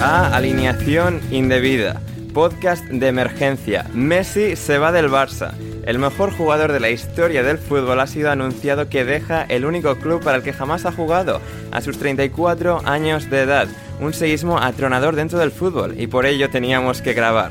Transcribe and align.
A 0.00 0.36
Alineación 0.36 1.20
Indebida, 1.32 2.00
podcast 2.32 2.84
de 2.84 3.08
emergencia. 3.08 3.84
Messi 3.92 4.54
se 4.54 4.78
va 4.78 4.92
del 4.92 5.10
Barça. 5.10 5.54
El 5.84 5.98
mejor 5.98 6.32
jugador 6.32 6.70
de 6.70 6.78
la 6.78 6.90
historia 6.90 7.42
del 7.42 7.58
fútbol 7.58 7.98
ha 7.98 8.06
sido 8.06 8.30
anunciado 8.30 8.88
que 8.88 9.04
deja 9.04 9.42
el 9.42 9.64
único 9.64 9.96
club 9.96 10.22
para 10.22 10.36
el 10.36 10.44
que 10.44 10.52
jamás 10.52 10.86
ha 10.86 10.92
jugado, 10.92 11.40
a 11.72 11.80
sus 11.80 11.98
34 11.98 12.82
años 12.84 13.28
de 13.28 13.40
edad. 13.40 13.66
Un 13.98 14.12
seísmo 14.12 14.58
atronador 14.58 15.16
dentro 15.16 15.40
del 15.40 15.50
fútbol 15.50 15.98
y 15.98 16.06
por 16.06 16.26
ello 16.26 16.48
teníamos 16.48 17.02
que 17.02 17.12
grabar. 17.14 17.50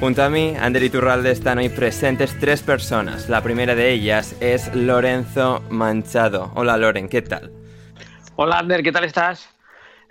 Junto 0.00 0.22
a 0.22 0.28
mí, 0.28 0.54
Ander 0.60 0.82
Iturralde, 0.82 1.30
están 1.30 1.56
hoy 1.56 1.70
presentes 1.70 2.38
tres 2.38 2.60
personas. 2.60 3.30
La 3.30 3.42
primera 3.42 3.74
de 3.74 3.90
ellas 3.90 4.36
es 4.40 4.74
Lorenzo 4.74 5.62
Manchado. 5.70 6.52
Hola 6.56 6.76
Loren, 6.76 7.08
¿qué 7.08 7.22
tal? 7.22 7.50
Hola 8.36 8.58
Ander, 8.58 8.82
¿qué 8.82 8.92
tal 8.92 9.04
estás? 9.04 9.48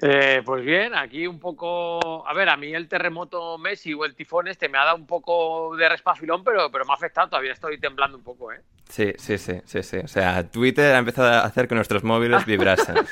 Eh, 0.02 0.42
pues 0.46 0.64
bien, 0.64 0.96
aquí 0.96 1.28
un 1.28 1.40
poco. 1.40 2.26
A 2.28 2.34
ver, 2.34 2.50
a 2.50 2.58
mí 2.58 2.74
el 2.74 2.88
terremoto 2.88 3.58
Messi 3.58 3.94
o 3.94 4.06
el 4.06 4.16
tifón 4.16 4.48
este 4.48 4.70
me 4.70 4.78
ha 4.78 4.86
dado 4.86 4.96
un 4.96 5.06
poco 5.06 5.76
de 5.76 5.90
respafilón, 5.90 6.44
pero, 6.44 6.72
pero 6.72 6.86
me 6.86 6.92
ha 6.92 6.96
afectado. 6.96 7.30
Todavía 7.30 7.52
estoy 7.52 7.80
temblando 7.80 8.18
un 8.18 8.24
poco, 8.24 8.54
¿eh? 8.54 8.62
Sí, 8.88 9.14
sí, 9.18 9.38
sí, 9.38 9.62
sí, 9.66 9.84
sí. 9.84 9.98
O 9.98 10.08
sea, 10.08 10.50
Twitter 10.50 10.96
ha 10.96 11.00
empezado 11.00 11.28
a 11.28 11.42
hacer 11.42 11.68
que 11.68 11.76
nuestros 11.76 12.04
móviles 12.04 12.46
vibrasen. 12.46 12.96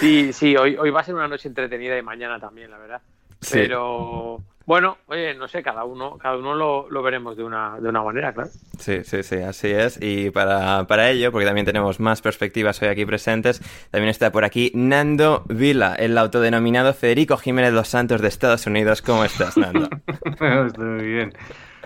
Sí, 0.00 0.32
sí, 0.32 0.56
hoy, 0.56 0.76
hoy 0.76 0.90
va 0.90 1.00
a 1.00 1.04
ser 1.04 1.14
una 1.14 1.28
noche 1.28 1.48
entretenida 1.48 1.96
y 1.96 2.02
mañana 2.02 2.38
también, 2.38 2.70
la 2.70 2.78
verdad. 2.78 3.00
Sí. 3.40 3.58
Pero 3.60 4.42
bueno, 4.64 4.98
oye, 5.06 5.34
no 5.34 5.46
sé, 5.46 5.62
cada 5.62 5.84
uno, 5.84 6.18
cada 6.18 6.36
uno 6.36 6.54
lo, 6.54 6.88
lo 6.90 7.02
veremos 7.02 7.36
de 7.36 7.44
una, 7.44 7.78
de 7.78 7.88
una 7.88 8.02
manera, 8.02 8.32
claro. 8.32 8.50
Sí, 8.78 9.04
sí, 9.04 9.22
sí, 9.22 9.36
así 9.36 9.68
es. 9.70 9.98
Y 10.02 10.30
para, 10.30 10.84
para 10.88 11.08
ello, 11.10 11.30
porque 11.30 11.46
también 11.46 11.64
tenemos 11.66 12.00
más 12.00 12.20
perspectivas 12.20 12.82
hoy 12.82 12.88
aquí 12.88 13.06
presentes, 13.06 13.60
también 13.92 14.10
está 14.10 14.32
por 14.32 14.44
aquí 14.44 14.72
Nando 14.74 15.44
Vila, 15.48 15.94
el 15.94 16.18
autodenominado 16.18 16.94
Federico 16.94 17.36
Jiménez 17.36 17.72
Los 17.72 17.88
Santos 17.88 18.20
de 18.20 18.28
Estados 18.28 18.66
Unidos. 18.66 19.02
¿Cómo 19.02 19.24
estás, 19.24 19.56
Nando? 19.56 19.88
Estoy 20.66 20.84
muy 20.84 21.06
bien, 21.06 21.32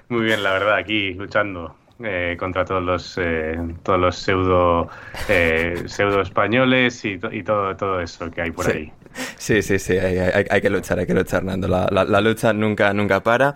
muy 0.08 0.22
bien, 0.22 0.42
la 0.42 0.52
verdad, 0.52 0.76
aquí 0.76 1.12
luchando 1.12 1.76
eh, 2.02 2.34
contra 2.38 2.64
todos 2.64 2.82
los 2.82 3.18
eh, 3.20 3.58
todos 3.82 4.00
los 4.00 4.16
pseudo 4.16 4.88
eh, 5.28 5.82
pseudo 5.84 6.22
españoles 6.22 7.04
y, 7.04 7.18
to- 7.18 7.30
y 7.30 7.42
todo 7.42 7.76
todo 7.76 8.00
eso 8.00 8.30
que 8.30 8.40
hay 8.40 8.50
por 8.52 8.64
Sí. 8.64 8.70
ahí. 8.72 8.92
Sí, 9.36 9.62
sí, 9.62 9.78
sí, 9.78 9.94
hay, 9.98 10.18
hay- 10.18 10.46
hay 10.48 10.60
que 10.60 10.70
luchar, 10.70 10.98
hay 10.98 11.06
que 11.06 11.14
luchar, 11.14 11.42
Nando. 11.44 11.66
La, 11.68 11.88
la- 11.90 12.04
la 12.04 12.20
lucha 12.20 12.52
nunca, 12.52 12.92
nunca 12.92 13.20
para. 13.22 13.54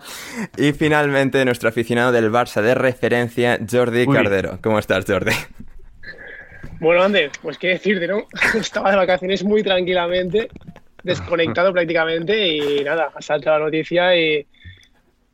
Y 0.57 0.73
finalmente, 0.73 1.43
nuestro 1.45 1.69
aficionado 1.69 2.11
del 2.11 2.31
Barça 2.31 2.61
de 2.61 2.75
referencia, 2.75 3.59
Jordi 3.69 4.05
Uy. 4.07 4.15
Cardero. 4.15 4.59
¿Cómo 4.61 4.79
estás, 4.79 5.05
Jordi? 5.07 5.31
Bueno, 6.79 7.03
Ander, 7.03 7.31
pues 7.41 7.57
qué 7.57 7.69
decirte, 7.69 8.07
¿no? 8.07 8.27
Estaba 8.59 8.91
de 8.91 8.97
vacaciones 8.97 9.43
muy 9.43 9.63
tranquilamente, 9.63 10.49
desconectado 11.03 11.71
prácticamente 11.73 12.47
y 12.47 12.83
nada, 12.83 13.11
ha 13.15 13.21
saltado 13.21 13.59
la 13.59 13.65
noticia 13.65 14.15
y 14.15 14.45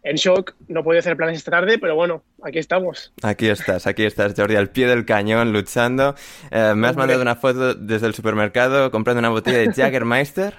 en 0.04 0.16
shock. 0.16 0.56
No 0.68 0.84
puedo 0.84 1.00
hacer 1.00 1.16
planes 1.18 1.38
esta 1.38 1.52
tarde, 1.52 1.78
pero 1.78 1.96
bueno, 1.96 2.24
aquí 2.44 2.60
estamos. 2.60 3.14
Aquí 3.22 3.48
estás, 3.48 3.88
aquí 3.88 4.04
estás, 4.06 4.34
Jordi, 4.36 4.56
al 4.56 4.70
pie 4.70 4.88
del 4.88 5.06
cañón, 5.06 5.54
luchando. 5.54 6.16
Eh, 6.52 6.74
me 6.76 6.88
has 6.88 6.92
Hombre. 6.92 6.94
mandado 6.96 7.22
una 7.22 7.36
foto 7.36 7.74
desde 7.76 8.08
el 8.08 8.14
supermercado 8.14 8.90
comprando 8.92 9.20
una 9.20 9.30
botella 9.30 9.60
de 9.60 9.74
Jaggermeister. 9.74 10.54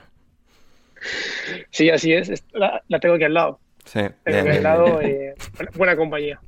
Sí, 1.71 1.91
así 1.91 2.13
es, 2.13 2.45
la, 2.53 2.83
la 2.89 3.01
tengo 3.01 3.17
aquí 3.17 3.25
al 3.25 3.35
lado. 3.35 3.59
Sí, 3.85 4.01
Tengo 4.01 4.15
bien, 4.25 4.49
aquí 4.49 4.57
al 4.59 4.63
lado, 4.63 4.99
bien. 4.99 5.11
eh, 5.11 5.35
buena, 5.57 5.71
buena 5.77 5.97
compañía. 5.97 6.41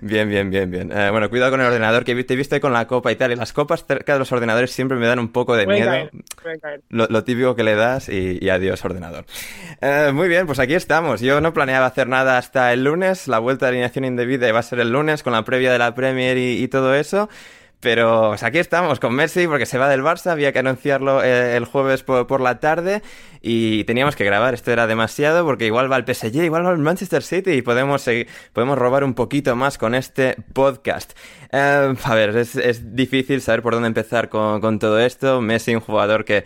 Bien, 0.00 0.28
bien, 0.28 0.50
bien, 0.50 0.70
bien. 0.70 0.90
Eh, 0.92 1.10
bueno, 1.10 1.28
cuidado 1.28 1.50
con 1.50 1.60
el 1.60 1.66
ordenador, 1.66 2.04
que 2.04 2.22
te 2.24 2.34
he 2.34 2.36
visto 2.36 2.54
ahí 2.54 2.60
con 2.60 2.72
la 2.72 2.86
copa 2.86 3.12
y 3.12 3.16
tal. 3.16 3.32
Y 3.32 3.36
las 3.36 3.52
copas 3.52 3.84
cerca 3.86 4.14
de 4.14 4.18
los 4.18 4.32
ordenadores 4.32 4.70
siempre 4.70 4.96
me 4.96 5.06
dan 5.06 5.18
un 5.18 5.30
poco 5.30 5.56
de 5.56 5.66
miedo. 5.66 5.90
caer, 5.90 6.10
pueden 6.42 6.60
caer. 6.60 6.80
Lo, 6.88 7.06
lo 7.08 7.24
típico 7.24 7.54
que 7.54 7.64
le 7.64 7.74
das 7.74 8.08
y, 8.08 8.38
y 8.40 8.48
adiós 8.48 8.84
ordenador. 8.84 9.24
Eh, 9.80 10.10
muy 10.12 10.28
bien, 10.28 10.46
pues 10.46 10.58
aquí 10.58 10.74
estamos. 10.74 11.20
Yo 11.20 11.40
no 11.40 11.52
planeaba 11.52 11.86
hacer 11.86 12.08
nada 12.08 12.38
hasta 12.38 12.72
el 12.72 12.84
lunes. 12.84 13.28
La 13.28 13.38
vuelta 13.38 13.66
de 13.66 13.70
alineación 13.70 14.04
indebida 14.04 14.48
iba 14.48 14.58
a 14.58 14.62
ser 14.62 14.80
el 14.80 14.90
lunes 14.90 15.22
con 15.22 15.32
la 15.32 15.44
previa 15.44 15.72
de 15.72 15.78
la 15.78 15.94
Premier 15.94 16.38
y, 16.38 16.62
y 16.62 16.68
todo 16.68 16.94
eso. 16.94 17.28
Pero 17.82 18.28
pues 18.28 18.44
aquí 18.44 18.58
estamos 18.58 19.00
con 19.00 19.12
Messi 19.12 19.48
porque 19.48 19.66
se 19.66 19.76
va 19.76 19.88
del 19.88 20.02
Barça, 20.02 20.30
había 20.30 20.52
que 20.52 20.60
anunciarlo 20.60 21.20
eh, 21.24 21.56
el 21.56 21.64
jueves 21.64 22.04
por, 22.04 22.28
por 22.28 22.40
la 22.40 22.60
tarde 22.60 23.02
y 23.40 23.82
teníamos 23.84 24.14
que 24.14 24.24
grabar. 24.24 24.54
Esto 24.54 24.70
era 24.70 24.86
demasiado 24.86 25.44
porque 25.44 25.66
igual 25.66 25.90
va 25.90 25.96
el 25.96 26.04
PSG, 26.06 26.44
igual 26.44 26.64
va 26.64 26.70
el 26.70 26.78
Manchester 26.78 27.24
City 27.24 27.50
y 27.50 27.62
podemos, 27.62 28.02
seguir- 28.06 28.28
podemos 28.52 28.78
robar 28.78 29.02
un 29.02 29.14
poquito 29.14 29.56
más 29.56 29.78
con 29.78 29.96
este 29.96 30.36
podcast. 30.52 31.12
Eh, 31.50 31.92
a 32.04 32.14
ver, 32.14 32.36
es, 32.36 32.54
es 32.54 32.94
difícil 32.94 33.40
saber 33.40 33.62
por 33.62 33.74
dónde 33.74 33.88
empezar 33.88 34.28
con, 34.28 34.60
con 34.60 34.78
todo 34.78 35.00
esto. 35.00 35.40
Messi, 35.40 35.74
un 35.74 35.80
jugador 35.80 36.24
que 36.24 36.44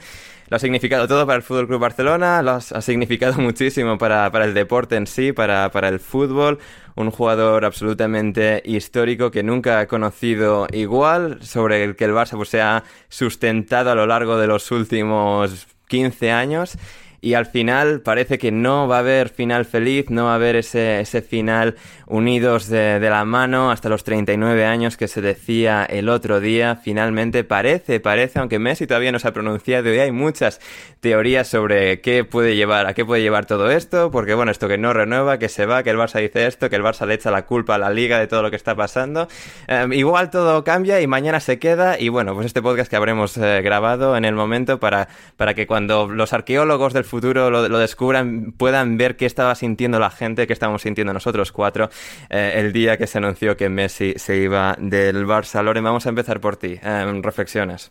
lo 0.49 0.57
ha 0.57 0.61
significado 0.61 1.07
todo 1.07 1.27
para 1.27 1.37
el 1.37 1.43
Fútbol 1.43 1.67
Club 1.67 1.81
Barcelona, 1.81 2.41
lo 2.41 2.53
ha 2.53 2.61
significado 2.81 3.35
muchísimo 3.39 3.99
para, 3.99 4.31
para, 4.31 4.47
el 4.47 4.55
deporte 4.55 4.97
en 4.97 5.07
sí, 5.07 5.33
para, 5.33 5.71
para 5.71 5.89
el 5.89 6.01
fútbol. 6.01 6.61
Un 6.97 7.11
jugador 7.11 7.65
absolutamente 7.65 8.63
histórico 8.65 9.31
que 9.31 9.43
nunca 9.43 9.81
ha 9.81 9.87
conocido 9.87 10.67
igual, 10.73 11.39
sobre 11.43 11.85
el 11.85 11.95
que 11.95 12.07
el 12.07 12.13
Barça 12.13 12.37
pues, 12.37 12.49
se 12.49 12.61
ha 12.61 12.83
sustentado 13.09 13.91
a 13.91 13.95
lo 13.95 14.07
largo 14.07 14.37
de 14.39 14.49
los 14.49 14.71
últimos 14.73 15.69
15 15.89 16.33
años 16.33 16.77
y 17.27 17.35
al 17.35 17.47
final 17.47 18.03
parece 18.03 18.39
que 18.39 18.53
no 18.53 18.87
va 18.87 18.99
a 18.99 19.01
haber 19.01 19.31
final 19.31 19.65
feliz, 19.65 20.11
no 20.11 20.27
va 20.27 20.33
a 20.33 20.35
haber 20.37 20.55
ese, 20.55 21.01
ese 21.01 21.23
final 21.23 21.75
unidos 22.07 22.69
de, 22.69 23.01
de, 23.01 23.11
la 23.11 23.25
mano 23.25 23.73
hasta 23.73 23.89
los 23.89 24.05
39 24.05 24.65
años 24.65 24.97
que 24.97 25.09
se 25.09 25.21
decía 25.21 25.85
el 25.85 26.09
otro 26.09 26.39
día. 26.39 26.77
Finalmente 26.77 27.43
parece, 27.43 27.99
parece, 27.99 28.39
aunque 28.39 28.61
Messi 28.61 28.87
todavía 28.87 29.11
no 29.11 29.19
se 29.19 29.27
ha 29.27 29.33
pronunciado 29.33 29.93
y 29.93 29.99
hay 29.99 30.13
muchas 30.13 30.61
teorías 31.01 31.49
sobre 31.49 32.01
qué 32.01 32.23
puede 32.23 32.55
llevar, 32.55 32.87
a 32.87 32.95
qué 32.95 33.05
puede 33.05 33.23
llevar 33.23 33.45
todo 33.45 33.73
esto, 33.73 34.13
porque 34.13 34.35
bueno, 34.35 34.53
esto 34.53 34.69
que 34.69 34.79
no 34.79 34.93
renueva, 34.93 35.41
que 35.41 35.49
se 35.49 35.67
va, 35.67 35.83
que 35.83 35.91
el 35.91 35.97
Barça 35.97 36.21
dice 36.21 36.47
esto, 36.47 36.71
que 36.71 36.77
el 36.77 36.85
Barça 36.85 37.07
le 37.07 37.15
echa 37.15 37.33
la 37.33 37.45
culpa 37.45 37.75
a 37.75 37.79
la 37.79 37.91
liga 37.91 38.21
de 38.21 38.29
todo 38.29 38.43
lo 38.43 38.51
que 38.51 38.57
está 38.57 38.77
pasando. 38.77 39.27
Eh, 39.67 39.89
igual 39.95 40.31
todo 40.31 40.63
cambia 40.63 41.01
y 41.01 41.09
mañana 41.09 41.41
se 41.41 41.59
queda 41.59 41.99
y 41.99 42.09
bueno, 42.09 42.35
pues 42.35 42.47
este 42.47 42.63
podcast 42.63 42.89
que 42.89 42.95
habremos 42.95 43.37
eh, 43.37 43.63
grabado 43.63 44.17
en 44.17 44.25
el 44.25 44.37
momento 44.37 44.79
para, 44.79 45.09
para 45.37 45.55
que 45.55 45.67
cuando 45.67 46.07
los 46.07 46.33
arqueólogos 46.33 46.93
del 46.93 47.03
futuro 47.03 47.16
lo, 47.23 47.69
lo, 47.69 47.79
descubran 47.79 48.53
puedan 48.53 48.97
ver 48.97 49.17
qué 49.17 49.27
estaba 49.27 49.55
sintiendo 49.55 49.99
la 49.99 50.11
gente, 50.11 50.47
qué 50.47 50.53
estamos 50.53 50.83
sintiendo 50.83 51.13
nosotros 51.13 51.53
cuatro 51.53 51.91
eh, 52.31 52.53
el 52.57 52.73
día 52.73 52.97
que 52.97 53.07
se 53.07 53.19
anunció 53.19 53.57
que 53.57 53.69
Messi 53.69 54.15
se 54.17 54.37
iba 54.37 54.77
del 54.79 55.27
Barça. 55.27 55.63
Loren, 55.63 55.85
vamos 55.85 56.07
a 56.07 56.11
empezar 56.11 56.41
por 56.41 56.57
ti. 56.57 56.79
Eh, 56.83 57.21
reflexiones. 57.23 57.91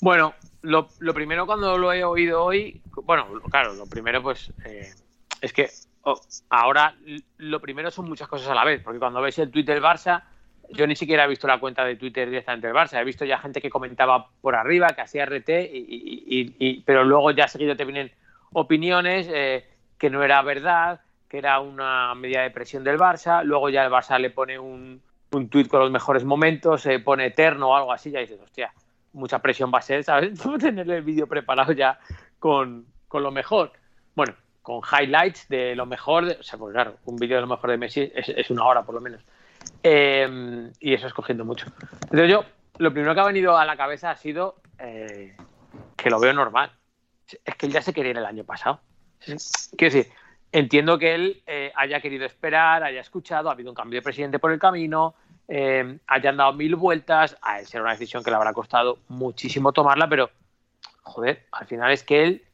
Bueno, 0.00 0.34
lo, 0.62 0.88
primero 1.14 1.46
cuando 1.46 1.78
lo 1.78 1.92
he 1.92 2.04
oído 2.04 2.42
hoy, 2.42 2.80
bueno, 3.04 3.26
claro, 3.50 3.74
lo 3.74 3.86
primero 3.86 4.22
pues 4.22 4.52
eh, 4.64 4.92
es 5.40 5.52
que 5.52 5.70
oh, 6.02 6.20
ahora 6.50 6.94
lo 7.38 7.60
primero 7.60 7.90
son 7.90 8.08
muchas 8.08 8.28
cosas 8.28 8.48
a 8.48 8.54
la 8.54 8.64
vez, 8.64 8.82
porque 8.82 8.98
cuando 8.98 9.20
ves 9.20 9.38
el 9.38 9.50
Twitter 9.50 9.80
Barça, 9.80 10.24
yo 10.72 10.86
ni 10.86 10.96
siquiera 10.96 11.24
he 11.24 11.28
visto 11.28 11.46
la 11.46 11.60
cuenta 11.60 11.84
de 11.84 11.96
Twitter 11.96 12.28
directamente 12.28 12.66
del 12.66 12.76
Barça, 12.76 13.00
he 13.00 13.04
visto 13.04 13.24
ya 13.24 13.38
gente 13.38 13.60
que 13.60 13.70
comentaba 13.70 14.28
por 14.40 14.54
arriba, 14.54 14.88
que 14.88 15.02
hacía 15.02 15.26
RT, 15.26 15.48
y, 15.48 16.82
pero 16.84 17.04
luego 17.04 17.30
ya 17.30 17.48
seguido 17.48 17.76
te 17.76 17.84
vienen 17.84 18.10
opiniones 18.52 19.28
eh, 19.30 19.66
que 19.98 20.10
no 20.10 20.22
era 20.22 20.42
verdad, 20.42 21.00
que 21.28 21.38
era 21.38 21.60
una 21.60 22.14
medida 22.14 22.42
de 22.42 22.50
presión 22.50 22.84
del 22.84 22.98
Barça, 22.98 23.42
luego 23.44 23.68
ya 23.68 23.84
el 23.84 23.90
Barça 23.90 24.18
le 24.18 24.30
pone 24.30 24.58
un, 24.58 25.00
un 25.32 25.48
tuit 25.48 25.68
con 25.68 25.80
los 25.80 25.90
mejores 25.90 26.24
momentos, 26.24 26.82
se 26.82 26.98
pone 26.98 27.26
eterno 27.26 27.70
o 27.70 27.76
algo 27.76 27.92
así, 27.92 28.10
ya 28.10 28.20
dices, 28.20 28.40
hostia, 28.40 28.72
mucha 29.12 29.38
presión 29.40 29.70
va 29.72 29.78
a 29.78 29.82
ser, 29.82 30.04
¿sabes? 30.04 30.40
Tener 30.60 30.90
el 30.90 31.02
vídeo 31.02 31.26
preparado 31.26 31.72
ya 31.72 31.98
con, 32.38 32.86
con, 33.08 33.22
lo 33.22 33.30
mejor. 33.30 33.72
Bueno, 34.14 34.34
con 34.62 34.80
highlights 34.80 35.48
de 35.48 35.74
lo 35.74 35.86
mejor, 35.86 36.26
de, 36.26 36.34
o 36.34 36.42
sea, 36.42 36.58
pues 36.58 36.72
claro, 36.72 36.96
un 37.04 37.16
vídeo 37.16 37.36
de 37.36 37.42
lo 37.42 37.48
mejor 37.48 37.70
de 37.70 37.78
Messi 37.78 38.12
es, 38.14 38.28
es 38.28 38.50
una 38.50 38.64
hora 38.64 38.82
por 38.82 38.94
lo 38.94 39.00
menos. 39.00 39.22
Eh, 39.82 40.70
y 40.80 40.94
eso 40.94 41.06
es 41.06 41.12
cogiendo 41.12 41.44
mucho. 41.44 41.66
Entonces 42.02 42.30
yo, 42.30 42.44
lo 42.78 42.92
primero 42.92 43.14
que 43.14 43.20
ha 43.20 43.24
venido 43.24 43.56
a 43.56 43.64
la 43.64 43.76
cabeza 43.76 44.10
ha 44.10 44.16
sido 44.16 44.56
eh, 44.78 45.36
que 45.96 46.10
lo 46.10 46.20
veo 46.20 46.32
normal. 46.32 46.72
Es 47.44 47.54
que 47.56 47.66
él 47.66 47.72
ya 47.72 47.82
se 47.82 47.92
quería 47.92 48.10
ir 48.10 48.18
el 48.18 48.26
año 48.26 48.44
pasado. 48.44 48.80
Quiero 49.76 49.94
decir, 49.94 50.12
entiendo 50.50 50.98
que 50.98 51.14
él 51.14 51.42
eh, 51.46 51.72
haya 51.76 52.00
querido 52.00 52.26
esperar, 52.26 52.82
haya 52.82 53.00
escuchado, 53.00 53.48
ha 53.48 53.52
habido 53.52 53.70
un 53.70 53.76
cambio 53.76 53.98
de 53.98 54.02
presidente 54.02 54.38
por 54.38 54.52
el 54.52 54.58
camino, 54.58 55.14
eh, 55.48 55.98
hayan 56.06 56.36
dado 56.36 56.52
mil 56.52 56.76
vueltas, 56.76 57.36
a 57.40 57.60
él 57.60 57.66
será 57.66 57.84
una 57.84 57.92
decisión 57.92 58.22
que 58.22 58.30
le 58.30 58.36
habrá 58.36 58.52
costado 58.52 58.98
muchísimo 59.08 59.72
tomarla, 59.72 60.08
pero 60.08 60.30
joder, 61.02 61.46
al 61.52 61.66
final 61.66 61.92
es 61.92 62.02
que 62.02 62.24
él 62.24 62.44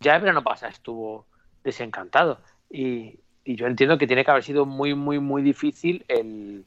ya 0.00 0.16
el 0.16 0.22
verano 0.22 0.42
pasado 0.42 0.72
estuvo 0.72 1.26
desencantado. 1.64 2.40
Y, 2.70 3.20
y, 3.46 3.56
yo 3.56 3.66
entiendo 3.66 3.96
que 3.98 4.06
tiene 4.06 4.24
que 4.24 4.30
haber 4.30 4.42
sido 4.42 4.66
muy, 4.66 4.94
muy, 4.94 5.18
muy 5.18 5.42
difícil 5.42 6.04
el, 6.08 6.64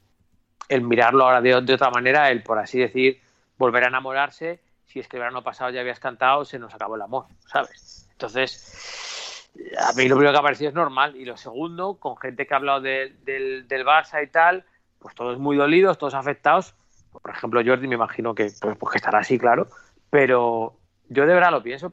mirarlo 0.82 1.24
ahora 1.24 1.40
de, 1.40 1.60
de, 1.60 1.74
otra 1.74 1.90
manera, 1.90 2.30
el 2.30 2.42
por 2.42 2.58
así 2.58 2.78
decir, 2.78 3.20
volver 3.58 3.84
a 3.84 3.88
enamorarse. 3.88 4.60
Si 4.86 4.98
es 4.98 5.06
que 5.06 5.16
el 5.16 5.20
verano 5.20 5.42
pasado 5.42 5.70
ya 5.70 5.80
habías 5.80 6.00
cantado, 6.00 6.44
se 6.44 6.58
nos 6.58 6.74
acabó 6.74 6.96
el 6.96 7.02
amor, 7.02 7.26
¿sabes? 7.46 8.08
Entonces, 8.12 9.48
a 9.78 9.92
mí 9.92 10.08
lo 10.08 10.16
primero 10.16 10.32
que 10.32 10.38
ha 10.38 10.42
parecido 10.42 10.68
es 10.68 10.74
normal. 10.74 11.16
Y 11.16 11.24
lo 11.24 11.36
segundo, 11.36 11.94
con 11.94 12.16
gente 12.16 12.46
que 12.46 12.54
ha 12.54 12.56
hablado 12.56 12.80
de, 12.80 13.16
del, 13.24 13.66
del 13.68 13.84
Barça 13.84 14.22
y 14.22 14.26
tal, 14.26 14.64
pues 14.98 15.14
todos 15.14 15.38
muy 15.38 15.56
dolidos, 15.56 15.98
todos 15.98 16.14
afectados. 16.14 16.74
Por 17.12 17.30
ejemplo, 17.30 17.62
Jordi 17.64 17.88
me 17.88 17.96
imagino 17.96 18.34
que, 18.34 18.50
pues, 18.60 18.76
pues 18.76 18.92
que 18.92 18.98
estará 18.98 19.20
así, 19.20 19.38
claro. 19.38 19.68
Pero 20.10 20.76
yo 21.08 21.26
de 21.26 21.34
verdad 21.34 21.50
lo 21.50 21.62
pienso. 21.62 21.92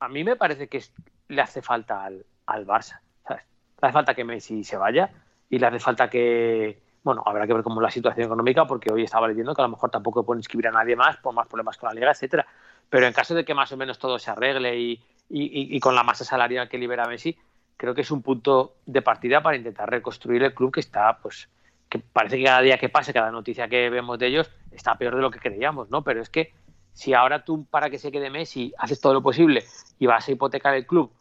A 0.00 0.08
mí 0.08 0.24
me 0.24 0.36
parece 0.36 0.68
que 0.68 0.82
le 1.28 1.40
hace 1.40 1.62
falta 1.62 2.04
al, 2.04 2.26
al 2.46 2.66
Barça. 2.66 3.00
Hace 3.84 3.92
falta 3.92 4.14
que 4.14 4.24
Messi 4.24 4.64
se 4.64 4.76
vaya 4.76 5.10
y 5.48 5.58
le 5.58 5.66
hace 5.66 5.78
falta 5.78 6.08
que, 6.08 6.80
bueno, 7.02 7.22
habrá 7.24 7.46
que 7.46 7.52
ver 7.52 7.62
cómo 7.62 7.80
es 7.80 7.84
la 7.84 7.90
situación 7.90 8.26
económica, 8.26 8.66
porque 8.66 8.92
hoy 8.92 9.04
estaba 9.04 9.28
leyendo 9.28 9.54
que 9.54 9.62
a 9.62 9.64
lo 9.64 9.70
mejor 9.70 9.90
tampoco 9.90 10.24
pueden 10.24 10.40
inscribir 10.40 10.68
a 10.68 10.72
nadie 10.72 10.96
más 10.96 11.16
por 11.18 11.34
más 11.34 11.46
problemas 11.46 11.76
con 11.76 11.88
la 11.88 11.94
liga, 11.94 12.10
etcétera. 12.10 12.46
Pero 12.88 13.06
en 13.06 13.12
caso 13.12 13.34
de 13.34 13.44
que 13.44 13.54
más 13.54 13.72
o 13.72 13.76
menos 13.76 13.98
todo 13.98 14.18
se 14.18 14.30
arregle 14.30 14.78
y, 14.78 14.92
y, 15.28 15.76
y, 15.76 15.80
con 15.80 15.94
la 15.94 16.02
masa 16.02 16.24
salarial 16.24 16.68
que 16.68 16.78
libera 16.78 17.06
Messi, 17.06 17.36
creo 17.76 17.94
que 17.94 18.02
es 18.02 18.10
un 18.10 18.22
punto 18.22 18.76
de 18.86 19.02
partida 19.02 19.42
para 19.42 19.56
intentar 19.56 19.90
reconstruir 19.90 20.42
el 20.42 20.54
club 20.54 20.72
que 20.72 20.80
está, 20.80 21.18
pues, 21.18 21.48
que 21.88 21.98
parece 21.98 22.38
que 22.38 22.44
cada 22.44 22.60
día 22.60 22.78
que 22.78 22.88
pase, 22.88 23.12
cada 23.12 23.30
noticia 23.30 23.68
que 23.68 23.90
vemos 23.90 24.18
de 24.18 24.26
ellos, 24.26 24.50
está 24.70 24.96
peor 24.96 25.16
de 25.16 25.22
lo 25.22 25.30
que 25.30 25.38
creíamos, 25.38 25.90
¿no? 25.90 26.02
Pero 26.02 26.20
es 26.20 26.30
que 26.30 26.52
si 26.92 27.12
ahora 27.12 27.44
tú, 27.44 27.66
para 27.66 27.90
que 27.90 27.98
se 27.98 28.10
quede 28.12 28.30
Messi, 28.30 28.72
haces 28.78 29.00
todo 29.00 29.14
lo 29.14 29.22
posible 29.22 29.64
y 29.98 30.06
vas 30.06 30.28
a 30.28 30.32
hipotecar 30.32 30.74
el 30.74 30.86
club, 30.86 31.12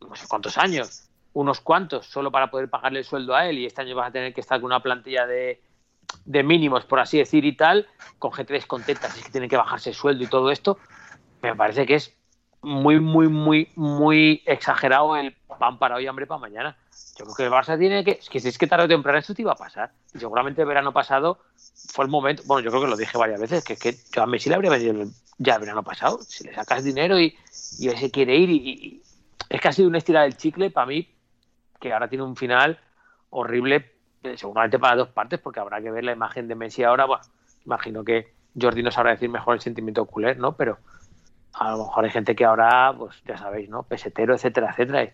no 0.00 0.14
sé 0.16 0.26
cuántos 0.28 0.58
años, 0.58 1.09
unos 1.32 1.60
cuantos, 1.60 2.06
solo 2.06 2.30
para 2.30 2.50
poder 2.50 2.68
pagarle 2.68 3.00
el 3.00 3.04
sueldo 3.04 3.34
a 3.34 3.46
él, 3.46 3.58
y 3.58 3.66
este 3.66 3.82
año 3.82 3.94
vas 3.94 4.08
a 4.08 4.12
tener 4.12 4.34
que 4.34 4.40
estar 4.40 4.60
con 4.60 4.66
una 4.66 4.82
plantilla 4.82 5.26
de, 5.26 5.60
de 6.24 6.42
mínimos, 6.42 6.84
por 6.84 7.00
así 7.00 7.18
decir, 7.18 7.44
y 7.44 7.56
tal, 7.56 7.86
con 8.18 8.32
gente 8.32 8.52
descontenta, 8.52 9.08
si 9.08 9.20
es 9.20 9.26
que 9.26 9.32
tiene 9.32 9.48
que 9.48 9.56
bajarse 9.56 9.90
el 9.90 9.94
sueldo 9.94 10.24
y 10.24 10.26
todo 10.26 10.50
esto, 10.50 10.78
me 11.42 11.54
parece 11.54 11.86
que 11.86 11.94
es 11.94 12.14
muy, 12.62 13.00
muy, 13.00 13.28
muy, 13.28 13.70
muy 13.74 14.42
exagerado 14.44 15.16
el 15.16 15.34
pan 15.58 15.78
para 15.78 15.96
hoy, 15.96 16.06
hambre 16.06 16.26
para 16.26 16.40
mañana. 16.40 16.76
Yo 17.18 17.24
creo 17.24 17.36
que 17.36 17.44
el 17.44 17.50
Barça 17.50 17.78
tiene 17.78 18.04
que. 18.04 18.12
Es 18.12 18.28
que 18.28 18.40
si 18.40 18.48
es 18.48 18.58
que 18.58 18.66
tarde 18.66 18.84
o 18.84 18.88
temprano 18.88 19.18
esto 19.18 19.34
te 19.34 19.42
iba 19.42 19.52
a 19.52 19.56
pasar. 19.56 19.92
Y 20.14 20.18
seguramente 20.18 20.62
el 20.62 20.68
verano 20.68 20.92
pasado 20.92 21.38
fue 21.92 22.04
el 22.04 22.10
momento. 22.10 22.42
Bueno, 22.46 22.64
yo 22.64 22.70
creo 22.70 22.82
que 22.82 22.88
lo 22.88 22.96
dije 22.96 23.16
varias 23.16 23.40
veces, 23.40 23.64
que, 23.64 23.76
que 23.76 23.94
yo 24.12 24.22
a 24.22 24.26
Messi 24.26 24.48
le 24.48 24.56
habría 24.56 24.70
vendido 24.70 25.10
ya 25.38 25.54
el 25.54 25.60
verano 25.60 25.82
pasado. 25.82 26.18
Si 26.22 26.44
le 26.44 26.54
sacas 26.54 26.84
dinero 26.84 27.18
y, 27.18 27.36
y 27.78 27.88
él 27.88 27.96
se 27.98 28.10
quiere 28.10 28.36
ir. 28.36 28.50
Y, 28.50 28.56
y, 28.56 29.02
es 29.48 29.60
que 29.60 29.68
ha 29.68 29.72
sido 29.72 29.88
una 29.88 29.98
estirada 29.98 30.24
del 30.24 30.36
chicle 30.36 30.70
para 30.70 30.86
mí, 30.86 31.08
que 31.80 31.92
ahora 31.92 32.08
tiene 32.08 32.24
un 32.24 32.36
final 32.36 32.78
horrible, 33.30 33.92
seguramente 34.36 34.78
para 34.78 34.96
dos 34.96 35.08
partes, 35.08 35.40
porque 35.40 35.60
habrá 35.60 35.80
que 35.80 35.90
ver 35.90 36.04
la 36.04 36.12
imagen 36.12 36.46
de 36.46 36.54
Messi 36.54 36.84
ahora. 36.84 37.06
Imagino 37.64 38.04
que 38.04 38.32
Jordi 38.60 38.82
no 38.82 38.90
sabrá 38.90 39.12
decir 39.12 39.28
mejor 39.28 39.54
el 39.54 39.60
sentimiento 39.60 40.04
culé, 40.04 40.34
¿no? 40.34 40.56
Pero 40.56 40.78
a 41.54 41.72
lo 41.72 41.78
mejor 41.78 42.04
hay 42.04 42.10
gente 42.10 42.36
que 42.36 42.44
ahora, 42.44 42.94
pues 42.96 43.22
ya 43.24 43.36
sabéis, 43.36 43.68
¿no? 43.68 43.82
Pesetero, 43.82 44.34
etcétera, 44.34 44.70
etcétera. 44.70 45.04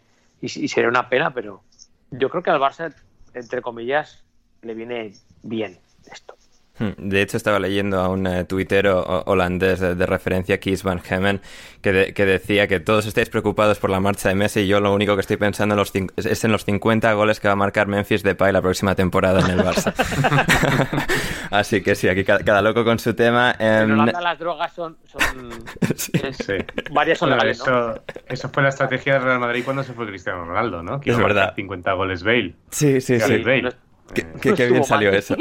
Y, 0.40 0.46
y 0.46 0.68
sería 0.68 0.88
una 0.88 1.08
pena, 1.08 1.32
pero 1.32 1.62
yo 2.10 2.28
creo 2.28 2.42
que 2.42 2.50
al 2.50 2.60
Barça, 2.60 2.94
entre 3.34 3.62
comillas, 3.62 4.24
le 4.62 4.74
viene 4.74 5.12
bien 5.42 5.78
esto. 6.10 6.36
De 6.78 7.22
hecho, 7.22 7.36
estaba 7.36 7.58
leyendo 7.58 8.00
a 8.00 8.08
un 8.08 8.26
uh, 8.26 8.44
tuitero 8.44 9.22
holandés 9.26 9.80
de, 9.80 9.94
de, 9.94 10.06
referencia, 10.06 10.60
Kees 10.60 10.82
Van 10.82 11.00
Hemmen, 11.08 11.40
que, 11.80 11.92
de, 11.92 12.14
que, 12.14 12.26
decía 12.26 12.66
que 12.66 12.80
todos 12.80 13.06
estáis 13.06 13.30
preocupados 13.30 13.78
por 13.78 13.90
la 13.90 14.00
marcha 14.00 14.28
de 14.28 14.34
Messi 14.34 14.60
y 14.60 14.66
yo 14.66 14.80
lo 14.80 14.92
único 14.92 15.14
que 15.14 15.20
estoy 15.20 15.36
pensando 15.38 15.74
en 15.74 15.78
los 15.78 15.92
es 16.16 16.44
en 16.44 16.52
los 16.52 16.64
50 16.64 17.12
goles 17.14 17.40
que 17.40 17.48
va 17.48 17.52
a 17.52 17.56
marcar 17.56 17.86
Memphis 17.86 18.22
Depay 18.22 18.52
la 18.52 18.60
próxima 18.60 18.94
temporada 18.94 19.40
en 19.40 19.58
el 19.58 19.64
Barça. 19.64 19.94
Así 21.50 21.82
que 21.82 21.94
sí, 21.94 22.08
aquí 22.08 22.24
cada, 22.24 22.40
cada, 22.40 22.62
loco 22.62 22.84
con 22.84 22.98
su 22.98 23.14
tema. 23.14 23.54
En 23.58 23.92
Holanda 23.92 24.20
las 24.20 24.38
drogas 24.38 24.72
son... 24.72 24.96
son 25.04 25.20
sí. 25.96 26.12
Es, 26.22 26.36
sí. 26.36 26.54
Varias 26.90 27.18
son 27.18 27.30
bueno, 27.30 27.42
legales, 27.42 27.60
eso, 27.60 27.70
¿no? 27.70 27.94
eso 28.28 28.48
fue 28.48 28.62
la 28.62 28.68
estrategia 28.70 29.14
del 29.14 29.22
Real 29.22 29.40
Madrid 29.40 29.62
cuando 29.64 29.82
se 29.82 29.92
fue 29.92 30.06
Cristiano 30.06 30.44
Ronaldo, 30.44 30.82
¿no? 30.82 31.00
Que 31.00 31.10
es 31.10 31.18
verdad. 31.18 31.54
50 31.54 31.92
goles 31.92 32.22
Bale. 32.22 32.54
Sí, 32.70 33.00
sí, 33.00 33.18
sí. 33.20 33.42
Bale. 33.42 33.85
Qué, 34.14 34.26
qué, 34.40 34.54
qué 34.54 34.70
bien 34.70 34.84
salió 34.84 35.10
eso. 35.10 35.36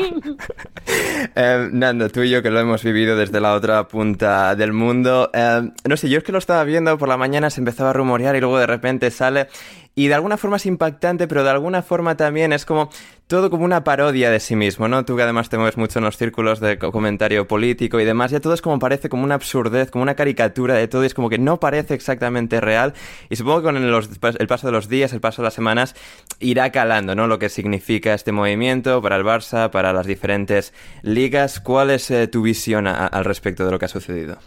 eh, 1.36 1.70
Nando, 1.72 2.10
tú 2.10 2.22
y 2.24 2.30
yo 2.30 2.42
que 2.42 2.50
lo 2.50 2.60
hemos 2.60 2.84
vivido 2.84 3.16
desde 3.16 3.40
la 3.40 3.54
otra 3.54 3.88
punta 3.88 4.56
del 4.56 4.74
mundo. 4.74 5.30
Eh, 5.34 5.70
no 5.88 5.98
sé, 5.98 6.10
yo 6.10 6.18
es 6.18 6.24
que 6.24 6.32
lo 6.32 6.40
estaba 6.40 6.64
viendo 6.64 6.98
por 6.98 7.08
la 7.08 7.18
mañana, 7.18 7.50
se 7.50 7.62
empezaba 7.62 7.92
a 7.92 7.94
rumorear 7.94 8.36
y 8.36 8.40
luego 8.40 8.58
de 8.60 8.68
repente 8.68 9.12
sale. 9.12 9.48
Y 9.98 10.10
de 10.10 10.14
alguna 10.14 10.36
forma 10.36 10.58
es 10.58 10.66
impactante, 10.66 11.26
pero 11.26 11.46
de 11.46 11.52
alguna 11.52 11.82
forma 11.82 12.18
también 12.18 12.52
es 12.52 12.66
como 12.66 12.90
todo 13.28 13.50
como 13.50 13.64
una 13.64 13.86
parodia 13.86 14.30
de 14.30 14.42
sí 14.42 14.58
mismo, 14.58 14.90
¿no? 14.90 15.06
Tú 15.06 15.16
que 15.16 15.24
además 15.24 15.48
te 15.48 15.58
mueves 15.58 15.78
mucho 15.78 16.00
en 16.00 16.06
los 16.06 16.18
círculos 16.18 16.60
de 16.60 16.78
comentario 16.78 17.48
político 17.48 18.02
y 18.02 18.06
demás, 18.06 18.30
ya 18.30 18.42
todo 18.42 18.54
es 18.54 18.62
como 18.62 18.78
parece 18.78 19.08
como 19.08 19.24
una 19.24 19.36
absurdez, 19.36 19.90
como 19.90 20.04
una 20.04 20.16
caricatura 20.16 20.74
de 20.74 20.90
todo 20.90 21.04
y 21.04 21.08
es 21.08 21.14
como 21.14 21.30
que 21.30 21.40
no 21.40 21.62
parece 21.62 21.94
exactamente 21.94 22.60
real. 22.60 22.94
Y 23.30 23.38
supongo 23.38 23.60
que 23.60 23.64
con 23.64 23.78
el 23.78 24.48
paso 24.48 24.68
de 24.68 24.74
los 24.74 24.90
días, 24.90 25.14
el 25.14 25.22
paso 25.22 25.42
de 25.42 25.48
las 25.48 25.54
semanas, 25.54 25.96
irá 26.40 26.74
calando, 26.74 27.16
¿no? 27.16 27.28
Lo 27.28 27.40
que 27.40 27.48
significa 27.48 28.14
este 28.14 28.34
movimiento 28.34 29.02
para 29.02 29.16
el 29.16 29.24
Barça, 29.24 29.72
para 29.72 29.94
las 29.94 30.06
diferentes 30.06 30.74
ligas. 31.04 31.62
¿Cuál 31.62 31.90
es 31.90 32.12
eh, 32.12 32.28
tu 32.28 32.42
visión 32.42 32.86
al 32.88 33.24
respecto 33.24 33.66
de 33.66 33.72
lo 33.72 33.80
que 33.80 33.86
ha 33.86 33.90
sucedido? 33.90 34.40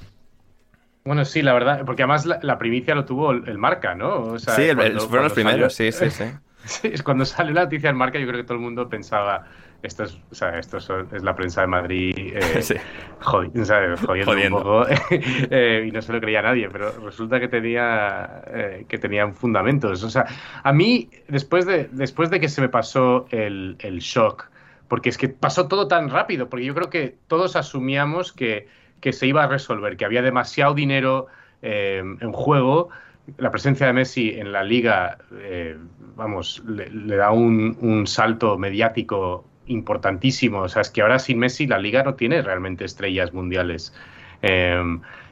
Bueno, 1.08 1.24
sí, 1.24 1.42
la 1.42 1.52
verdad, 1.54 1.82
porque 1.84 2.02
además 2.02 2.24
la, 2.26 2.38
la 2.42 2.58
primicia 2.58 2.94
lo 2.94 3.04
tuvo 3.04 3.32
el, 3.32 3.48
el 3.48 3.58
Marca, 3.58 3.94
¿no? 3.94 4.20
O 4.22 4.38
sea, 4.38 4.54
sí, 4.54 4.62
el- 4.62 4.76
cuando- 4.76 5.00
fueron 5.08 5.24
los 5.24 5.32
primeros, 5.32 5.74
salió- 5.74 5.92
sí, 5.92 6.10
sí, 6.10 6.10
sí. 6.10 6.24
Sí, 6.64 6.90
es 6.92 7.02
cuando 7.02 7.24
salió 7.24 7.54
la 7.54 7.62
noticia 7.62 7.88
en 7.88 7.96
Marca, 7.96 8.18
yo 8.18 8.26
creo 8.26 8.38
que 8.40 8.44
todo 8.44 8.54
el 8.56 8.60
mundo 8.62 8.88
pensaba, 8.90 9.46
esto 9.82 10.04
es, 10.04 10.18
o 10.30 10.34
sea, 10.34 10.58
esto 10.58 10.76
es 10.76 11.22
la 11.22 11.34
prensa 11.34 11.62
de 11.62 11.66
Madrid 11.66 12.14
eh, 12.34 12.60
Sí. 12.62 12.74
jodiendo, 13.20 13.96
Jodiendo. 14.24 14.56
un 14.58 14.62
poco, 14.62 14.86
eh, 15.10 15.86
y 15.88 15.90
no 15.92 16.02
se 16.02 16.12
lo 16.12 16.20
creía 16.20 16.42
nadie, 16.42 16.68
pero 16.68 16.92
resulta 17.04 17.40
que 17.40 17.48
tenía, 17.48 18.42
eh, 18.48 18.84
que 18.88 18.98
tenían 18.98 19.34
fundamentos. 19.34 20.02
O 20.02 20.10
sea, 20.10 20.26
a 20.62 20.72
mí, 20.72 21.08
después 21.28 21.64
de, 21.64 21.88
después 21.92 22.28
de 22.28 22.38
que 22.40 22.48
se 22.48 22.60
me 22.60 22.68
pasó 22.68 23.26
el, 23.30 23.76
el 23.80 24.00
shock, 24.00 24.50
porque 24.88 25.08
es 25.08 25.16
que 25.16 25.28
pasó 25.28 25.68
todo 25.68 25.88
tan 25.88 26.10
rápido, 26.10 26.48
porque 26.50 26.66
yo 26.66 26.74
creo 26.74 26.90
que 26.90 27.16
todos 27.28 27.56
asumíamos 27.56 28.32
que, 28.32 28.68
que 29.00 29.12
se 29.12 29.26
iba 29.26 29.44
a 29.44 29.46
resolver, 29.46 29.96
que 29.96 30.04
había 30.04 30.22
demasiado 30.22 30.74
dinero 30.74 31.26
eh, 31.62 32.02
en 32.20 32.32
juego. 32.32 32.90
La 33.36 33.50
presencia 33.50 33.86
de 33.86 33.92
Messi 33.92 34.30
en 34.30 34.52
la 34.52 34.62
liga, 34.62 35.18
eh, 35.40 35.76
vamos, 36.16 36.62
le, 36.66 37.16
da 37.16 37.30
un, 37.30 37.76
un 37.80 38.06
salto 38.06 38.56
mediático 38.58 39.44
importantísimo. 39.66 40.60
O 40.60 40.68
sea, 40.68 40.82
es 40.82 40.90
que 40.90 41.02
ahora 41.02 41.18
sin 41.18 41.38
Messi 41.38 41.66
la 41.66 41.78
liga 41.78 42.02
no 42.02 42.14
tiene 42.14 42.40
realmente 42.42 42.84
estrellas 42.84 43.32
mundiales. 43.32 43.94
Eh, 44.42 44.82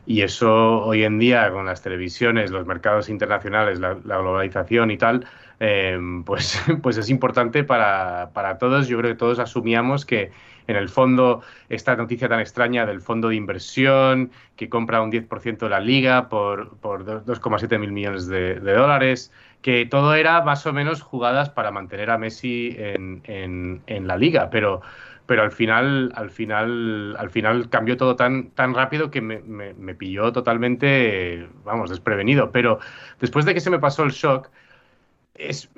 y 0.04 0.20
eso 0.20 0.82
hoy 0.85 1.02
en 1.04 1.18
día, 1.18 1.50
con 1.50 1.66
las 1.66 1.82
televisiones, 1.82 2.50
los 2.50 2.66
mercados 2.66 3.08
internacionales, 3.08 3.80
la, 3.80 3.96
la 4.04 4.18
globalización 4.18 4.90
y 4.90 4.99
tal, 4.99 5.26
pues, 6.25 6.62
pues 6.82 6.96
es 6.99 7.08
importante 7.08 7.64
para, 7.64 8.30
para 8.32 8.58
todos. 8.58 8.88
Yo 8.88 8.99
creo 8.99 9.12
que 9.12 9.18
todos 9.18 9.38
asumíamos 9.38 10.04
que 10.04 10.30
en 10.66 10.76
el 10.76 10.88
fondo 10.88 11.42
esta 11.68 11.96
noticia 11.96 12.28
tan 12.28 12.40
extraña 12.40 12.87
del 12.87 13.00
fondo 13.00 13.28
de 13.28 13.37
inversión 13.37 14.30
que 14.56 14.68
compra 14.68 15.00
un 15.02 15.11
10% 15.11 15.66
de 15.66 15.70
la 15.70 15.80
liga 15.80 16.28
por, 16.28 16.76
por 16.78 17.04
2,7 17.25 17.78
mil 17.78 17.92
millones 17.92 18.26
de, 18.26 18.54
dólares, 18.61 19.32
que 19.62 19.87
todo 19.87 20.14
era 20.14 20.42
más 20.42 20.66
o 20.66 20.73
menos 20.73 21.02
jugadas 21.02 21.50
para 21.50 21.70
mantener 21.70 22.11
a 22.11 22.18
Messi 22.18 22.75
en, 22.78 23.23
en, 23.87 24.06
la 24.06 24.16
liga, 24.16 24.50
pero 24.50 24.82
pero 25.26 25.42
al 25.42 25.50
final, 25.50 26.12
al 26.14 26.30
final, 26.30 27.16
al 27.18 27.30
final 27.30 27.68
cambió 27.68 27.96
todo 27.96 28.14
tan, 28.14 28.50
tan 28.50 28.75
rápido 28.75 29.11
que 29.11 29.20
me, 29.20 29.40
me- 29.40 29.94
pilló 29.96 30.32
totalmente, 30.32 31.49
vamos, 31.64 31.90
desprevenido. 31.90 32.52
Pero 32.52 32.78
después 33.20 33.44
de 33.44 33.52
que 33.54 33.61
se 33.61 33.70
me 33.70 33.80
pasó 33.80 34.04
el 34.04 34.12
shock, 34.12 34.50
es, 35.35 35.70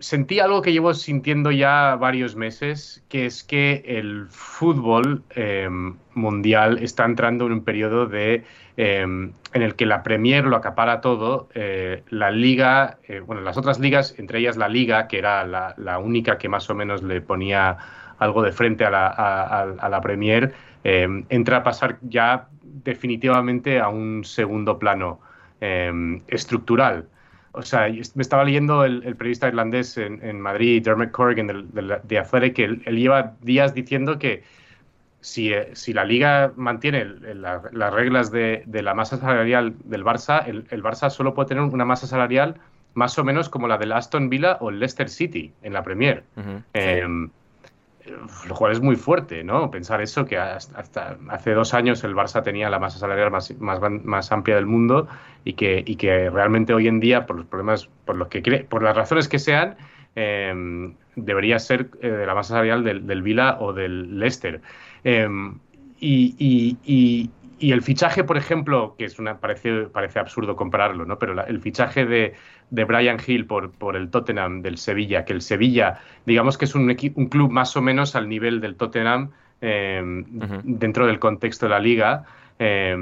sentí 0.00 0.40
algo 0.40 0.62
que 0.62 0.72
llevo 0.72 0.94
sintiendo 0.94 1.50
ya 1.50 1.96
varios 1.96 2.36
meses, 2.36 3.04
que 3.08 3.26
es 3.26 3.42
que 3.44 3.82
el 3.86 4.26
fútbol 4.28 5.22
eh, 5.34 5.68
mundial 6.14 6.78
está 6.82 7.04
entrando 7.04 7.46
en 7.46 7.52
un 7.52 7.64
periodo 7.64 8.06
de 8.06 8.44
eh, 8.76 9.06
en 9.54 9.62
el 9.62 9.76
que 9.76 9.86
la 9.86 10.02
Premier 10.02 10.44
lo 10.44 10.56
acapara 10.56 11.00
todo, 11.00 11.48
eh, 11.54 12.02
la 12.08 12.32
liga, 12.32 12.98
eh, 13.06 13.20
bueno, 13.20 13.40
las 13.40 13.56
otras 13.56 13.78
ligas, 13.78 14.16
entre 14.18 14.40
ellas 14.40 14.56
la 14.56 14.68
liga, 14.68 15.06
que 15.06 15.16
era 15.16 15.46
la, 15.46 15.98
única 16.00 16.38
que 16.38 16.48
más 16.48 16.68
o 16.70 16.74
menos 16.74 17.04
le 17.04 17.20
ponía 17.20 17.78
algo 18.18 18.42
de 18.42 18.50
frente 18.50 18.84
a 18.84 18.90
la, 18.90 20.00
Premier, 20.02 20.52
eh, 20.82 21.06
entra 21.28 21.58
a 21.58 21.62
pasar 21.62 21.98
ya 22.02 22.48
definitivamente 22.62 23.78
a 23.78 23.88
un 23.88 24.24
segundo 24.24 24.78
plano 24.78 25.20
estructural. 26.26 27.08
O 27.54 27.62
sea, 27.62 27.88
yo 27.88 28.02
me 28.14 28.22
estaba 28.22 28.44
leyendo 28.44 28.84
el, 28.84 29.02
el 29.04 29.16
periodista 29.16 29.48
irlandés 29.48 29.96
en, 29.96 30.22
en 30.24 30.40
Madrid, 30.40 30.82
Dermot 30.84 31.10
Corrigan, 31.12 31.46
del, 31.46 31.70
del- 31.72 31.98
de 32.02 32.18
Athletic, 32.18 32.54
que 32.56 32.64
él, 32.64 32.82
él 32.84 32.96
lleva 32.96 33.34
días 33.42 33.74
diciendo 33.74 34.18
que 34.18 34.42
si, 35.20 35.52
eh, 35.52 35.70
si 35.72 35.92
la 35.92 36.04
Liga 36.04 36.52
mantiene 36.56 37.00
el- 37.02 37.24
el- 37.24 37.42
la- 37.42 37.62
las 37.72 37.94
reglas 37.94 38.30
de, 38.30 38.62
de 38.66 38.82
la 38.82 38.92
masa 38.94 39.16
salarial 39.18 39.74
del 39.84 40.04
Barça, 40.04 40.44
el, 40.46 40.66
el 40.70 40.82
Barça 40.82 41.08
solo 41.10 41.32
puede 41.32 41.48
tener 41.48 41.62
una 41.62 41.84
masa 41.84 42.06
salarial 42.06 42.56
más 42.94 43.18
o 43.18 43.24
menos 43.24 43.48
como 43.48 43.66
la 43.68 43.78
del 43.78 43.92
Aston 43.92 44.28
Villa 44.28 44.58
o 44.60 44.70
el 44.70 44.78
Leicester 44.78 45.08
City 45.08 45.52
en 45.62 45.72
la 45.72 45.82
Premier. 45.82 46.24
Eh, 46.74 47.06
lo 48.48 48.54
cual 48.54 48.72
es 48.72 48.80
muy 48.80 48.96
fuerte, 48.96 49.42
¿no? 49.44 49.70
Pensar 49.70 50.00
eso, 50.02 50.24
que 50.26 50.36
hasta, 50.36 51.16
hace 51.28 51.52
dos 51.52 51.72
años 51.74 52.04
el 52.04 52.14
Barça 52.14 52.42
tenía 52.42 52.68
la 52.68 52.78
masa 52.78 52.98
salarial 52.98 53.30
más, 53.30 53.54
más, 53.58 53.80
más 53.80 54.30
amplia 54.32 54.56
del 54.56 54.66
mundo 54.66 55.08
y 55.44 55.54
que, 55.54 55.82
y 55.86 55.96
que 55.96 56.28
realmente 56.30 56.74
hoy 56.74 56.88
en 56.88 57.00
día, 57.00 57.24
por 57.26 57.36
los 57.36 57.46
problemas, 57.46 57.88
por 58.04 58.16
los 58.16 58.28
que 58.28 58.42
cre- 58.42 58.66
por 58.66 58.82
las 58.82 58.94
razones 58.96 59.28
que 59.28 59.38
sean, 59.38 59.76
eh, 60.16 60.92
debería 61.16 61.58
ser 61.58 61.90
eh, 62.02 62.24
la 62.26 62.34
masa 62.34 62.50
salarial 62.50 62.84
del, 62.84 63.06
del 63.06 63.22
Vila 63.22 63.56
o 63.60 63.72
del 63.72 64.18
Leicester. 64.18 64.60
Y, 66.00 66.34
y- 66.38 67.30
y- 67.58 67.72
el 67.72 67.82
fichaje, 67.82 68.24
por 68.24 68.36
ejemplo, 68.36 68.94
que 68.98 69.04
es 69.04 69.18
una 69.18 69.40
parece, 69.40 69.84
parece 69.86 70.18
absurdo 70.18 70.56
compararlo, 70.56 71.04
¿no? 71.06 71.18
Pero 71.18 71.34
la- 71.34 71.42
el 71.44 71.60
fichaje 71.60 72.06
de, 72.06 72.34
de 72.70 72.84
Brian 72.84 73.18
Hill 73.24 73.46
por, 73.46 73.72
por 73.76 73.96
el 73.96 74.10
Tottenham 74.10 74.62
del 74.62 74.78
Sevilla, 74.78 75.24
que 75.24 75.32
el 75.32 75.42
Sevilla, 75.42 76.00
digamos 76.26 76.58
que 76.58 76.64
es 76.66 76.74
un, 76.74 76.88
un 77.14 77.26
club 77.28 77.50
más 77.50 77.76
o 77.76 77.82
menos 77.82 78.16
al 78.16 78.28
nivel 78.28 78.60
del 78.60 78.76
Tottenham 78.76 79.32
eh, 79.60 80.02
dentro 80.62 81.06
del 81.06 81.18
contexto 81.18 81.66
de 81.66 81.70
la 81.70 81.78
liga. 81.80 82.24
eh, 82.58 82.96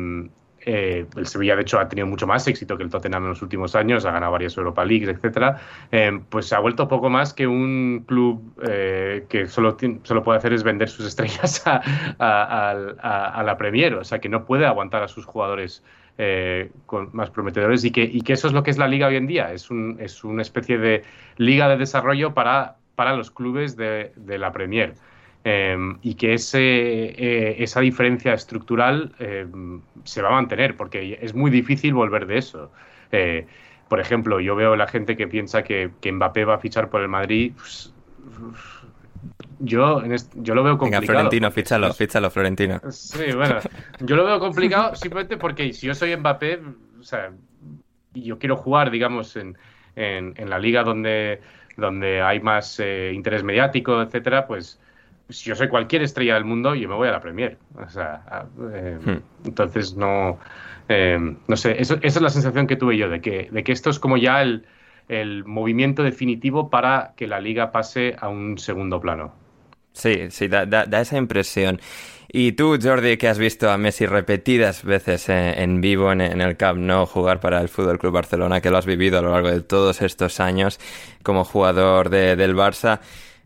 eh, 0.65 1.07
el 1.17 1.27
Sevilla, 1.27 1.57
de 1.57 1.63
hecho, 1.63 1.79
ha 1.79 1.89
tenido 1.89 2.07
mucho 2.07 2.27
más 2.27 2.47
éxito 2.47 2.77
que 2.77 2.83
el 2.83 2.91
Tottenham 2.91 3.25
en 3.25 3.29
los 3.31 3.43
últimos 3.43 3.75
años, 3.75 4.05
ha 4.05 4.13
ganado 4.13 4.33
varias 4.33 4.57
Europa 4.57 4.85
Leagues, 4.85 5.09
etcétera. 5.09 5.61
Eh, 5.91 6.21
pues 6.29 6.47
se 6.47 6.55
ha 6.55 6.61
vuelto 6.61 6.89
poco 6.89 7.11
más 7.11 7.35
que 7.35 7.47
un 7.47 8.05
club 8.07 8.55
eh, 8.67 9.27
que 9.29 9.47
solo, 9.47 9.77
solo 10.03 10.23
puede 10.23 10.39
hacer 10.39 10.53
es 10.53 10.63
vender 10.63 10.89
sus 10.89 11.07
estrellas 11.07 11.63
a, 11.67 13.43
la 13.45 13.57
Premier, 13.59 13.95
o 13.95 14.05
sea 14.05 14.21
que 14.21 14.29
no 14.29 14.45
puede 14.45 14.67
aguantar 14.67 15.03
a 15.03 15.09
sus 15.09 15.25
jugadores 15.25 15.83
con 16.87 17.09
más 17.13 17.31
prometedores 17.31 17.85
y 17.85 17.91
que, 17.91 18.23
eso 18.29 18.47
es 18.47 18.53
lo 18.53 18.63
que 18.63 18.71
es 18.71 18.79
la 18.79 18.87
liga 18.87 19.09
hoy 19.09 19.17
en 19.17 19.27
día, 19.27 19.53
es, 19.53 19.71
un, 19.71 19.97
es 19.99 20.23
una 20.23 20.43
especie 20.43 20.79
de 20.79 21.03
liga 21.37 21.69
de 21.69 21.77
desarrollo 21.77 22.33
para, 22.33 22.77
los 23.17 23.33
clubes 23.33 23.77
de 23.77 24.13
la 24.39 24.53
Premier. 24.53 24.95
Eh, 25.45 25.77
y 26.03 26.15
que 26.15 26.35
ese, 26.35 26.61
eh, 26.61 27.63
esa 27.63 27.81
diferencia 27.81 28.33
estructural 28.35 29.15
eh, 29.19 29.47
se 30.05 30.23
va 30.23 30.29
a 30.29 30.33
mantener, 30.33 30.77
porque 30.77 31.19
es 31.21 31.35
muy 31.35 31.51
difícil 31.51 31.95
volver 31.95 32.27
de 32.27 32.39
eso. 32.39 32.73
Eh, 33.11 33.47
por 33.89 34.01
ejemplo, 34.01 34.41
yo 34.41 34.55
veo 34.57 34.77
la 34.77 34.87
gente 34.87 35.17
que 35.17 35.27
piensa 35.29 35.63
que, 35.65 35.93
que 36.01 36.13
Mbappé 36.13 36.45
va 36.45 36.55
a 36.55 36.59
fichar 36.59 36.89
por 36.91 37.01
el 37.03 37.09
Madrid. 37.09 37.53
pues, 37.57 37.93
yo, 39.59 40.03
en 40.03 40.17
yo 40.35 40.55
lo 40.55 40.63
veo 40.65 40.79
Venga, 40.81 41.01
complicado. 41.01 41.03
Florentino, 41.03 41.51
porque 41.51 41.53
fíchalo, 41.53 41.93
fíchalo, 41.95 42.31
Florentino. 42.31 42.81
Sí, 42.91 43.33
bueno, 43.33 43.65
yo 44.01 44.17
lo 44.17 44.25
veo 44.25 44.39
complicado 44.41 44.95
simplemente 44.97 45.37
porque 45.37 45.73
si 45.73 45.87
yo 45.87 45.95
soy 45.95 46.17
Mbappé, 46.17 46.61
o 47.01 47.03
sea, 47.03 47.33
y 48.15 48.25
yo 48.25 48.39
quiero 48.39 48.57
jugar, 48.57 48.91
digamos, 48.91 49.37
en, 49.37 49.57
en, 49.97 50.35
en 50.37 50.51
la 50.51 50.59
liga 50.59 50.83
donde, 50.85 51.41
donde 51.77 52.21
hay 52.23 52.41
más 52.41 52.81
eh, 52.81 53.13
interés 53.15 53.45
mediático, 53.45 54.03
etcétera, 54.03 54.47
pues 54.47 54.81
yo 55.33 55.55
soy 55.55 55.69
cualquier 55.69 56.03
estrella 56.03 56.35
del 56.35 56.45
mundo, 56.45 56.75
yo 56.75 56.89
me 56.89 56.95
voy 56.95 57.09
a 57.09 57.13
la 57.13 57.21
Premier. 57.21 57.59
O 57.75 57.89
sea, 57.89 58.23
a- 58.29 58.47
eh, 58.75 58.99
Hmm. 59.05 59.19
entonces 59.45 59.95
no, 59.97 60.39
eh, 60.89 61.19
no 61.49 61.57
sé, 61.57 61.81
eso- 61.81 61.97
esa 62.03 62.19
es 62.19 62.23
la 62.23 62.31
sensación 62.31 62.67
que 62.67 62.77
tuve 62.77 62.97
yo, 62.97 63.09
de 63.09 63.21
que, 63.21 63.49
de 63.51 63.65
que 63.65 63.73
esto 63.73 63.91
es 63.91 63.99
como 63.99 64.17
ya 64.17 64.43
el, 64.43 64.65
el 65.09 65.45
movimiento 65.45 66.03
definitivo 66.03 66.71
para 66.71 67.13
que 67.17 67.27
la 67.27 67.41
liga 67.41 67.73
pase 67.73 68.17
a 68.21 68.29
un 68.29 68.59
segundo 68.59 69.01
plano. 69.01 69.33
Sí, 69.93 70.31
sí, 70.31 70.49
da, 70.49 70.65
da- 70.65 70.87
da 70.87 71.01
esa 71.03 71.19
impresión. 71.19 71.81
Y 72.35 72.53
tú, 72.53 72.79
Jordi, 72.83 73.19
que 73.19 73.29
has 73.29 73.39
visto 73.39 73.71
a 73.71 73.77
Messi 73.77 74.07
repetidas 74.07 74.85
veces 74.85 75.29
eh, 75.29 75.63
en 75.63 75.83
vivo 75.83 76.11
en, 76.13 76.23
en 76.23 76.41
el 76.41 76.57
Camp 76.57 76.79
Nou 76.81 77.05
jugar 77.05 77.41
para 77.41 77.61
el 77.61 77.69
Fútbol 77.69 77.99
Club 77.99 78.15
Barcelona, 78.15 78.63
que 78.63 78.71
lo 78.71 78.79
has 78.79 78.87
vivido 78.87 79.19
a 79.19 79.23
lo 79.23 79.33
largo 79.33 79.51
de 79.51 79.61
todos 79.61 80.01
estos 80.01 80.41
años 80.41 80.81
como 81.23 81.45
jugador 81.45 82.09
de- 82.09 82.37
del 82.37 82.57
Barça, 82.57 83.01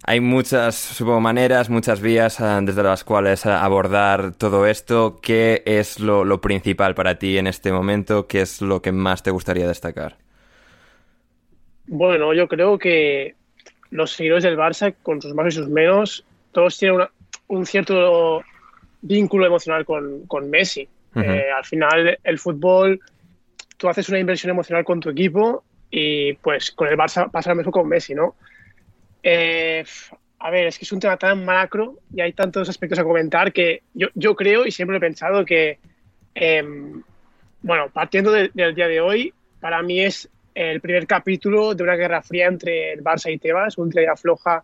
hay 0.06 0.20
muchas, 0.20 0.76
supongo, 0.76 1.20
maneras, 1.20 1.68
muchas 1.68 2.00
vías 2.00 2.40
eh, 2.40 2.44
desde 2.62 2.82
las 2.82 3.04
cuales 3.04 3.44
eh, 3.44 3.50
abordar 3.50 4.32
todo 4.36 4.66
esto. 4.66 5.20
¿Qué 5.22 5.62
es 5.66 5.98
lo, 6.00 6.24
lo 6.24 6.40
principal 6.40 6.94
para 6.94 7.18
ti 7.18 7.38
en 7.38 7.46
este 7.46 7.72
momento? 7.72 8.26
¿Qué 8.28 8.40
es 8.42 8.62
lo 8.62 8.80
que 8.82 8.92
más 8.92 9.22
te 9.22 9.30
gustaría 9.32 9.66
destacar? 9.66 10.16
Bueno, 11.86 12.34
yo 12.34 12.48
creo 12.48 12.78
que 12.78 13.34
los 13.90 14.12
seguidores 14.12 14.44
del 14.44 14.56
Barça, 14.56 14.94
con 15.02 15.22
sus 15.22 15.34
más 15.34 15.48
y 15.48 15.56
sus 15.56 15.68
menos, 15.68 16.24
todos 16.52 16.76
tienen 16.78 16.96
una- 16.96 17.10
un 17.48 17.64
cierto 17.66 18.42
vínculo 19.02 19.46
emocional 19.46 19.84
con, 19.84 20.26
con 20.26 20.50
Messi. 20.50 20.88
Eh, 21.18 21.46
al 21.56 21.64
final, 21.64 22.18
el 22.22 22.38
fútbol, 22.38 23.00
tú 23.76 23.88
haces 23.88 24.08
una 24.08 24.18
inversión 24.18 24.50
emocional 24.50 24.84
con 24.84 25.00
tu 25.00 25.10
equipo 25.10 25.64
y 25.90 26.34
pues 26.34 26.72
con 26.72 26.88
el 26.88 26.96
Barça 26.96 27.30
pasa 27.30 27.50
lo 27.50 27.56
mismo 27.56 27.72
con 27.72 27.88
Messi, 27.88 28.14
¿no? 28.14 28.36
Eh, 29.28 29.84
a 30.38 30.50
ver, 30.50 30.68
es 30.68 30.78
que 30.78 30.84
es 30.84 30.92
un 30.92 31.00
tema 31.00 31.16
tan 31.16 31.44
macro 31.44 31.98
y 32.14 32.20
hay 32.20 32.32
tantos 32.32 32.68
aspectos 32.68 32.98
a 33.00 33.02
comentar 33.04 33.52
que 33.52 33.82
yo, 33.92 34.06
yo 34.14 34.36
creo 34.36 34.64
y 34.66 34.70
siempre 34.70 34.98
he 34.98 35.00
pensado 35.00 35.44
que, 35.44 35.80
em, 36.34 37.02
bueno, 37.60 37.88
partiendo 37.92 38.30
de- 38.30 38.50
del 38.54 38.72
día 38.74 38.86
de 38.86 39.00
hoy, 39.00 39.34
para 39.60 39.82
mí 39.82 40.00
es 40.00 40.28
el 40.54 40.80
primer 40.80 41.06
capítulo 41.08 41.74
de 41.74 41.82
una 41.82 41.96
guerra 41.96 42.22
fría 42.22 42.46
entre 42.46 42.92
el 42.92 43.02
Barça 43.02 43.32
y 43.32 43.38
Tebas, 43.38 43.76
un 43.78 43.90
tira 43.90 44.16
floja 44.16 44.62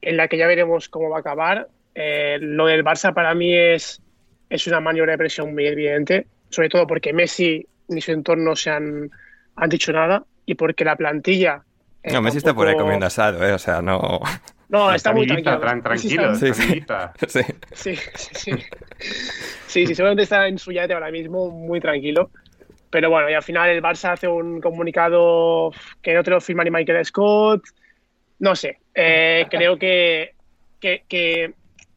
en 0.00 0.16
la 0.16 0.26
que 0.26 0.36
ya 0.36 0.48
veremos 0.48 0.88
cómo 0.88 1.08
va 1.08 1.18
a 1.18 1.20
acabar. 1.20 1.68
Eh, 1.94 2.38
lo 2.40 2.66
del 2.66 2.82
Barça 2.84 3.14
para 3.14 3.34
mí 3.34 3.54
es, 3.54 4.02
es 4.50 4.66
una 4.66 4.80
maniobra 4.80 5.12
de 5.12 5.18
presión 5.18 5.54
muy 5.54 5.66
evidente. 5.66 6.26
sobre 6.50 6.68
todo 6.68 6.86
porque 6.86 7.12
Messi 7.14 7.66
ni 7.88 8.00
su 8.02 8.12
entorno 8.12 8.54
se 8.56 8.68
han, 8.70 9.10
han 9.56 9.68
dicho 9.70 9.92
nada 9.92 10.24
y 10.44 10.54
porque 10.54 10.84
la 10.84 10.96
plantilla... 10.96 11.62
No, 12.04 12.20
Messi 12.22 12.38
está 12.38 12.52
por 12.54 12.66
ahí 12.66 12.74
comiendo 12.76 13.06
asado, 13.06 13.46
¿eh? 13.46 13.52
O 13.52 13.58
sea, 13.58 13.80
no... 13.82 14.20
No, 14.68 14.92
está 14.92 15.12
muy 15.12 15.26
tranquilo. 15.26 15.60
tran- 15.60 15.82
tranquilo, 15.82 16.34
Sí, 16.34 16.54
sí. 16.54 16.82
Sí. 17.28 17.40
Sí, 17.74 17.96
sí, 18.14 18.34
sí. 18.34 18.52
Sí, 19.66 19.86
sí, 19.86 19.94
seguramente 19.94 20.22
está 20.22 20.48
en 20.48 20.58
su 20.58 20.72
yate 20.72 20.94
ahora 20.94 21.10
mismo, 21.10 21.50
muy 21.50 21.78
tranquilo. 21.80 22.30
Pero 22.90 23.10
bueno, 23.10 23.28
y 23.30 23.34
al 23.34 23.42
final 23.42 23.70
el 23.70 23.82
Barça 23.82 24.12
hace 24.12 24.28
un 24.28 24.60
comunicado 24.60 25.70
que 26.02 26.14
no 26.14 26.22
te 26.22 26.30
lo 26.30 26.40
firma 26.40 26.64
ni 26.64 26.70
Michael 26.70 27.04
Scott. 27.04 27.62
No 28.38 28.56
sé, 28.56 28.78
eh, 28.94 29.46
creo 29.50 29.78
que, 29.78 30.34
que, 30.80 31.04
que 31.08 31.54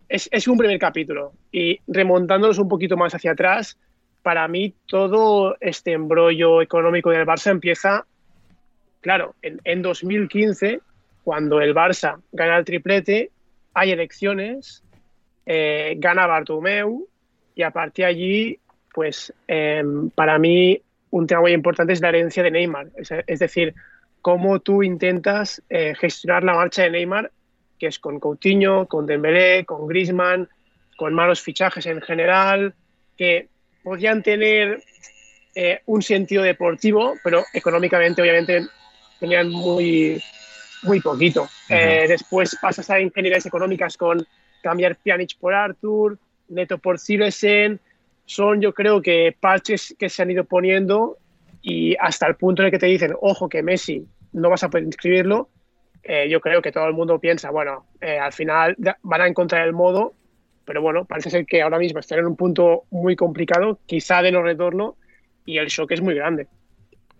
es, 0.07 0.29
es 0.31 0.47
un 0.47 0.57
primer 0.57 0.77
capítulo. 0.79 1.33
Y 1.51 1.79
remontándonos 1.88 2.59
un 2.59 2.67
poquito 2.67 2.95
más 2.97 3.15
hacia 3.15 3.31
atrás, 3.31 3.77
para 4.21 4.47
mí 4.47 4.74
todo 4.85 5.55
este 5.59 5.93
embrollo 5.93 6.62
económico 6.62 7.09
del 7.09 7.25
Barça 7.25 7.51
empieza, 7.51 8.05
claro, 9.05 9.35
en, 9.43 9.62
en 9.65 9.83
2015, 9.83 10.79
cuando 11.24 11.62
el 11.62 11.75
Barça 11.75 12.19
gana 12.31 12.57
el 12.57 12.65
triplete, 12.65 13.29
hay 13.75 13.91
elecciones, 13.91 14.83
eh, 15.45 15.93
gana 16.00 16.25
Bartomeu 16.25 17.07
y 17.53 17.62
a 17.62 17.69
partir 17.69 18.05
de 18.05 18.09
allí, 18.09 18.59
pues 18.91 19.31
eh, 19.47 19.83
para 20.15 20.39
mí 20.39 20.81
un 21.12 21.27
tema 21.27 21.41
muy 21.41 21.51
importante 21.51 21.93
es 21.93 22.01
la 22.01 22.09
herencia 22.09 22.41
de 22.41 22.50
Neymar. 22.50 22.88
Es, 22.97 23.12
es 23.27 23.38
decir, 23.38 23.75
cómo 24.24 24.59
tú 24.59 24.81
intentas 24.81 25.62
eh, 25.69 25.93
gestionar 25.93 26.43
la 26.43 26.55
marcha 26.55 26.81
de 26.81 26.89
Neymar, 26.89 27.31
que 27.77 27.85
es 27.85 28.00
con 28.00 28.19
Coutinho, 28.19 28.88
con 28.88 29.05
Dembélé, 29.05 29.65
con 29.65 29.85
Griezmann, 29.85 30.50
con 30.97 31.13
malos 31.13 31.43
fichajes 31.43 31.85
en 31.85 32.01
general, 32.01 32.74
que 33.15 33.50
podían 33.83 34.24
tener 34.24 34.81
eh, 35.53 35.81
un 35.85 36.01
sentido 36.01 36.41
deportivo, 36.41 37.13
pero 37.24 37.43
económicamente 37.53 38.21
obviamente 38.21 38.67
tenían 39.19 39.50
muy, 39.50 40.22
muy 40.84 41.00
poquito. 41.01 41.48
Eh, 41.69 42.05
después 42.07 42.57
pasas 42.62 42.89
a 42.89 43.00
ingenierías 43.00 43.45
económicas 43.45 43.98
con 43.98 44.25
cambiar 44.62 44.95
Pjanic 44.98 45.38
por 45.39 45.53
Arthur, 45.53 46.17
Neto 46.50 46.77
por 46.77 47.00
Silesen. 47.00 47.79
Son, 48.25 48.60
yo 48.62 48.74
creo 48.74 49.01
que 49.01 49.36
parches 49.39 49.95
que 50.00 50.10
se 50.10 50.22
han 50.24 50.31
ido 50.31 50.43
poniendo 50.45 51.17
y 51.62 51.95
hasta 52.00 52.27
el 52.27 52.36
punto 52.36 52.62
en 52.62 52.67
el 52.67 52.72
que 52.72 52.79
te 52.79 52.88
dicen, 52.88 53.13
ojo, 53.22 53.50
que 53.50 53.62
Messi 53.63 54.05
no 54.34 54.50
vas 54.50 54.63
a 54.63 54.69
poder 54.69 54.86
inscribirlo. 54.86 55.50
eh, 56.05 56.29
yo 56.29 56.39
creo 56.39 56.62
que 56.62 56.72
todo 56.72 56.88
el 56.88 56.93
mundo 56.93 57.19
piensa, 57.19 57.50
bueno, 57.50 57.88
eh, 58.00 58.19
al 58.19 58.31
final 58.31 58.75
van 59.01 59.22
a 59.22 59.27
encontrar 59.27 59.65
el 59.67 59.74
modo, 59.74 60.13
pero 60.63 60.81
bueno, 60.81 61.05
parece 61.05 61.31
ser 61.31 61.45
que 61.48 61.63
ahora 61.63 61.79
mismo 61.79 62.00
están 62.00 62.19
en 62.19 62.27
un 62.27 62.36
punto 62.36 62.84
muy 62.91 63.15
complicado, 63.15 63.79
quizá 63.88 64.22
de 64.22 64.31
no 64.31 64.43
retorno, 64.43 64.98
y 65.45 65.57
el 65.57 65.67
shock 65.67 65.91
es 65.91 66.01
muy 66.01 66.13
grande. 66.13 66.48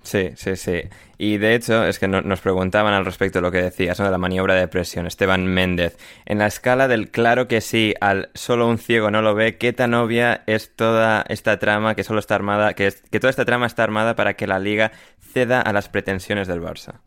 Sí, 0.06 0.30
sí, 0.36 0.56
sí. 0.56 0.84
Y 1.18 1.40
de 1.40 1.56
hecho, 1.56 1.84
es 1.84 1.98
que 1.98 2.08
no- 2.08 2.22
nos 2.22 2.40
preguntaban 2.42 2.94
al 2.94 3.06
respecto 3.06 3.40
de 3.40 3.42
lo 3.42 3.52
que 3.52 3.62
decías, 3.64 4.00
¿no? 4.00 4.06
De 4.06 4.12
la 4.12 4.20
maniobra 4.20 4.54
de 4.54 4.68
presión, 4.68 5.08
Esteban 5.08 5.48
Méndez. 5.48 5.98
En 6.26 6.38
la 6.38 6.46
escala 6.46 6.88
del 6.88 7.10
claro 7.10 7.48
que 7.48 7.60
sí 7.60 7.96
al 8.02 8.30
solo 8.36 8.68
un 8.68 8.78
ciego 8.78 9.10
no 9.10 9.24
lo 9.24 9.34
ve, 9.34 9.58
¿qué 9.58 9.74
tan 9.74 9.96
obvia 9.96 10.44
es 10.46 10.76
toda 10.76 11.26
esta 11.28 11.58
trama 11.58 11.96
que 11.96 12.04
solo 12.04 12.20
está 12.20 12.36
armada, 12.36 12.76
que, 12.76 12.88
es- 12.88 13.02
que 13.10 13.20
toda 13.20 13.32
esta 13.32 13.46
trama 13.46 13.66
está 13.66 13.84
armada 13.84 14.16
para 14.16 14.36
que 14.36 14.46
la 14.48 14.60
liga 14.60 14.92
ceda 15.20 15.60
a 15.62 15.74
las 15.74 15.90
pretensiones 15.90 16.48
del 16.48 16.62
Barça? 16.62 17.02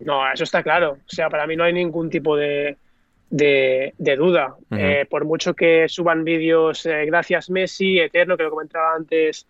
No, 0.00 0.30
eso 0.32 0.44
está 0.44 0.62
claro. 0.62 0.92
O 0.92 0.98
sea, 1.06 1.30
para 1.30 1.46
mí 1.46 1.56
no 1.56 1.64
hay 1.64 1.72
ningún 1.72 2.10
tipo 2.10 2.36
de, 2.36 2.78
de, 3.30 3.94
de 3.96 4.16
duda. 4.16 4.56
Eh, 4.74 5.06
por 5.08 5.24
mucho 5.24 5.54
que 5.54 5.88
suban 5.88 6.24
vídeos, 6.24 6.84
eh, 6.86 7.06
gracias 7.06 7.48
Messi, 7.50 7.98
Eterno, 8.00 8.36
que 8.36 8.42
lo 8.44 8.50
comentaba 8.50 8.94
antes 8.94 9.46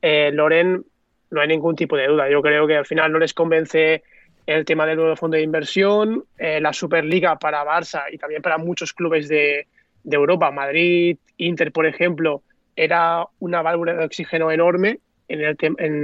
eh, 0.00 0.30
Loren, 0.32 0.84
no 1.30 1.40
hay 1.40 1.48
ningún 1.48 1.76
tipo 1.76 1.96
de 1.96 2.06
duda. 2.06 2.30
Yo 2.30 2.42
creo 2.42 2.66
que 2.66 2.76
al 2.76 2.86
final 2.86 3.12
no 3.12 3.18
les 3.18 3.34
convence 3.34 4.02
el 4.46 4.64
tema 4.64 4.86
del 4.86 4.96
nuevo 4.96 5.16
fondo 5.16 5.36
de 5.36 5.42
inversión, 5.42 6.24
eh, 6.38 6.60
la 6.60 6.72
Superliga 6.72 7.38
para 7.38 7.64
Barça 7.64 8.04
y 8.10 8.16
también 8.16 8.40
para 8.40 8.56
muchos 8.56 8.94
clubes 8.94 9.28
de, 9.28 9.66
de 10.04 10.16
Europa, 10.16 10.50
Madrid, 10.50 11.18
Inter, 11.36 11.70
por 11.70 11.86
ejemplo, 11.86 12.42
era 12.74 13.26
una 13.40 13.60
válvula 13.60 13.94
de 13.94 14.04
oxígeno 14.04 14.50
enorme 14.50 15.00
en 15.28 15.56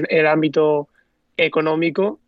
el, 0.09 0.27
ámbito 0.27 0.89
económico. 1.37 2.21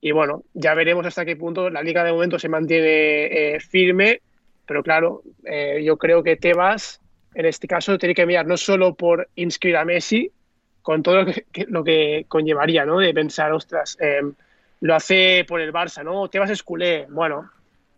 Y 0.00 0.10
bueno, 0.10 0.42
ya 0.52 0.74
veremos 0.74 1.06
hasta 1.06 1.24
qué 1.24 1.36
punto 1.36 1.70
la 1.70 1.82
liga 1.82 2.04
de 2.04 2.12
momento 2.12 2.38
se 2.38 2.48
mantiene 2.48 3.54
eh, 3.54 3.60
firme, 3.60 4.20
pero 4.66 4.82
claro, 4.82 5.22
eh, 5.44 5.82
yo 5.84 5.96
creo 5.96 6.22
que 6.22 6.36
Tebas, 6.36 7.00
en 7.34 7.46
este 7.46 7.66
caso, 7.66 7.96
tiene 7.96 8.14
que 8.14 8.26
mirar 8.26 8.46
no 8.46 8.56
solo 8.56 8.94
por 8.94 9.28
inscribir 9.36 9.76
a 9.76 9.84
Messi, 9.84 10.30
con 10.82 11.02
todo 11.02 11.22
lo 11.22 11.26
que, 11.26 11.46
que- 11.52 12.24
conllevaría, 12.28 12.84
¿no? 12.84 12.98
De 12.98 13.14
pensar, 13.14 13.52
ostras, 13.52 13.96
eh, 14.00 14.20
lo 14.80 14.94
hace 14.94 15.44
por 15.46 15.60
el 15.60 15.72
Barça, 15.72 16.04
¿no? 16.04 16.28
Tebas 16.28 16.50
es 16.50 16.62
culé. 16.62 17.06
Bueno, 17.08 17.50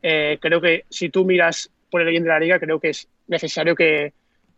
eh, 0.03 0.38
creo 0.40 0.61
que 0.61 0.85
si 0.88 1.09
tú 1.09 1.25
miras 1.25 1.70
por 1.90 2.03
el 2.03 2.09
bien 2.09 2.23
de 2.25 2.29
la 2.29 2.40
liga, 2.40 2.59
creo 2.59 2.81
que 2.81 2.90
es 2.90 3.09
necesario 3.29 3.75
que, 3.75 4.12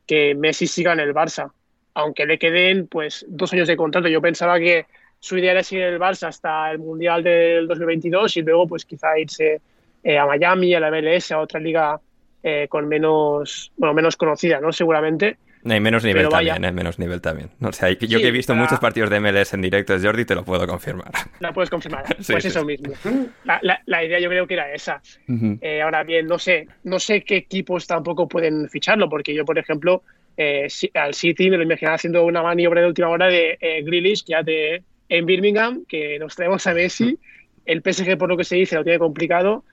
que 0.07 0.35
Messi 0.35 0.67
siga 0.67 0.93
en 0.93 1.01
el 1.01 1.15
Barça, 1.15 1.51
aunque 1.95 2.27
le 2.27 2.39
queden 2.39 2.87
pues 2.89 3.25
dos 3.29 3.53
años 3.53 3.69
de 3.69 3.77
contrato. 3.77 4.09
Yo 4.09 4.21
pensaba 4.21 4.59
que 4.59 4.87
su 5.21 5.39
idea 5.39 5.53
era 5.53 5.62
seguir 5.62 5.85
en 5.85 5.95
el 5.95 6.01
Barça 6.01 6.29
hasta 6.29 6.71
el 6.71 6.79
Mundial 6.79 7.23
del 7.23 7.67
2022 7.69 8.37
y 8.37 8.43
luego 8.43 8.67
pues 8.67 8.85
quizá 8.85 9.19
irse 9.19 9.61
eh, 10.03 10.19
a 10.19 10.27
Miami, 10.27 10.75
a 10.75 10.81
la 10.81 10.89
MLS, 10.89 11.33
a 11.33 11.41
otra 11.41 11.61
liga 11.61 12.01
eh, 12.43 12.67
con 12.69 12.87
menos, 12.89 13.73
bueno, 13.77 13.95
menos 13.95 14.17
conocida, 14.17 14.61
¿no? 14.61 14.73
Seguramente. 14.73 15.39
No, 15.66 15.74
y 15.76 15.81
menos 15.81 16.05
nivel 16.05 16.29
vaya. 16.29 16.55
también, 16.55 16.70
¿eh? 16.70 16.72
Menos 16.72 16.98
nivel 16.98 17.20
también. 17.20 17.50
O 17.61 17.72
sea, 17.72 17.90
yo 17.90 17.96
Sí, 18.18 18.22
que 18.22 18.29
he 18.29 18.31
visto 18.31 18.52
para- 18.52 18.62
muchos 18.62 18.79
partidos 18.79 19.11
de 19.11 19.20
MLS 19.20 19.52
en 19.55 19.62
directo, 19.62 19.96
Jordi, 20.00 20.24
te 20.24 20.35
lo 20.35 20.44
puedo 20.44 20.66
confirmar. 20.66 21.11
La 21.40 21.52
puedes 21.52 21.70
confirmar. 21.70 22.05
Sí, 22.20 22.33
pues 22.33 22.42
sí, 22.44 22.48
eso 22.48 22.61
sí. 22.61 22.66
mismo. 22.66 22.92
La, 23.44 23.59
la- 23.62 23.81
la 23.87 24.05
idea 24.05 24.18
yo 24.20 24.29
creo 24.29 24.46
que 24.46 24.55
era 24.55 24.72
esa. 24.72 25.02
Eh, 25.61 25.83
ahora 25.83 26.02
bien, 26.05 26.26
no 26.26 26.38
sé, 26.38 26.68
no 26.85 26.98
sé 26.98 27.22
qué 27.22 27.37
equipos 27.37 27.87
tampoco 27.87 28.29
pueden 28.29 28.68
ficharlo, 28.68 29.09
porque 29.09 29.35
yo, 29.35 29.44
por 29.44 29.59
ejemplo, 29.59 30.02
eh, 30.37 30.68
al 30.94 31.14
City 31.14 31.50
me 31.50 31.57
lo 31.57 31.62
imaginaba 31.64 31.96
haciendo 31.96 32.24
una 32.24 32.42
maniobra 32.42 32.81
de 32.83 32.87
última 32.87 33.09
hora 33.09 33.26
de 33.26 33.59
eh, 33.61 33.83
Grealish, 33.83 34.24
ya 34.26 34.42
de 34.42 34.83
en 35.09 35.26
Birmingham, 35.26 35.85
que 35.88 36.18
nos 36.18 36.35
traemos 36.37 36.66
a 36.66 36.74
Messi. 36.74 37.18
El 37.64 37.83
PSG, 37.83 38.16
por 38.16 38.29
lo 38.29 38.37
que 38.37 38.44
se 38.44 38.55
dice, 38.57 38.76
lo 38.76 38.85
tiene 38.85 38.98
complicado. 38.98 39.64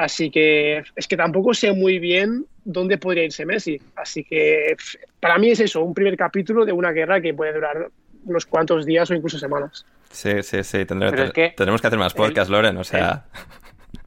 Así 0.00 0.30
que 0.30 0.82
es 0.96 1.06
que 1.06 1.16
tampoco 1.18 1.52
sé 1.52 1.72
muy 1.74 1.98
bien 1.98 2.46
dónde 2.64 2.96
podría 2.96 3.24
irse 3.24 3.44
Messi. 3.44 3.78
Así 3.96 4.24
que 4.24 4.74
para 5.20 5.36
mí 5.36 5.50
es 5.50 5.60
eso, 5.60 5.82
un 5.82 5.92
primer 5.92 6.16
capítulo 6.16 6.64
de 6.64 6.72
una 6.72 6.90
guerra 6.90 7.20
que 7.20 7.34
puede 7.34 7.52
durar 7.52 7.90
unos 8.24 8.46
cuantos 8.46 8.86
días 8.86 9.10
o 9.10 9.14
incluso 9.14 9.38
semanas. 9.38 9.84
Sí, 10.10 10.42
sí, 10.42 10.64
sí. 10.64 10.78
tendré- 10.86 11.10
Pero 11.10 11.24
es 11.24 11.32
que 11.32 11.52
Tendremos 11.54 11.82
que 11.82 11.86
hacer 11.88 11.98
más 11.98 12.14
podcasts, 12.14 12.50
Loren, 12.50 12.78
o 12.78 12.84
sea... 12.84 13.26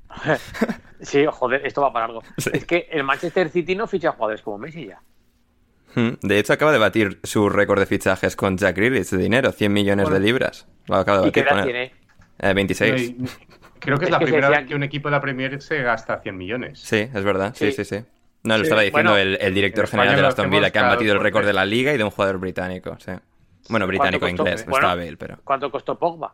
Sí, 1.01 1.25
joder, 1.29 1.65
esto 1.65 1.81
va 1.81 1.91
para 1.93 2.05
algo. 2.05 2.23
Sí. 2.37 2.49
Es 2.53 2.65
que 2.65 2.87
el 2.91 3.03
Manchester 3.03 3.49
City 3.49 3.75
no 3.75 3.87
ficha 3.87 4.11
jugadores 4.13 4.41
como 4.41 4.57
Messi 4.57 4.87
ya. 4.87 4.99
Hmm, 5.95 6.13
De 6.21 6.39
hecho, 6.39 6.53
acaba 6.53 6.71
de 6.71 6.77
batir 6.79 7.19
su 7.23 7.49
récord 7.49 7.79
de 7.79 7.85
fichajes 7.85 8.35
con 8.35 8.57
Jack 8.57 8.77
Grealish 8.77 9.09
de 9.11 9.17
dinero, 9.17 9.51
100 9.51 9.71
millones 9.71 10.09
de 10.09 10.19
libras. 10.19 10.65
Lo 10.87 10.95
acaba 10.95 11.21
de 11.21 11.27
¿Y 11.27 11.31
qué 11.31 11.41
batir 11.43 11.53
edad 11.57 11.63
con 11.65 11.69
él. 11.75 11.91
tiene? 12.39 12.49
Eh, 12.51 12.53
26. 12.55 13.01
Y- 13.09 13.17
Creo 13.83 13.97
que 13.97 14.05
es, 14.05 14.07
Es 14.07 14.11
la 14.11 14.19
que 14.19 14.25
se 14.25 14.31
primera 14.31 14.49
vez 14.49 14.67
que 14.67 14.75
un 14.75 14.83
equipo 14.83 15.09
de 15.09 15.11
la 15.11 15.21
Premier 15.21 15.61
se 15.61 15.81
gasta 15.81 16.19
100 16.21 16.37
millones. 16.37 16.79
Sí, 16.79 17.09
es 17.13 17.23
verdad. 17.23 17.53
Sí, 17.55 17.71
sí, 17.71 17.83
Sí. 17.83 17.97
sí. 17.99 18.05
No, 18.43 18.55
lo 18.55 18.59
Sí, 18.59 18.63
estaba 18.63 18.81
diciendo 18.81 19.11
bueno, 19.11 19.17
el, 19.17 19.37
el 19.39 19.53
director 19.53 19.87
general 19.87 20.15
de 20.17 20.27
Aston 20.27 20.49
Villa, 20.49 20.69
que 20.69 20.79
han 20.79 20.89
batido 20.89 21.13
el 21.13 21.19
récord 21.21 21.45
de 21.45 21.53
la 21.53 21.65
liga 21.65 21.93
y 21.93 21.97
de 21.97 22.03
un 22.03 22.09
jugador 22.11 22.39
británico, 22.39 22.97
sí. 22.99 23.11
Bueno, 23.69 23.87
británico 23.87 24.19
¿Cuánto 24.19 24.43
costó? 24.43 24.49
inglés, 24.51 24.65
no 24.67 24.71
Bueno, 24.71 24.87
estaba 24.87 25.01
Bale, 25.01 25.17
pero... 25.17 25.37
¿Cuánto 25.45 25.71
costó 25.71 25.97
Pogba? 25.97 26.33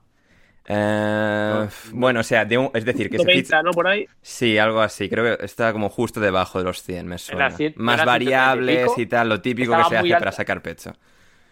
Eh, 0.71 1.67
Bueno, 1.93 2.19
o 2.19 2.23
sea, 2.23 2.45
de 2.45 2.57
un- 2.57 2.71
es 2.73 2.85
decir, 2.85 3.09
que 3.09 3.17
se 3.17 3.23
90, 3.25 3.43
ficha... 3.43 3.61
¿no? 3.63 3.71
Por 3.71 3.87
ahí. 3.87 4.07
Sí, 4.21 4.57
algo 4.57 4.81
así. 4.81 5.09
Creo 5.09 5.37
que 5.37 5.45
está 5.45 5.71
como 5.71 5.89
justo 5.89 6.19
debajo 6.19 6.59
de 6.59 6.65
los 6.65 6.81
100, 6.83 7.07
me 7.07 7.17
suena. 7.17 7.49
cien- 7.51 7.73
Más 7.75 7.99
en 8.01 8.05
las 8.07 8.17
130 8.17 8.23
y 8.23 8.25
variables 8.25 8.79
pico, 8.89 9.01
y 9.01 9.05
tal, 9.05 9.29
lo 9.29 9.41
típico 9.41 9.75
que 9.77 9.83
se 9.85 9.97
hace 9.97 10.09
para 10.15 10.31
sacar 10.31 10.61
pecho. 10.61 10.93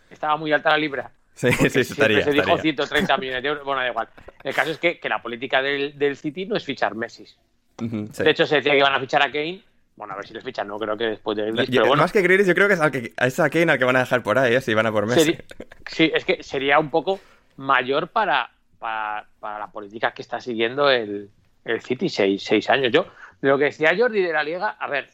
Estaba 0.10 0.38
muy 0.38 0.51
alta 0.51 0.69
la 0.71 0.77
libra. 0.77 1.12
Sí, 1.38 1.50
Porque 1.56 1.69
sí, 1.69 1.80
estaría, 1.82 2.23
se 2.23 2.32
dijo 2.32 2.41
estaría. 2.56 2.62
130 2.63 3.17
millones 3.17 3.43
de 3.43 3.50
euros. 3.50 3.63
Bueno, 3.63 3.82
da 3.82 3.88
igual. 3.89 4.10
El 4.43 4.56
caso 4.56 4.71
es 4.71 4.80
que, 4.80 5.00
que 5.00 5.08
la 5.08 5.21
política 5.21 5.62
del, 5.62 5.97
del 5.97 6.17
City 6.17 6.47
no 6.47 6.56
es 6.58 6.65
fichar 6.65 6.95
Messi. 6.95 7.26
Sí. 7.28 8.23
De 8.23 8.32
hecho, 8.32 8.47
se 8.47 8.56
decía 8.56 8.71
que 8.71 8.80
iban 8.80 8.93
a 8.93 9.00
fichar 9.00 9.21
a 9.21 9.32
Kane. 9.32 9.62
Bueno, 9.95 10.13
a 10.13 10.17
ver 10.17 10.28
si 10.28 10.34
les 10.34 10.43
fichan, 10.43 10.67
no 10.67 10.78
creo 10.80 10.97
que 10.97 11.06
después 11.06 11.38
de 11.38 11.43
Grealish, 11.43 11.67
Yo- 11.69 11.82
pero 11.82 11.88
bueno. 11.89 12.02
Más 12.04 12.12
que 12.12 12.21
Grealish, 12.23 12.47
yo 12.47 12.56
creo 12.56 12.67
que 12.67 12.73
es, 12.73 12.80
al 12.80 12.91
que, 12.91 13.13
es 13.15 13.39
a 13.39 13.50
Kane 13.52 13.71
al 13.71 13.78
que 13.78 13.86
van 13.86 13.95
a 13.95 14.00
dejar 14.00 14.23
por 14.23 14.38
ahí, 14.39 14.56
¿eh? 14.56 14.62
si 14.62 14.73
van 14.73 14.86
a 14.88 14.91
por 14.91 15.06
Messi. 15.06 15.38
Sí, 15.88 16.12
es 16.13 16.26
que 16.26 16.41
sería 16.43 16.80
un 16.80 16.89
poco 16.89 17.19
mayor 17.56 18.10
para, 18.10 18.50
para, 18.80 19.28
para 19.39 19.60
la 19.60 19.67
política 19.71 20.12
que 20.12 20.21
está 20.21 20.39
siguiendo 20.41 20.89
el, 20.89 21.30
el 21.65 21.82
City, 21.82 22.10
seis, 22.10 22.43
seis 22.43 22.69
años. 22.69 22.91
Yo, 22.91 23.06
de 23.41 23.50
lo 23.50 23.58
que 23.58 23.65
decía 23.65 23.95
Jordi 23.97 24.21
de 24.21 24.34
la 24.34 24.43
Liga, 24.43 24.76
a 24.80 24.88
ver, 24.88 25.10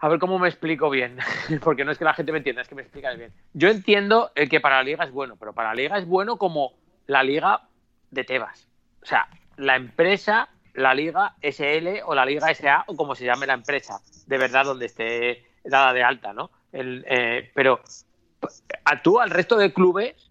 a 0.00 0.08
ver 0.08 0.18
cómo 0.18 0.38
me 0.38 0.48
explico 0.48 0.88
bien, 0.88 1.18
porque 1.62 1.84
no 1.84 1.92
es 1.92 1.98
que 1.98 2.04
la 2.04 2.14
gente 2.14 2.32
me 2.32 2.38
entienda, 2.38 2.62
es 2.62 2.68
que 2.68 2.74
me 2.74 2.82
explicas 2.82 3.16
bien. 3.16 3.32
Yo 3.52 3.68
entiendo 3.68 4.32
el 4.34 4.48
que 4.48 4.60
para 4.60 4.76
la 4.76 4.82
Liga 4.82 5.04
es 5.04 5.12
bueno, 5.12 5.36
pero 5.36 5.52
para 5.52 5.68
la 5.68 5.74
Liga 5.74 5.98
es 5.98 6.06
bueno 6.06 6.38
como 6.38 6.72
la 7.06 7.22
Liga 7.22 7.68
de 8.10 8.24
Tebas. 8.24 8.66
O 9.02 9.06
sea, 9.06 9.28
la 9.56 9.76
empresa, 9.76 10.48
la 10.72 10.94
Liga 10.94 11.36
SL 11.42 12.02
o 12.06 12.14
la 12.14 12.24
Liga 12.24 12.52
SA 12.54 12.84
o 12.86 12.96
como 12.96 13.14
se 13.14 13.26
llame 13.26 13.46
la 13.46 13.54
empresa, 13.54 14.00
de 14.26 14.38
verdad 14.38 14.64
donde 14.64 14.86
esté 14.86 15.44
dada 15.64 15.92
de 15.92 16.02
alta, 16.02 16.32
¿no? 16.32 16.50
El, 16.72 17.04
eh, 17.06 17.50
pero 17.54 17.80
a 18.84 19.02
tú, 19.02 19.20
al 19.20 19.28
resto 19.28 19.58
de 19.58 19.72
clubes, 19.72 20.29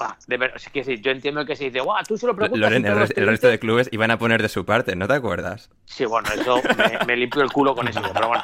bah, 0.00 0.16
de 0.26 0.36
ver, 0.38 0.52
es 0.56 0.66
que 0.70 0.82
sí, 0.82 0.98
yo 0.98 1.10
entiendo 1.10 1.44
que 1.44 1.54
se 1.54 1.64
dice, 1.64 1.80
guau, 1.80 2.02
tú 2.08 2.16
se 2.16 2.26
lo 2.26 2.34
preguntas. 2.34 2.58
Loren, 2.58 2.86
el, 2.86 2.96
resto 2.96 3.20
dicen". 3.20 3.50
de 3.50 3.58
clubes 3.58 3.88
iban 3.92 4.10
a 4.10 4.18
poner 4.18 4.40
de 4.40 4.48
su 4.48 4.64
parte, 4.64 4.96
¿no 4.96 5.06
te 5.06 5.12
acuerdas? 5.12 5.68
Sí, 5.84 6.06
bueno, 6.06 6.28
eso 6.34 6.62
me, 6.78 7.04
me 7.06 7.16
limpio 7.16 7.42
el 7.42 7.52
culo 7.52 7.74
con 7.74 7.86
eso, 7.86 8.00
pero 8.14 8.28
bueno, 8.28 8.42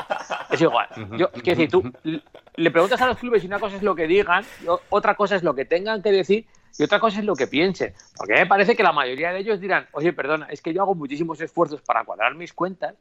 es 0.50 0.60
igual. 0.60 0.86
Yo, 1.16 1.30
es 1.32 1.42
decir, 1.42 1.70
tú 1.70 1.90
le 2.56 2.70
preguntas 2.70 3.00
a 3.00 3.06
los 3.06 3.16
clubes 3.16 3.42
y 3.42 3.46
una 3.46 3.58
cosa 3.58 3.76
es 3.76 3.82
lo 3.82 3.94
que 3.94 4.06
digan, 4.06 4.44
otra 4.90 5.14
cosa 5.14 5.36
es 5.36 5.42
lo 5.42 5.54
que 5.54 5.64
tengan 5.64 6.02
que 6.02 6.12
decir 6.12 6.46
y 6.78 6.82
otra 6.82 7.00
cosa 7.00 7.20
es 7.20 7.24
lo 7.24 7.34
que 7.34 7.46
piensen. 7.46 7.94
Porque 8.16 8.34
me 8.34 8.46
parece 8.46 8.76
que 8.76 8.82
la 8.82 8.92
mayoría 8.92 9.32
de 9.32 9.38
ellos 9.40 9.58
dirán, 9.58 9.86
oye, 9.92 10.12
perdona, 10.12 10.48
es 10.50 10.60
que 10.60 10.74
yo 10.74 10.82
hago 10.82 10.94
muchísimos 10.94 11.40
esfuerzos 11.40 11.80
para 11.80 12.04
cuadrar 12.04 12.34
mis 12.34 12.52
cuentas 12.52 12.94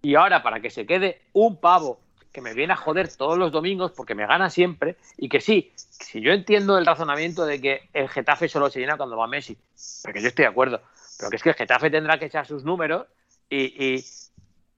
y 0.00 0.14
ahora 0.14 0.42
para 0.42 0.60
que 0.60 0.70
se 0.70 0.86
quede 0.86 1.20
un 1.34 1.60
pavo 1.60 2.00
que 2.32 2.40
me 2.40 2.54
viene 2.54 2.72
a 2.72 2.76
joder 2.76 3.08
todos 3.14 3.36
los 3.38 3.50
domingos 3.52 3.92
porque 3.92 4.14
me 4.14 4.26
gana 4.26 4.50
siempre 4.50 4.96
y 5.16 5.28
que 5.28 5.40
sí, 5.40 5.72
si 5.76 6.20
yo 6.20 6.32
entiendo 6.32 6.78
el 6.78 6.86
razonamiento 6.86 7.44
de 7.44 7.60
que 7.60 7.88
el 7.92 8.08
Getafe 8.08 8.48
solo 8.48 8.70
se 8.70 8.80
llena 8.80 8.96
cuando 8.96 9.16
va 9.16 9.26
Messi, 9.26 9.56
porque 10.02 10.20
yo 10.22 10.28
estoy 10.28 10.44
de 10.44 10.48
acuerdo, 10.50 10.80
pero 11.18 11.30
que 11.30 11.36
es 11.36 11.42
que 11.42 11.48
el 11.50 11.54
Getafe 11.56 11.90
tendrá 11.90 12.18
que 12.18 12.26
echar 12.26 12.46
sus 12.46 12.64
números 12.64 13.06
y, 13.48 13.62
y- 13.96 14.04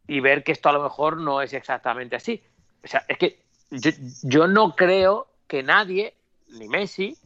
y 0.08 0.20
ver 0.20 0.42
que 0.42 0.52
esto 0.52 0.68
a 0.68 0.72
lo 0.72 0.82
mejor 0.82 1.16
no 1.18 1.40
es 1.42 1.52
exactamente 1.52 2.16
así. 2.16 2.42
O 2.82 2.88
sea, 2.88 3.04
es 3.06 3.16
que 3.18 3.38
yo, 3.70 3.90
yo 4.22 4.46
no 4.48 4.74
creo 4.74 5.28
que 5.46 5.62
nadie, 5.62 6.14
ni 6.48 6.68
Messi, 6.68 7.16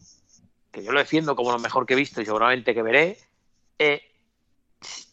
que 0.71 0.85
yo 0.85 0.93
lo 0.93 0.99
defiendo 0.99 1.35
como 1.35 1.53
lo 1.53 1.59
mejor 1.59 1.87
que 1.87 1.95
he 1.95 1.97
visto 1.97 2.21
y 2.21 2.27
seguramente 2.27 2.75
que 2.75 2.83
veré, 2.83 3.17
eh, 3.79 4.03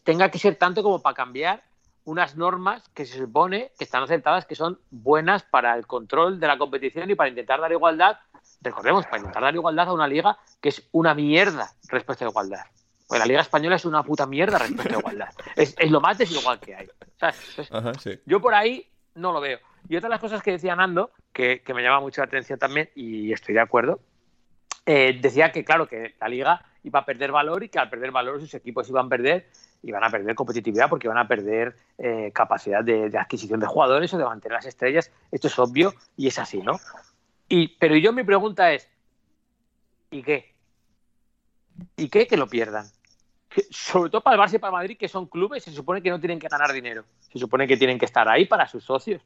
tenga 0.04 0.30
que 0.30 0.38
ser 0.38 0.56
tanto 0.56 0.82
como 0.82 1.00
para 1.00 1.14
cambiar 1.14 1.62
unas 2.04 2.36
normas 2.36 2.88
que 2.90 3.06
se 3.06 3.18
supone 3.18 3.72
que 3.78 3.84
están 3.84 4.02
aceptadas, 4.02 4.46
que 4.46 4.54
son 4.54 4.78
buenas 4.90 5.42
para 5.42 5.74
el 5.74 5.86
control 5.86 6.38
de 6.38 6.46
la 6.46 6.58
competición 6.58 7.10
y 7.10 7.14
para 7.14 7.30
intentar 7.30 7.60
dar 7.60 7.72
igualdad, 7.72 8.18
recordemos, 8.60 9.04
para 9.06 9.18
intentar 9.18 9.42
dar 9.42 9.54
igualdad 9.54 9.88
a 9.88 9.92
una 9.92 10.06
liga 10.06 10.38
que 10.60 10.68
es 10.68 10.86
una 10.92 11.14
mierda 11.14 11.70
respecto 11.88 12.24
a 12.24 12.28
igualdad. 12.28 12.64
Pues 13.06 13.20
la 13.20 13.26
liga 13.26 13.40
española 13.40 13.76
es 13.76 13.84
una 13.84 14.02
puta 14.02 14.26
mierda 14.26 14.58
respecto 14.58 14.96
a 14.96 14.98
igualdad. 14.98 15.28
Es, 15.56 15.74
es 15.78 15.90
lo 15.90 16.00
más 16.00 16.18
desigual 16.18 16.58
que 16.58 16.74
hay. 16.74 16.88
¿sabes? 17.18 17.38
Entonces, 17.50 17.74
Ajá, 17.74 17.94
sí. 17.94 18.18
yo 18.26 18.40
por 18.40 18.54
ahí 18.54 18.90
no 19.14 19.32
lo 19.32 19.40
veo. 19.40 19.58
Y 19.88 19.96
otra 19.96 20.08
de 20.08 20.14
las 20.14 20.20
cosas 20.20 20.42
que 20.42 20.52
decía 20.52 20.74
Nando, 20.74 21.10
que, 21.32 21.62
que 21.62 21.74
me 21.74 21.82
llama 21.82 22.00
mucho 22.00 22.22
la 22.22 22.26
atención 22.26 22.58
también, 22.58 22.90
y 22.94 23.32
estoy 23.32 23.54
de 23.54 23.60
acuerdo, 23.60 24.00
eh, 24.86 25.18
decía 25.20 25.50
que, 25.50 25.64
claro, 25.64 25.86
que 25.86 26.14
la 26.20 26.28
liga 26.28 26.64
iba 26.82 27.00
a 27.00 27.04
perder 27.04 27.32
valor 27.32 27.64
y 27.64 27.68
que 27.68 27.78
al 27.78 27.88
perder 27.88 28.10
valor 28.10 28.40
sus 28.40 28.52
equipos 28.54 28.88
iban 28.88 29.06
a 29.06 29.08
perder, 29.08 29.48
iban 29.82 30.04
a 30.04 30.10
perder 30.10 30.34
competitividad 30.34 30.88
porque 30.88 31.06
iban 31.06 31.18
a 31.18 31.26
perder 31.26 31.76
eh, 31.96 32.30
capacidad 32.34 32.84
de, 32.84 33.10
adquisición 33.18 33.60
de 33.60 33.66
jugadores 33.66 34.12
o 34.12 34.18
de 34.18 34.24
mantener 34.24 34.56
las 34.56 34.66
estrellas. 34.66 35.10
Esto 35.30 35.48
es 35.48 35.58
obvio 35.58 35.94
y 36.16 36.26
es 36.26 36.38
así, 36.38 36.58
¿no? 36.58 36.78
Y, 37.48 37.68
pero 37.78 37.96
yo 37.96 38.12
mi 38.12 38.24
pregunta 38.24 38.72
es, 38.72 38.90
¿y 40.10 40.22
qué? 40.22 40.54
¿Y 41.96 42.08
qué 42.08 42.26
que 42.26 42.36
lo 42.36 42.46
pierdan? 42.46 42.86
Sobre 43.70 44.10
todo 44.10 44.20
para 44.20 44.36
el 44.36 44.42
Barça 44.42 44.56
y 44.56 44.58
para 44.58 44.72
Madrid, 44.72 44.98
que 44.98 45.08
son 45.08 45.26
clubes, 45.26 45.64
se 45.64 45.72
supone 45.72 46.02
que 46.02 46.10
no 46.10 46.20
tienen 46.20 46.38
que 46.38 46.48
ganar 46.48 46.72
dinero. 46.72 47.04
Se 47.32 47.38
supone 47.38 47.66
que 47.66 47.76
tienen 47.76 47.98
que 47.98 48.04
estar 48.04 48.28
ahí 48.28 48.44
para 48.44 48.68
sus 48.68 48.84
socios, 48.84 49.22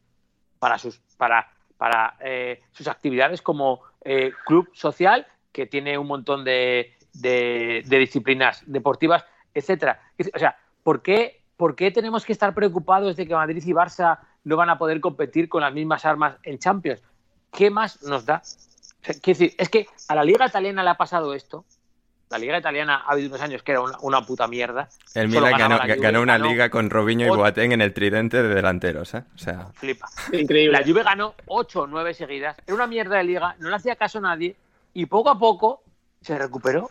para 0.59 0.79
sus, 0.79 0.99
para, 1.17 1.51
para 1.77 2.17
eh, 2.21 2.63
sus 2.73 2.87
actividades 2.87 3.43
como 3.43 3.83
eh, 4.05 4.33
club 4.47 4.71
social, 4.73 5.27
que 5.53 5.67
tiene 5.67 5.99
un 5.99 6.07
montón 6.07 6.45
de, 6.45 6.95
de- 7.15 7.83
de 7.87 7.99
disciplinas 7.99 8.63
deportivas, 8.67 9.25
etcétera. 9.55 10.01
O 10.35 10.39
sea, 10.39 10.57
¿por 10.83 11.03
qué, 11.03 11.43
¿por 11.57 11.75
qué 11.75 11.91
tenemos 11.91 12.25
que 12.25 12.33
estar 12.33 12.55
preocupados 12.55 13.17
de 13.17 13.27
que 13.27 13.35
Madrid 13.35 13.63
y 13.65 13.73
Barça 13.73 14.19
no 14.45 14.57
van 14.57 14.71
a 14.71 14.79
poder 14.79 15.01
competir 15.01 15.49
con 15.49 15.63
las 15.63 15.73
mismas 15.73 16.05
armas 16.05 16.37
en 16.43 16.59
Champions? 16.59 17.03
¿Qué 17.53 17.71
más 17.71 18.03
nos 18.03 18.25
da? 18.27 18.43
O 18.45 19.05
sea, 19.05 19.15
quiero 19.23 19.39
decir, 19.39 19.55
es 19.59 19.69
que 19.69 19.87
a 20.09 20.15
la 20.15 20.25
liga 20.25 20.47
italiana 20.47 20.83
le 20.83 20.91
ha 20.91 20.95
pasado 20.97 21.35
esto. 21.35 21.65
La 22.31 22.37
liga 22.37 22.59
italiana 22.59 23.05
ha 23.07 23.13
habido 23.13 23.29
unos 23.29 23.41
años 23.41 23.63
que 23.63 23.73
era 23.73 23.81
una, 23.81 23.97
una 24.03 24.21
puta 24.21 24.47
mierda. 24.47 24.91
El 25.15 25.33
Solo 25.33 25.47
Milan 25.47 25.59
ganó, 25.59 25.79
Juve, 25.81 25.97
ganó 25.97 26.21
una 26.21 26.33
ganó 26.37 26.51
liga 26.51 26.69
con 26.69 26.91
Robinho 26.91 27.27
y 27.27 27.31
Boateng 27.35 27.73
en 27.73 27.81
el 27.81 27.95
tridente 27.95 28.43
de 28.43 28.49
delanteros, 28.55 29.15
¿eh? 29.15 29.25
O 29.35 29.39
sea, 29.39 29.69
Flipa. 29.73 30.09
Increíble. 30.35 30.79
La 30.79 30.85
Juve 30.87 31.03
ganó 31.05 31.35
8 31.47 31.81
o 31.83 31.87
9 31.87 32.13
seguidas. 32.13 32.59
Era 32.67 32.75
una 32.75 32.87
mierda 32.87 33.17
de 33.17 33.25
liga, 33.25 33.57
no 33.61 33.71
le 33.71 33.77
hacía 33.77 33.97
caso 33.97 34.19
a 34.19 34.21
nadie. 34.21 34.57
Y 34.95 35.07
poco 35.07 35.31
a 35.31 35.39
poco 35.39 35.83
se 36.21 36.37
recuperó. 36.39 36.91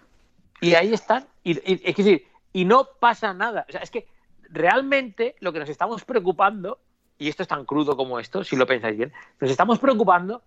Y 0.61 0.75
ahí 0.75 0.93
están. 0.93 1.25
Y, 1.43 1.51
es 1.51 1.95
decir, 1.95 2.27
y 2.53 2.65
no 2.65 2.87
pasa 2.99 3.33
nada. 3.33 3.65
O 3.67 3.71
sea, 3.71 3.81
es 3.81 3.91
que 3.91 4.07
realmente 4.49 5.35
lo 5.39 5.53
que 5.53 5.59
nos 5.59 5.69
estamos 5.69 6.03
preocupando, 6.03 6.79
y 7.17 7.29
esto 7.29 7.43
es 7.43 7.49
tan 7.49 7.65
crudo 7.65 7.95
como 7.95 8.19
esto, 8.19 8.43
si 8.43 8.55
lo 8.55 8.65
pensáis 8.65 8.97
bien, 8.97 9.13
nos 9.39 9.51
estamos 9.51 9.79
preocupando 9.79 10.41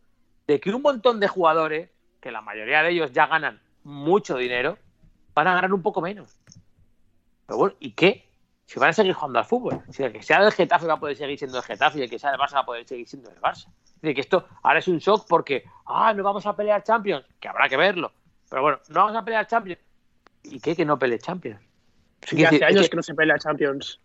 de 0.47 0.61
que 0.61 0.71
un 0.71 0.83
montón 0.83 1.21
de 1.21 1.29
jugadores, 1.29 1.91
que 2.21 2.31
la 2.31 2.41
mayoría 2.41 2.83
de 2.83 2.91
ellos 2.91 3.13
ya 3.13 3.27
ganan 3.27 3.61
mucho 3.85 4.37
dinero, 4.37 4.79
van 5.35 5.47
a 5.49 5.55
ganar 5.55 5.73
un 5.73 5.83
poco 5.83 6.01
menos. 6.01 6.41
Pero 7.47 7.59
bueno, 7.59 7.77
¿y 7.81 7.93
qué? 7.93 8.30
Si 8.73 8.79
van 8.79 8.91
a 8.91 8.93
seguir 8.93 9.13
jugando 9.15 9.41
al 9.41 9.45
fútbol. 9.45 9.83
Si 9.91 10.05
el 10.05 10.13
que 10.13 10.23
sea 10.23 10.41
del 10.41 10.53
Getafe 10.53 10.87
va 10.87 10.95
a 10.95 11.01
poder 11.01 11.17
seguir 11.17 11.37
siendo 11.37 11.59
el 11.59 11.65
Getafe 11.65 11.99
y 11.99 12.03
el 12.03 12.09
que 12.11 12.21
sea 12.21 12.31
del 12.31 12.39
Barça 12.39 12.55
va 12.55 12.61
a 12.61 12.65
poder 12.67 12.87
seguir 12.87 13.09
siendo 13.09 13.29
el 13.29 13.41
Barça. 13.41 13.67
Es 13.67 14.01
decir, 14.01 14.15
que 14.15 14.21
esto 14.21 14.47
ahora 14.63 14.79
es 14.79 14.87
un 14.87 14.99
shock 14.99 15.27
porque, 15.29 15.65
ah, 15.87 16.15
no 16.15 16.23
vamos 16.23 16.47
a 16.47 16.55
pelear 16.55 16.81
Champions, 16.85 17.27
que 17.41 17.49
habrá 17.49 17.69
que 17.69 17.77
verlo. 17.77 18.13
Pero 18.49 18.63
bueno, 18.63 18.79
no 18.91 19.01
vamos 19.01 19.17
a 19.17 19.25
pelear 19.25 19.45
Champions. 19.49 19.81
¿Y 20.45 20.61
qué? 20.61 20.77
Que 20.77 20.85
no 20.85 20.97
pelee 21.01 21.19
Champions. 21.19 21.61
Es 22.21 22.31
Que 22.31 22.37
decir, 22.37 22.47
hace 22.47 22.57
es 22.59 22.63
años 22.63 22.83
que- 22.83 22.91
que 22.91 22.97
no 22.97 23.03
se 23.03 23.15
pelea 23.15 23.39
Champions. 23.41 24.01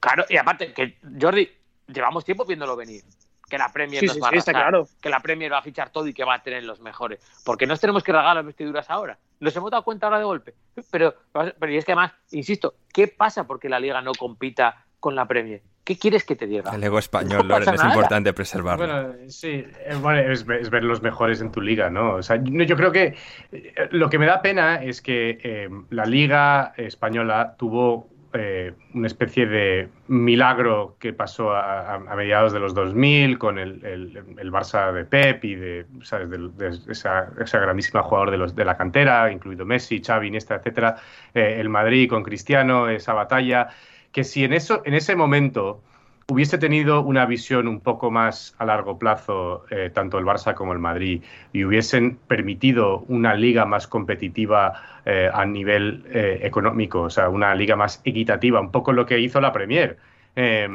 Claro, 0.00 0.24
y 0.30 0.38
aparte, 0.38 0.72
que 0.72 0.98
Jordi, 1.20 1.50
llevamos 1.88 2.24
tiempo 2.24 2.46
viéndolo 2.46 2.74
venir. 2.76 3.02
Que 3.46 3.58
la 3.58 3.70
Premier 3.70 4.00
Sí, 4.00 4.06
nos 4.06 4.14
sí, 4.14 4.20
va 4.22 4.28
a 4.28 4.30
sí, 4.30 4.38
está 4.38 4.52
arrasar, 4.52 4.70
claro. 4.70 4.88
que 5.02 5.10
la 5.10 5.20
Premier 5.20 5.52
va 5.52 5.58
a 5.58 5.62
fichar 5.62 5.90
todo 5.90 6.06
y 6.08 6.14
que 6.14 6.24
va 6.24 6.36
a 6.36 6.42
tener 6.42 6.64
los 6.64 6.80
mejores. 6.80 7.20
Porque 7.44 7.66
nos 7.66 7.78
tenemos 7.78 8.02
que 8.02 8.10
regalar 8.12 8.36
las 8.36 8.46
vestiduras 8.46 8.88
ahora. 8.88 9.18
Nos 9.42 9.56
hemos 9.56 9.70
dado 9.72 9.82
cuenta 9.82 10.06
ahora 10.06 10.18
de 10.18 10.24
golpe. 10.24 10.54
Pero, 10.90 11.14
pero 11.32 11.72
y 11.72 11.76
es 11.76 11.84
que 11.84 11.92
además, 11.92 12.12
insisto, 12.30 12.74
¿qué 12.92 13.08
pasa 13.08 13.44
porque 13.44 13.68
la 13.68 13.80
Liga 13.80 14.00
no 14.00 14.12
compita 14.12 14.84
con 15.00 15.16
la 15.16 15.26
Premier? 15.26 15.62
¿Qué 15.84 15.98
quieres 15.98 16.22
que 16.24 16.36
te 16.36 16.46
diga? 16.46 16.70
el 16.72 16.84
ego 16.84 17.00
español, 17.00 17.48
No 17.48 17.58
Loren, 17.58 17.74
es 17.74 17.82
importante 17.82 18.32
preservarlo. 18.32 18.86
Bueno, 18.86 19.14
sí, 19.26 19.64
bueno, 20.00 20.20
es, 20.32 20.46
ver- 20.46 20.60
es 20.60 20.70
ver 20.70 20.84
los 20.84 21.02
mejores 21.02 21.40
en 21.40 21.50
tu 21.50 21.60
liga, 21.60 21.90
¿no? 21.90 22.14
O 22.14 22.22
sea, 22.22 22.36
yo, 22.40 22.62
yo 22.62 22.76
creo 22.76 22.92
que 22.92 23.16
eh, 23.50 23.74
lo 23.90 24.08
que 24.08 24.20
me 24.20 24.26
da 24.26 24.40
pena 24.42 24.76
es 24.80 25.02
que 25.02 25.40
eh, 25.42 25.68
la 25.90 26.04
liga 26.06 26.72
española 26.76 27.56
tuvo 27.58 28.10
eh, 28.34 28.72
una 28.94 29.06
especie 29.06 29.46
de 29.46 29.88
milagro 30.08 30.96
que 30.98 31.12
pasó 31.12 31.54
a, 31.54 31.98
mediados 32.16 32.52
de 32.52 32.60
los 32.60 32.74
2000 32.74 33.38
con 33.38 33.58
el, 33.58 33.84
el- 33.84 34.52
Barça 34.52 34.92
de 34.92 35.04
Pep 35.04 35.44
y 35.44 35.54
de, 35.54 35.84
de 35.84 36.80
esa, 36.88 37.30
esa 37.40 37.58
grandísima 37.58 38.02
jugador 38.02 38.30
de, 38.30 38.38
los, 38.38 38.54
de 38.54 38.64
la 38.64 38.76
cantera, 38.76 39.30
incluido 39.32 39.64
Messi, 39.64 40.02
Xavi, 40.02 40.28
Iniesta, 40.28 40.56
etcétera, 40.56 40.96
eh, 41.34 41.56
el 41.58 41.68
Madrid 41.68 42.08
con 42.08 42.22
Cristiano, 42.22 42.88
esa 42.88 43.14
batalla, 43.14 43.68
que 44.12 44.24
si 44.24 44.44
en, 44.44 44.52
eso, 44.52 44.82
en 44.84 44.94
ese 44.94 45.16
momento 45.16 45.82
hubiese 46.28 46.58
tenido 46.58 47.02
una 47.02 47.26
visión 47.26 47.68
un 47.68 47.80
poco 47.80 48.10
más 48.10 48.54
a 48.58 48.64
largo 48.64 48.98
plazo, 48.98 49.64
eh, 49.70 49.90
tanto 49.92 50.18
el 50.18 50.24
Barça 50.24 50.54
como 50.54 50.72
el 50.72 50.78
Madrid, 50.78 51.22
y 51.52 51.64
hubiesen 51.64 52.16
permitido 52.28 53.00
una 53.08 53.34
liga 53.34 53.64
más 53.66 53.86
competitiva 53.86 54.74
eh, 55.04 55.30
a 55.32 55.44
nivel 55.44 56.04
eh, 56.10 56.40
económico, 56.42 57.02
o 57.02 57.10
sea, 57.10 57.28
una 57.28 57.54
liga 57.54 57.76
más 57.76 58.00
equitativa, 58.04 58.60
un 58.60 58.70
poco 58.70 58.92
lo 58.92 59.06
que 59.06 59.18
hizo 59.20 59.40
la 59.40 59.52
Premier. 59.52 59.98
Eh, 60.36 60.68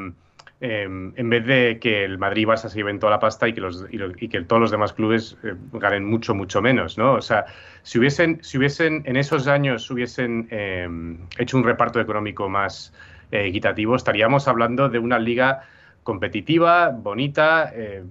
eh, 0.60 0.84
en 1.16 1.30
vez 1.30 1.46
de 1.46 1.78
que 1.80 2.04
el 2.04 2.18
Madrid 2.18 2.42
y 2.44 2.46
Barça 2.46 2.70
se 2.70 2.78
lleven 2.78 3.00
toda 3.00 3.12
la 3.12 3.20
pasta 3.20 3.48
y 3.48 3.54
que, 3.54 3.62
los, 3.62 3.86
y, 3.92 3.98
lo- 3.98 4.12
y 4.18 4.28
que 4.28 4.42
todos 4.42 4.60
los 4.60 4.72
demás 4.72 4.94
clubes 4.94 5.38
ganen 5.74 6.04
mucho, 6.06 6.34
mucho 6.34 6.62
menos, 6.62 6.98
¿no? 6.98 7.14
O 7.14 7.22
sea, 7.22 7.46
si 7.84 8.00
hubiesen, 8.00 8.40
si 8.44 8.58
hubiesen 8.58 9.04
en 9.06 9.18
esos 9.18 9.48
años 9.48 9.90
hubiesen 9.92 10.48
eh, 10.50 10.88
hecho 11.38 11.58
un 11.58 11.64
reparto 11.64 12.00
económico 12.02 12.50
más 12.50 12.92
eh, 13.32 13.48
equitativo, 13.48 13.96
estaríamos 13.96 14.48
hablando 14.48 14.90
de 14.90 15.00
una 15.00 15.20
liga 15.20 15.62
competitiva, 16.04 16.90
bonita, 16.90 17.72
eh, 17.74 18.04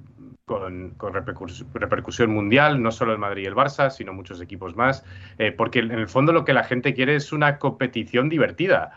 con, 0.45 0.91
con 0.91 1.13
repercus- 1.13 1.67
repercusión 1.75 2.31
mundial, 2.31 2.83
no 2.83 2.93
solo 2.93 3.13
el 3.13 3.19
Madrid 3.19 3.45
y 3.45 3.47
el 3.47 3.55
Barça, 3.55 3.91
sino 3.91 4.13
muchos 4.13 4.41
equipos 4.41 4.77
más, 4.77 5.05
eh, 5.39 5.53
porque 5.53 5.81
en 5.81 5.91
el 5.91 6.09
fondo 6.09 6.33
lo 6.33 6.45
que 6.45 6.53
la 6.53 6.65
gente 6.65 6.95
quiere 6.95 7.17
es 7.17 7.33
una 7.33 7.59
competición 7.59 8.29
divertida. 8.29 8.93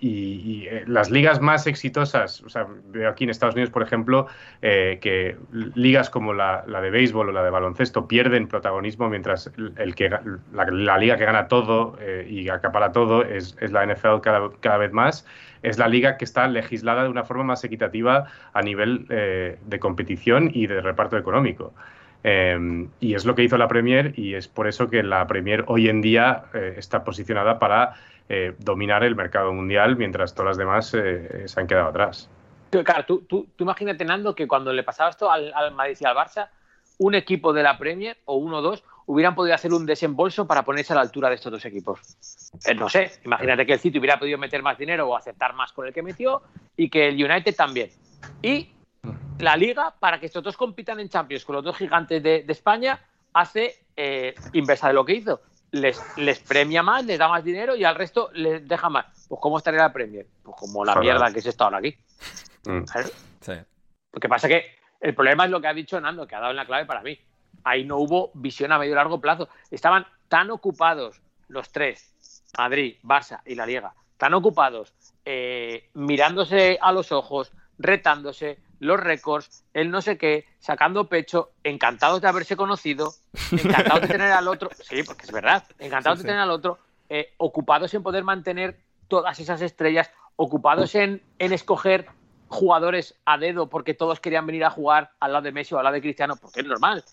Y, 0.00 0.66
eh, 0.68 0.84
las 0.86 1.10
ligas 1.10 1.40
más 1.40 1.66
exitosas, 1.66 2.42
o 2.42 2.48
sea, 2.48 2.66
veo 2.86 3.10
aquí 3.10 3.24
en 3.24 3.30
Estados 3.30 3.54
Unidos, 3.54 3.70
por 3.70 3.82
ejemplo, 3.82 4.28
eh, 4.62 4.98
que 5.00 5.36
ligas 5.74 6.08
como 6.08 6.32
la, 6.32 6.62
de 6.66 6.90
béisbol 6.90 7.28
o 7.28 7.32
la 7.32 7.42
de 7.42 7.50
baloncesto 7.50 8.06
pierden 8.06 8.46
protagonismo, 8.46 9.08
mientras 9.08 9.50
el, 9.76 9.94
que 9.94 10.10
la, 10.52 10.98
liga 10.98 11.16
que 11.16 11.24
gana 11.24 11.48
todo 11.48 11.98
eh, 12.00 12.26
y 12.28 12.48
acapara 12.48 12.92
todo 12.92 13.24
es, 13.24 13.56
la 13.60 13.84
NFL 13.86 14.20
cada, 14.20 14.78
vez 14.78 14.92
más. 14.92 15.26
Es 15.62 15.78
la 15.78 15.88
liga 15.88 16.16
que 16.16 16.24
está 16.24 16.46
legislada 16.46 17.02
de 17.02 17.08
una 17.08 17.24
forma 17.24 17.42
más 17.42 17.64
equitativa 17.64 18.26
a 18.52 18.62
nivel 18.62 19.06
de 19.08 19.78
competición 19.80 20.52
y 20.54 20.68
de 20.68 20.80
reparto 20.80 21.18
económico. 21.18 21.74
Eh, 22.22 22.86
y 23.00 23.14
es 23.14 23.24
lo 23.24 23.34
que 23.34 23.42
hizo 23.42 23.58
la 23.58 23.66
Premier 23.66 24.12
y 24.16 24.34
es 24.34 24.46
por 24.46 24.68
eso 24.68 24.88
que 24.88 25.02
la 25.02 25.26
Premier 25.26 25.64
hoy 25.66 25.88
en 25.88 26.00
día 26.00 26.44
está 26.76 27.02
posicionada 27.02 27.58
para 27.58 27.94
eh, 28.28 28.54
dominar 28.58 29.04
el 29.04 29.16
mercado 29.16 29.52
mundial 29.52 29.96
mientras 29.96 30.34
todas 30.34 30.50
las 30.50 30.58
demás 30.58 30.92
eh, 30.94 31.46
se 31.46 31.60
han 31.60 31.66
quedado 31.66 31.88
atrás. 31.88 32.28
Claro, 32.70 33.04
tú, 33.06 33.20
tú, 33.22 33.46
tú 33.56 33.64
imagínate, 33.64 34.04
Nando, 34.04 34.34
que 34.34 34.46
cuando 34.46 34.72
le 34.72 34.82
pasaba 34.82 35.10
esto 35.10 35.30
al, 35.30 35.52
al 35.54 35.74
Madrid 35.74 35.96
y 35.98 36.04
al 36.04 36.14
Barça, 36.14 36.48
un 36.98 37.14
equipo 37.14 37.52
de 37.52 37.62
la 37.62 37.78
Premier 37.78 38.18
o 38.26 38.36
uno 38.36 38.58
o 38.58 38.62
dos 38.62 38.84
hubieran 39.06 39.34
podido 39.34 39.54
hacer 39.54 39.72
un 39.72 39.86
desembolso 39.86 40.46
para 40.46 40.64
ponerse 40.64 40.92
a 40.92 40.96
la 40.96 41.02
altura 41.02 41.30
de 41.30 41.36
estos 41.36 41.50
dos 41.50 41.64
equipos. 41.64 41.98
Eh, 42.66 42.74
no 42.74 42.90
sé, 42.90 43.12
imagínate 43.24 43.64
que 43.64 43.72
el 43.72 43.78
City 43.78 43.98
hubiera 43.98 44.18
podido 44.18 44.36
meter 44.36 44.62
más 44.62 44.76
dinero 44.76 45.08
o 45.08 45.16
aceptar 45.16 45.54
más 45.54 45.72
con 45.72 45.86
el 45.86 45.94
que 45.94 46.02
metió 46.02 46.42
y 46.76 46.90
que 46.90 47.08
el 47.08 47.14
United 47.14 47.56
también. 47.56 47.88
Y 48.42 48.70
la 49.38 49.56
liga, 49.56 49.94
para 49.98 50.20
que 50.20 50.26
estos 50.26 50.42
dos 50.42 50.56
compitan 50.58 51.00
en 51.00 51.08
Champions 51.08 51.46
con 51.46 51.56
los 51.56 51.64
dos 51.64 51.78
gigantes 51.78 52.22
de, 52.22 52.42
de 52.42 52.52
España, 52.52 53.00
hace 53.32 53.76
inversa 54.52 54.88
de 54.88 54.94
lo 54.94 55.04
que 55.04 55.14
hizo. 55.14 55.40
Les, 55.70 56.00
les 56.16 56.38
premia 56.40 56.82
más, 56.82 57.04
les 57.04 57.18
da 57.18 57.28
más 57.28 57.44
dinero 57.44 57.76
y 57.76 57.84
al 57.84 57.94
resto 57.94 58.30
les 58.32 58.66
deja 58.66 58.88
más. 58.88 59.26
Pues 59.28 59.40
¿cómo 59.40 59.58
estaría 59.58 59.80
la 59.80 59.92
Premier? 59.92 60.26
Pues 60.42 60.56
como 60.56 60.84
la 60.84 60.94
Joder. 60.94 61.04
mierda 61.04 61.32
que 61.32 61.40
es 61.40 61.46
esto 61.46 61.64
ahora 61.64 61.78
aquí. 61.78 61.96
Mm. 62.64 62.84
Lo 64.12 64.20
que 64.20 64.28
pasa 64.28 64.48
que 64.48 64.78
el 65.00 65.14
problema 65.14 65.44
es 65.44 65.50
lo 65.50 65.60
que 65.60 65.68
ha 65.68 65.74
dicho 65.74 66.00
Nando, 66.00 66.26
que 66.26 66.34
ha 66.34 66.40
dado 66.40 66.50
en 66.50 66.56
la 66.56 66.66
clave 66.66 66.86
para 66.86 67.02
mí. 67.02 67.18
Ahí 67.64 67.84
no 67.84 67.98
hubo 67.98 68.30
visión 68.34 68.72
a 68.72 68.78
medio 68.78 68.92
y 68.92 68.94
largo 68.94 69.20
plazo. 69.20 69.48
Estaban 69.70 70.06
tan 70.28 70.50
ocupados 70.50 71.20
los 71.48 71.70
tres, 71.70 72.48
Madrid, 72.56 72.96
Barça 73.02 73.40
y 73.44 73.54
la 73.54 73.66
Liga, 73.66 73.94
tan 74.16 74.34
ocupados 74.34 74.94
eh, 75.24 75.90
mirándose 75.94 76.78
a 76.80 76.92
los 76.92 77.12
ojos, 77.12 77.52
retándose, 77.78 78.58
los 78.80 79.00
récords, 79.00 79.64
el 79.74 79.90
no 79.90 80.00
sé 80.00 80.18
qué, 80.18 80.46
sacando 80.58 81.08
pecho, 81.08 81.50
encantados 81.64 82.20
de 82.20 82.28
haberse 82.28 82.56
conocido, 82.56 83.12
encantados 83.52 84.02
de 84.02 84.08
tener 84.08 84.32
al 84.32 84.48
otro, 84.48 84.70
sí, 84.80 85.02
porque 85.02 85.24
es 85.24 85.32
verdad, 85.32 85.64
encantados 85.78 86.18
Sí, 86.18 86.22
de 86.22 86.28
tener 86.28 86.42
al 86.42 86.50
otro, 86.50 86.78
eh, 87.08 87.32
ocupados 87.38 87.92
en 87.94 88.02
poder 88.02 88.24
mantener 88.24 88.78
todas 89.08 89.38
esas 89.40 89.60
estrellas, 89.62 90.10
ocupados 90.36 90.94
en, 90.94 91.22
en 91.38 91.52
escoger 91.52 92.06
jugadores 92.48 93.14
a 93.24 93.38
dedo 93.38 93.68
porque 93.68 93.94
todos 93.94 94.20
querían 94.20 94.46
venir 94.46 94.64
a 94.64 94.70
jugar 94.70 95.12
al 95.20 95.32
lado 95.32 95.44
de 95.44 95.52
Messi 95.52 95.74
o 95.74 95.78
al 95.78 95.84
lado 95.84 95.94
de 95.94 96.00
Cristiano, 96.00 96.36
porque 96.36 96.60
es 96.60 96.66
normal. 96.66 97.04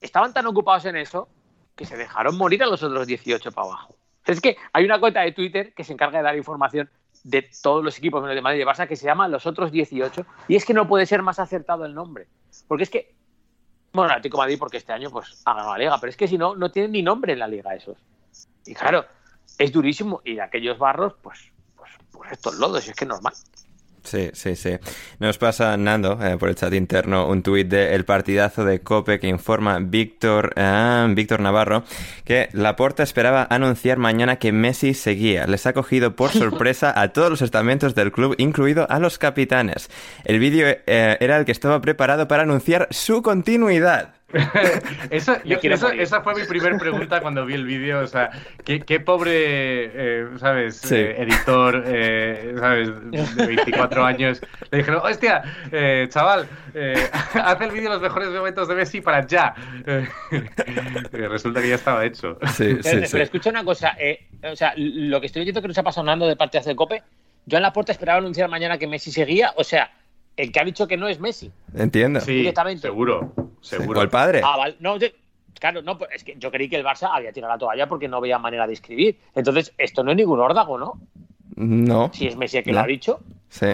Estaban 0.00 0.32
tan 0.32 0.46
ocupados 0.46 0.84
en 0.86 0.96
eso 0.96 1.28
que 1.76 1.84
se 1.84 1.96
dejaron 1.96 2.36
morir 2.36 2.62
a 2.62 2.66
los 2.66 2.82
otros 2.82 3.06
18 3.06 3.52
para 3.52 3.68
abajo. 3.68 3.96
Es 4.26 4.40
que 4.40 4.56
hay 4.72 4.84
una 4.84 5.00
cuenta 5.00 5.20
de 5.20 5.32
Twitter 5.32 5.72
que 5.74 5.84
se 5.84 5.92
encarga 5.92 6.18
de 6.18 6.24
dar 6.24 6.36
información 6.36 6.90
de 7.24 7.48
todos 7.62 7.84
los 7.84 7.98
equipos 7.98 8.20
menos 8.20 8.34
de 8.34 8.42
Madrid 8.42 8.58
y 8.58 8.64
de 8.64 8.66
Barça 8.66 8.88
que 8.88 8.96
se 8.96 9.06
llama 9.06 9.28
Los 9.28 9.46
Otros 9.46 9.70
18 9.70 10.26
y 10.48 10.56
es 10.56 10.64
que 10.64 10.74
no 10.74 10.88
puede 10.88 11.06
ser 11.06 11.22
más 11.22 11.38
acertado 11.38 11.84
el 11.84 11.94
nombre. 11.94 12.26
Porque 12.66 12.84
es 12.84 12.90
que, 12.90 13.14
bueno, 13.92 14.14
Madrid 14.36 14.58
porque 14.58 14.78
este 14.78 14.92
año 14.92 15.10
pues 15.10 15.42
ha 15.44 15.54
ganado 15.54 15.72
la 15.72 15.78
liga, 15.78 15.98
pero 15.98 16.10
es 16.10 16.16
que 16.16 16.28
si 16.28 16.38
no, 16.38 16.56
no 16.56 16.70
tienen 16.70 16.92
ni 16.92 17.02
nombre 17.02 17.32
en 17.32 17.38
la 17.38 17.48
liga 17.48 17.74
esos. 17.74 17.98
Y 18.66 18.74
claro, 18.74 19.04
es 19.58 19.72
durísimo 19.72 20.20
y 20.24 20.34
de 20.34 20.42
aquellos 20.42 20.78
barros, 20.78 21.14
pues, 21.22 21.52
pues, 21.76 21.90
pues 22.10 22.32
estos 22.32 22.56
lodos, 22.56 22.86
y 22.86 22.90
es 22.90 22.96
que 22.96 23.04
es 23.04 23.08
normal. 23.08 23.34
Sí, 24.02 24.30
sí, 24.32 24.56
sí. 24.56 24.78
Nos 25.20 25.38
pasa, 25.38 25.76
Nando, 25.76 26.18
eh, 26.22 26.36
por 26.36 26.48
el 26.48 26.56
chat 26.56 26.72
interno, 26.74 27.28
un 27.28 27.42
tuit 27.42 27.68
de 27.68 27.94
El 27.94 28.04
Partidazo 28.04 28.64
de 28.64 28.80
Cope 28.80 29.20
que 29.20 29.28
informa 29.28 29.78
Víctor 29.80 30.52
ah, 30.56 31.06
Víctor 31.10 31.40
Navarro 31.40 31.84
que 32.24 32.48
Laporta 32.52 33.02
esperaba 33.02 33.46
anunciar 33.48 33.98
mañana 33.98 34.36
que 34.36 34.52
Messi 34.52 34.94
seguía. 34.94 35.46
Les 35.46 35.66
ha 35.66 35.72
cogido 35.72 36.16
por 36.16 36.30
sorpresa 36.32 37.00
a 37.00 37.12
todos 37.12 37.30
los 37.30 37.42
estamentos 37.42 37.94
del 37.94 38.12
club, 38.12 38.34
incluido 38.38 38.86
a 38.90 38.98
los 38.98 39.18
capitanes. 39.18 39.88
El 40.24 40.38
vídeo 40.38 40.66
eh, 40.68 41.16
era 41.20 41.38
el 41.38 41.44
que 41.44 41.52
estaba 41.52 41.80
preparado 41.80 42.26
para 42.26 42.42
anunciar 42.42 42.88
su 42.90 43.22
continuidad. 43.22 44.14
Yo 45.44 45.56
esa 45.92 46.20
fue 46.22 46.34
mi 46.34 46.44
primer 46.46 46.76
pregunta 46.78 47.20
cuando 47.20 47.44
vi 47.44 47.54
el 47.54 47.66
vídeo. 47.66 48.00
O 48.00 48.06
sea, 48.06 48.30
qué, 48.64 48.80
qué 48.80 49.00
pobre, 49.00 49.32
eh, 49.34 50.28
¿sabes? 50.38 50.76
Sí. 50.76 50.94
Eh, 50.96 51.22
editor, 51.22 51.82
eh, 51.86 52.54
¿sabes? 52.58 53.10
De 53.36 53.46
24 53.46 54.04
años. 54.04 54.40
Le 54.70 54.78
dijeron, 54.78 55.00
hostia, 55.04 55.42
eh, 55.70 56.06
chaval, 56.08 56.46
eh, 56.74 56.94
haz 57.34 57.60
el 57.60 57.70
vídeo 57.70 57.90
de 57.90 57.96
los 57.96 58.02
mejores 58.02 58.28
momentos 58.30 58.68
de 58.68 58.74
Messi 58.74 59.00
para 59.00 59.26
ya. 59.26 59.54
Eh, 59.86 60.08
resulta 61.28 61.60
que 61.60 61.68
ya 61.68 61.74
estaba 61.74 62.04
hecho. 62.04 62.38
Sí, 62.54 62.78
Pero, 62.80 62.82
sí, 62.82 62.90
pero 62.92 63.06
sí. 63.06 63.20
escucha 63.20 63.50
una 63.50 63.64
cosa, 63.64 63.96
eh, 63.98 64.26
o 64.42 64.56
sea, 64.56 64.72
lo 64.76 65.20
que 65.20 65.26
estoy 65.26 65.42
oyendo 65.42 65.60
que 65.62 65.68
nos 65.68 65.78
ha 65.78 65.82
pasado 65.82 66.06
Nando 66.06 66.26
de 66.26 66.36
parte 66.36 66.60
de 66.60 66.76
Cope, 66.76 67.02
yo 67.46 67.56
en 67.56 67.62
la 67.62 67.72
puerta 67.72 67.92
esperaba 67.92 68.18
anunciar 68.18 68.48
mañana 68.48 68.78
que 68.78 68.86
Messi 68.86 69.10
seguía, 69.10 69.52
o 69.56 69.64
sea, 69.64 69.90
el 70.36 70.50
que 70.52 70.60
ha 70.60 70.64
dicho 70.64 70.86
que 70.86 70.96
no 70.96 71.08
es 71.08 71.20
Messi. 71.20 71.50
Entiendo. 71.74 72.20
Sí, 72.20 72.32
Directamente. 72.34 72.82
seguro, 72.82 73.32
seguro. 73.60 74.00
O 74.00 74.02
el 74.02 74.08
padre. 74.08 74.40
Ah, 74.44 74.56
vale. 74.56 74.76
No, 74.80 74.96
yo- 74.98 75.08
claro, 75.60 75.82
no, 75.82 75.98
pues 75.98 76.10
es 76.14 76.24
que 76.24 76.34
yo 76.38 76.50
creí 76.50 76.68
que 76.68 76.76
el 76.76 76.84
Barça 76.84 77.10
había 77.12 77.32
tirado 77.32 77.52
la 77.52 77.58
toalla 77.58 77.88
porque 77.88 78.08
no 78.08 78.20
veía 78.20 78.38
manera 78.38 78.66
de 78.66 78.72
escribir. 78.72 79.18
Entonces, 79.34 79.72
esto 79.78 80.02
no 80.02 80.10
es 80.12 80.16
ningún 80.16 80.40
órdago, 80.40 80.78
¿no? 80.78 81.00
No. 81.56 82.10
Si 82.14 82.26
es 82.26 82.36
Messi 82.36 82.58
el 82.58 82.64
que 82.64 82.72
No. 82.72 82.78
lo 82.78 82.84
ha 82.84 82.86
dicho. 82.86 83.20
Sí. 83.48 83.66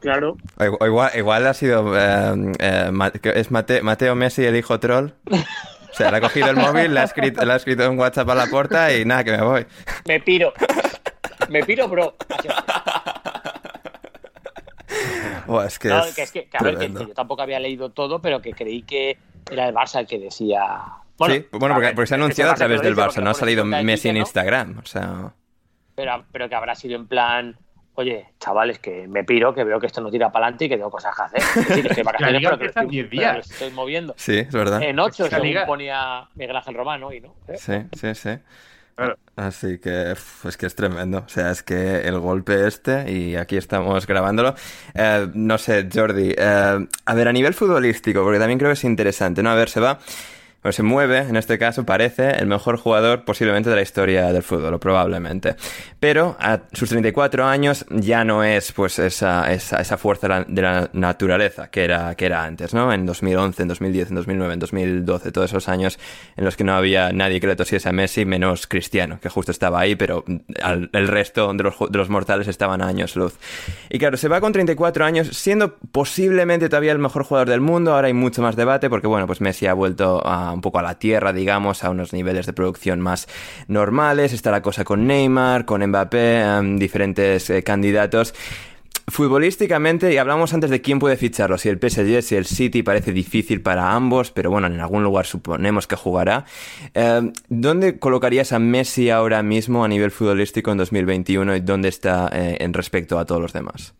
Claro. 0.00 0.36
O 0.78 0.84
igual, 0.86 1.10
igual 1.16 1.46
ha 1.46 1.54
sido. 1.54 1.96
eh, 1.98 2.52
eh, 2.58 2.90
¿Es 3.34 3.50
Mate- 3.50 3.82
Mateo 3.82 4.14
Messi 4.14 4.44
el 4.44 4.54
hijo 4.56 4.78
troll? 4.78 5.10
O 5.30 5.96
sea, 5.96 6.10
le 6.10 6.16
ha 6.18 6.20
cogido 6.20 6.50
el 6.50 6.56
móvil, 6.56 6.92
le 6.92 7.00
ha 7.00 7.04
escrito, 7.04 7.44
le 7.44 7.52
ha 7.52 7.56
escrito 7.56 7.84
en 7.84 7.98
WhatsApp 7.98 8.28
a 8.28 8.34
la 8.34 8.46
puerta 8.46 8.92
y 8.94 9.04
nada, 9.04 9.24
que 9.24 9.30
me 9.32 9.42
voy. 9.42 9.66
Me 10.06 10.20
piro. 10.20 10.52
Me 11.48 11.62
piro, 11.64 11.88
bro. 11.88 12.14
Buah, 15.46 15.66
es 15.66 15.78
que 15.78 15.88
No, 15.88 16.04
es 16.04 16.14
que 16.14 16.22
es 16.22 16.32
que, 16.32 16.48
que, 16.48 16.56
a 16.56 16.62
ver, 16.62 16.78
que- 16.78 16.90
yo 16.92 17.08
tampoco 17.14 17.42
había 17.42 17.58
leído 17.60 17.90
todo, 17.90 18.20
pero 18.20 18.40
que 18.42 18.52
creí 18.52 18.82
que 18.82 19.18
era 19.50 19.68
el 19.68 19.74
Barça 19.74 20.00
el 20.00 20.06
que 20.06 20.18
decía. 20.18 20.60
sí, 21.26 21.46
bueno, 21.52 21.74
a 21.74 21.76
porque, 21.76 21.86
ver, 21.86 21.94
porque 21.94 22.06
se 22.06 22.14
ha 22.14 22.16
anunciado 22.16 22.52
a 22.52 22.54
través 22.54 22.80
del 22.82 22.96
Barça, 22.96 23.22
no 23.22 23.30
ha 23.30 23.34
salido 23.34 23.64
Messi 23.64 24.08
en. 24.08 24.16
Instagram. 24.18 24.78
O 24.82 24.86
sea, 24.86 25.32
pero, 25.94 26.24
pero 26.32 26.48
que 26.48 26.54
habrá 26.54 26.74
sido 26.74 26.96
en 26.96 27.06
plan, 27.06 27.56
oye, 27.94 28.26
chavales, 28.40 28.78
que 28.80 29.06
me 29.06 29.22
piro, 29.22 29.54
que 29.54 29.62
veo 29.64 29.78
que 29.78 29.86
esto 29.86 30.00
no 30.00 30.10
tira 30.10 30.32
para 30.32 30.46
adelante 30.46 30.64
y 30.64 30.68
que 30.68 30.76
tengo 30.76 30.90
cosas 30.90 31.14
que 31.14 31.22
hacer. 31.22 31.40
Es 31.56 31.68
decir, 31.68 31.82
que 31.84 31.88
estoy 31.90 32.02
vacaciones, 32.04 32.42
pero 32.44 32.58
que 32.58 32.66
estoy, 32.66 32.86
10 32.88 33.06
pero 33.10 33.20
días. 33.20 33.50
estoy 33.50 33.70
moviendo. 33.70 34.14
sí, 34.16 34.38
es 34.38 34.50
verdad. 34.52 34.82
En 34.82 34.98
8, 34.98 35.24
Esta 35.26 35.40
según 35.40 35.54
ponía 35.66 36.28
Miguel 36.34 36.56
Ángel 36.56 36.74
Romano, 36.74 37.12
y 37.12 37.20
no. 37.20 37.34
¿Eh? 37.48 37.56
Sí, 37.58 37.74
sí, 37.92 38.14
sí. 38.14 38.30
Así 39.36 39.78
que 39.78 40.12
es 40.12 40.56
que 40.56 40.66
es 40.66 40.74
tremendo. 40.76 41.18
O 41.26 41.28
sea, 41.28 41.50
es 41.50 41.62
que 41.64 42.02
el 42.02 42.20
golpe 42.20 42.68
este, 42.68 43.10
y 43.10 43.34
aquí 43.34 43.56
estamos 43.56 44.06
grabándolo. 44.06 44.54
Eh, 44.94 45.28
no 45.34 45.58
sé, 45.58 45.88
Jordi. 45.92 46.34
eh, 46.36 46.86
a 47.04 47.14
ver, 47.14 47.28
a 47.28 47.32
nivel 47.32 47.52
futbolístico, 47.54 48.22
porque 48.22 48.38
también 48.38 48.58
creo 48.58 48.70
que 48.70 48.74
es 48.74 48.84
interesante, 48.84 49.42
¿no? 49.42 49.50
A 49.50 49.56
ver, 49.56 49.68
se 49.70 49.80
va. 49.80 49.98
Se 50.70 50.82
mueve, 50.82 51.18
en 51.18 51.36
este 51.36 51.58
caso, 51.58 51.84
parece 51.84 52.30
el 52.30 52.46
mejor 52.46 52.78
jugador 52.78 53.24
posiblemente 53.24 53.68
de 53.70 53.76
la 53.76 53.82
historia 53.82 54.32
del 54.32 54.42
fútbol, 54.42 54.78
probablemente. 54.80 55.56
Pero 56.00 56.36
a 56.40 56.60
sus 56.72 56.88
34 56.88 57.44
años 57.44 57.84
ya 57.90 58.24
no 58.24 58.42
es 58.44 58.72
pues 58.72 58.98
esa, 58.98 59.52
esa, 59.52 59.80
esa 59.80 59.96
fuerza 59.98 60.44
de 60.48 60.62
la- 60.62 60.88
naturaleza 60.92 61.68
que 61.70 61.84
era, 61.84 62.14
que 62.14 62.26
era 62.26 62.44
antes, 62.44 62.72
¿no? 62.72 62.92
En 62.92 63.04
2011, 63.06 63.62
en 63.62 63.68
2010, 63.68 64.08
en 64.10 64.14
2009, 64.16 64.54
en 64.54 64.58
2012, 64.60 65.32
todos 65.32 65.50
esos 65.50 65.68
años 65.68 65.98
en 66.36 66.44
los 66.44 66.56
que 66.56 66.64
no 66.64 66.74
había 66.74 67.12
nadie 67.12 67.40
que 67.40 67.46
le 67.46 67.56
tosiese 67.56 67.88
a 67.88 67.92
Messi, 67.92 68.24
menos 68.24 68.66
Cristiano, 68.66 69.18
que 69.20 69.28
justo 69.28 69.50
estaba 69.52 69.80
ahí, 69.80 69.96
pero 69.96 70.24
al- 70.62 70.88
el 70.92 71.08
resto 71.08 71.52
de 71.52 71.62
los, 71.62 71.74
de 71.90 71.98
los 71.98 72.08
mortales 72.08 72.48
estaban 72.48 72.80
a 72.80 72.86
años 72.86 73.16
luz. 73.16 73.34
Y 73.90 73.98
claro, 73.98 74.16
se 74.16 74.28
va 74.28 74.40
con 74.40 74.52
34 74.52 75.04
años, 75.04 75.28
siendo 75.28 75.76
posiblemente 75.92 76.68
todavía 76.68 76.92
el 76.92 76.98
mejor 76.98 77.24
jugador 77.24 77.48
del 77.50 77.60
mundo, 77.60 77.92
ahora 77.94 78.06
hay 78.06 78.14
mucho 78.14 78.40
más 78.42 78.56
debate, 78.56 78.88
porque 78.88 79.06
bueno, 79.06 79.26
pues 79.26 79.40
Messi 79.40 79.66
ha 79.66 79.74
vuelto 79.74 80.22
a, 80.24 80.53
un 80.54 80.60
poco 80.60 80.78
a 80.78 80.82
la 80.82 80.98
tierra, 80.98 81.32
digamos, 81.32 81.84
a 81.84 81.90
unos 81.90 82.12
niveles 82.12 82.46
de 82.46 82.52
producción 82.52 83.00
más 83.00 83.28
normales, 83.68 84.32
está 84.32 84.50
la 84.50 84.62
cosa 84.62 84.84
con 84.84 85.06
Neymar, 85.06 85.64
con 85.64 85.84
Mbappé, 85.84 86.40
em, 86.40 86.78
diferentes 86.78 87.50
eh, 87.50 87.62
candidatos. 87.62 88.34
Futbolísticamente, 89.06 90.14
y 90.14 90.16
hablamos 90.16 90.54
antes 90.54 90.70
de 90.70 90.80
quién 90.80 90.98
puede 90.98 91.18
ficharlo, 91.18 91.58
si 91.58 91.68
el 91.68 91.78
PSG, 91.78 92.22
si 92.22 92.36
el 92.36 92.46
City 92.46 92.82
parece 92.82 93.12
difícil 93.12 93.60
para 93.60 93.92
ambos, 93.92 94.30
pero 94.30 94.50
bueno, 94.50 94.66
en 94.66 94.80
algún 94.80 95.02
lugar 95.02 95.26
suponemos 95.26 95.86
que 95.86 95.94
jugará. 95.94 96.46
Eh, 96.94 97.30
¿Dónde 97.50 97.98
colocarías 97.98 98.52
a 98.52 98.58
Messi 98.58 99.10
ahora 99.10 99.42
mismo 99.42 99.84
a 99.84 99.88
nivel 99.88 100.10
futbolístico 100.10 100.72
en 100.72 100.78
2021 100.78 101.54
y 101.54 101.60
dónde 101.60 101.90
está 101.90 102.30
eh, 102.32 102.56
en 102.60 102.72
respecto 102.72 103.18
a 103.18 103.26
todos 103.26 103.42
los 103.42 103.52
demás? 103.52 103.94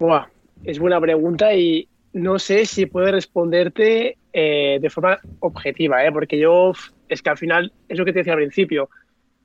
Buah, 0.00 0.26
es 0.64 0.80
buena 0.80 1.00
pregunta 1.00 1.54
y 1.54 1.88
no 2.12 2.40
sé 2.40 2.66
si 2.66 2.86
puedo 2.86 3.12
responderte 3.12 4.18
eh, 4.32 4.78
de 4.80 4.90
forma 4.90 5.18
objetiva, 5.40 6.04
¿eh? 6.04 6.12
porque 6.12 6.38
yo, 6.38 6.72
es 7.08 7.22
que 7.22 7.30
al 7.30 7.38
final, 7.38 7.72
es 7.88 7.98
lo 7.98 8.04
que 8.04 8.12
te 8.12 8.18
decía 8.20 8.32
al 8.34 8.38
principio, 8.38 8.88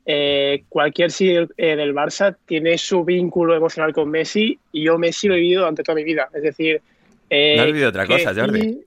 eh, 0.06 0.64
cualquier 0.70 1.10
sí 1.12 1.30
eh, 1.36 1.76
del 1.76 1.94
Barça 1.96 2.36
tiene 2.46 2.78
su 2.78 3.04
vínculo 3.04 3.56
emocional 3.56 3.92
con 3.94 4.10
Messi 4.12 4.60
y 4.72 4.84
yo 4.86 4.98
Messi 4.98 5.28
lo 5.28 5.34
he 5.34 5.40
vivido 5.40 5.62
durante 5.62 5.82
toda 5.84 5.96
mi 5.96 6.04
vida. 6.04 6.30
Es 6.34 6.44
decir... 6.44 6.82
eh, 7.30 7.56
No 7.56 7.62
has 7.64 7.68
vivido 7.68 7.90
otra 7.90 8.06
que- 8.06 8.14
cosa, 8.14 8.34
Jordi. 8.36 8.82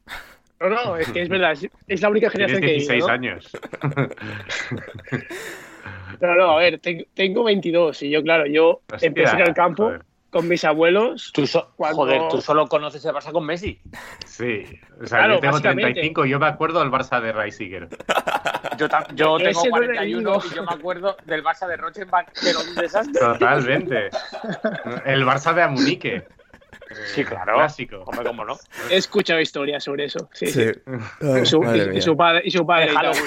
No, 0.61 0.69
no, 0.71 0.97
es 0.97 1.09
que 1.11 1.23
es 1.23 1.29
verdad, 1.29 1.53
es, 1.53 1.69
es 1.87 2.03
la 2.03 2.09
única 2.09 2.31
generación 2.31 2.61
que 2.61 2.67
he 2.69 2.73
16 2.75 2.91
vivido, 2.91 3.09
¿no? 3.09 3.15
años. 3.15 3.51
No, 6.21 6.35
no, 6.35 6.51
a 6.51 6.59
ver, 6.59 6.81
ten- 6.81 7.07
tengo 7.15 7.45
22 7.45 8.03
y 8.03 8.11
yo, 8.11 8.23
claro, 8.23 8.47
yo 8.47 8.81
Hostia, 8.93 9.07
empecé 9.09 9.37
en 9.37 9.43
el 9.43 9.55
campo 9.55 9.85
joder. 9.85 10.03
Con 10.31 10.47
mis 10.49 10.65
abuelos. 10.65 11.31
Tú 11.33 11.47
so- 11.47 11.73
Cuando- 11.77 11.97
Joder, 11.97 12.23
tú 12.29 12.41
solo 12.41 12.67
conoces 12.67 13.05
el 13.05 13.13
Barça 13.15 13.33
con 13.33 13.45
Messi. 13.47 13.81
Sí, 14.27 14.65
o 15.01 15.07
sea, 15.07 15.19
Claro, 15.19 15.35
yo 15.35 15.41
tengo 15.41 15.53
básicamente. 15.53 15.83
35 15.95 16.27
y 16.27 16.31
yo 16.31 16.39
me 16.39 16.47
acuerdo 16.47 16.81
del 16.81 16.91
Barça 16.91 17.21
de 17.21 17.33
Reisiger. 17.33 17.89
Yo, 18.77 18.89
tengo 18.89 19.39
no 19.39 19.39
lo 19.39 19.49
he 19.51 19.53
41 19.71 20.31
leído. 20.31 20.43
y 20.51 20.55
yo 20.55 20.63
me 20.65 20.73
acuerdo 20.73 21.17
del 21.25 21.43
Barça 21.43 21.67
de 21.67 21.77
Rochenbach, 21.77 22.29
que 22.33 22.51
era 22.51 22.59
un 22.59 22.75
desastre. 22.75 23.19
Totalmente. 23.21 24.11
El 25.05 25.25
Barça 25.25 25.53
de 25.55 25.63
Amunique. 25.63 26.27
Sí, 27.15 27.23
claro. 27.25 27.55
Clásico. 27.57 28.03
Hombre, 28.07 28.25
cómo 28.25 28.45
no. 28.45 28.57
He 28.91 28.97
escuchado 28.97 29.41
historias 29.41 29.85
sobre 29.85 30.05
eso. 30.07 30.29
Sí, 30.33 30.47
sí. 30.47 30.63
Ay, 31.21 31.43
Y 31.43 31.47
su, 31.47 31.61
madre 31.61 31.97
y- 31.97 32.01
su 32.01 32.17
padre, 32.17 32.43
y 32.45 32.51
su 32.51 32.67
padre. 32.67 32.89
Halloween. 32.89 33.25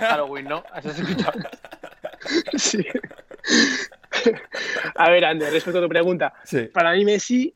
Halloween, 0.00 0.44
¿no? 0.48 0.64
¿Has 0.72 0.84
escuchado? 0.86 1.38
Sí. 2.56 2.84
A 4.96 5.10
ver, 5.10 5.24
Ander, 5.24 5.52
respecto 5.52 5.78
a 5.78 5.82
tu 5.82 5.88
pregunta. 5.88 6.32
Sí. 6.44 6.68
Para 6.72 6.92
mí 6.92 7.04
Messi 7.04 7.54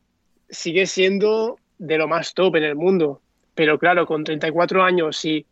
sigue 0.49 0.85
siendo 0.85 1.57
de 1.77 1.97
lo 1.97 2.07
más 2.07 2.33
top 2.33 2.55
en 2.57 2.63
el 2.63 2.75
mundo. 2.75 3.21
Pero 3.53 3.79
claro, 3.79 4.05
con 4.05 4.23
34 4.23 4.83
años 4.83 5.23
y 5.25 5.45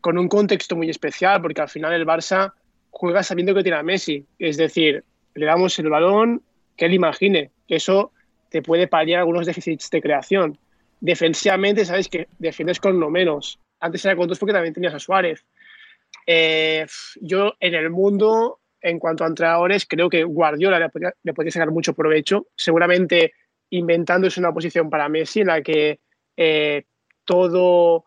con 0.00 0.18
un 0.18 0.28
contexto 0.28 0.76
muy 0.76 0.90
especial, 0.90 1.40
porque 1.40 1.60
al 1.60 1.68
final 1.68 1.92
el 1.92 2.06
Barça 2.06 2.52
juega 2.90 3.22
sabiendo 3.22 3.54
que 3.54 3.62
tiene 3.62 3.78
a 3.78 3.82
Messi. 3.82 4.24
Es 4.38 4.56
decir, 4.56 5.04
le 5.34 5.46
damos 5.46 5.78
el 5.78 5.88
balón, 5.88 6.42
que 6.76 6.86
él 6.86 6.94
imagine. 6.94 7.50
que 7.66 7.76
Eso 7.76 8.12
te 8.50 8.62
puede 8.62 8.86
paliar 8.86 9.20
algunos 9.20 9.46
déficits 9.46 9.90
de 9.90 10.02
creación. 10.02 10.58
Defensivamente, 11.00 11.84
sabes 11.84 12.08
que 12.08 12.28
defiendes 12.38 12.80
con 12.80 12.98
lo 12.98 13.10
menos. 13.10 13.58
Antes 13.80 14.04
era 14.04 14.16
con 14.16 14.28
dos 14.28 14.38
porque 14.38 14.52
también 14.52 14.74
tenías 14.74 14.94
a 14.94 14.98
Suárez. 14.98 15.44
Eh, 16.26 16.86
yo 17.20 17.54
en 17.60 17.74
el 17.74 17.90
mundo, 17.90 18.60
en 18.88 18.98
cuanto 18.98 19.24
a 19.24 19.28
entrenadores, 19.28 19.86
creo 19.86 20.08
que 20.08 20.24
Guardiola 20.24 20.78
le 20.78 20.88
podría, 20.88 21.14
le 21.22 21.50
sacar 21.50 21.70
mucho 21.70 21.94
provecho. 21.94 22.46
Seguramente 22.56 23.32
inventándose 23.70 24.40
una 24.40 24.52
posición 24.52 24.88
para 24.88 25.08
Messi 25.08 25.40
en 25.40 25.48
la 25.48 25.62
que 25.62 26.00
eh, 26.36 26.84
todo 27.24 28.04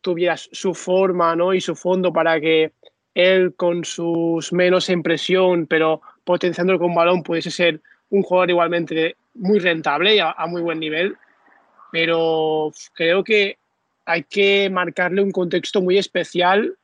tuviera 0.00 0.36
su 0.36 0.74
forma 0.74 1.34
¿no? 1.36 1.52
y 1.52 1.60
su 1.60 1.74
fondo 1.74 2.12
para 2.12 2.40
que 2.40 2.72
él 3.14 3.54
con 3.56 3.84
sus 3.84 4.52
menos 4.52 4.88
en 4.88 5.02
presión, 5.02 5.66
pero 5.66 6.00
potenciándolo 6.24 6.78
con 6.78 6.94
balón, 6.94 7.22
pudiese 7.22 7.50
ser 7.50 7.80
un 8.08 8.22
jugador 8.22 8.50
igualmente 8.50 9.16
muy 9.34 9.58
rentable 9.58 10.14
y 10.14 10.20
a 10.20 10.34
muy 10.46 10.62
buen 10.62 10.78
nivel. 10.78 11.16
Pero 11.92 12.70
creo 12.94 13.24
que 13.24 13.58
hay 14.04 14.22
que 14.24 14.70
marcarle 14.70 15.22
un 15.22 15.32
contexto 15.32 15.82
muy 15.82 15.98
especial 15.98 16.76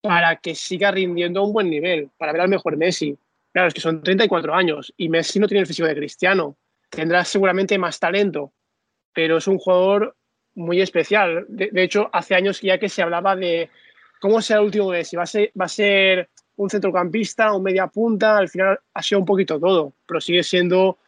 para 0.00 0.36
que 0.36 0.54
siga 0.54 0.90
rindiendo 0.90 1.40
a 1.40 1.44
un 1.44 1.52
buen 1.52 1.68
nivel, 1.68 2.10
para 2.16 2.32
ver 2.32 2.42
al 2.42 2.48
mejor 2.48 2.76
Messi. 2.76 3.16
Claro, 3.52 3.68
es 3.68 3.74
que 3.74 3.80
son 3.80 4.02
34 4.02 4.54
años 4.54 4.92
y 4.96 5.08
Messi 5.08 5.38
no 5.38 5.46
tiene 5.46 5.60
el 5.62 5.66
físico 5.66 5.88
de 5.88 5.96
Cristiano. 5.96 6.56
Tendrá 6.88 7.24
seguramente 7.24 7.78
más 7.78 7.98
talento, 7.98 8.52
pero 9.12 9.38
es 9.38 9.46
un 9.46 9.58
jugador 9.58 10.16
muy 10.54 10.80
especial. 10.80 11.44
De, 11.48 11.70
hecho, 11.82 12.08
hace 12.12 12.34
años 12.34 12.60
ya 12.60 12.78
que 12.78 12.88
se 12.88 13.02
hablaba 13.02 13.36
de 13.36 13.68
cómo 14.20 14.40
será 14.40 14.60
el 14.60 14.66
último 14.66 14.90
Messi. 14.90 15.16
¿Va 15.16 15.24
a 15.24 15.26
ser, 15.26 15.52
va 15.60 15.66
a 15.66 15.68
ser 15.68 16.28
un 16.56 16.70
centrocampista, 16.70 17.52
un 17.52 17.62
media 17.62 17.86
punta? 17.86 18.38
Al 18.38 18.48
final 18.48 18.78
ha 18.94 19.02
sido 19.02 19.20
un 19.20 19.26
poquito 19.26 19.58
todo, 19.58 19.92
pero 20.06 20.20
sigue 20.20 20.42
siendo 20.42 20.98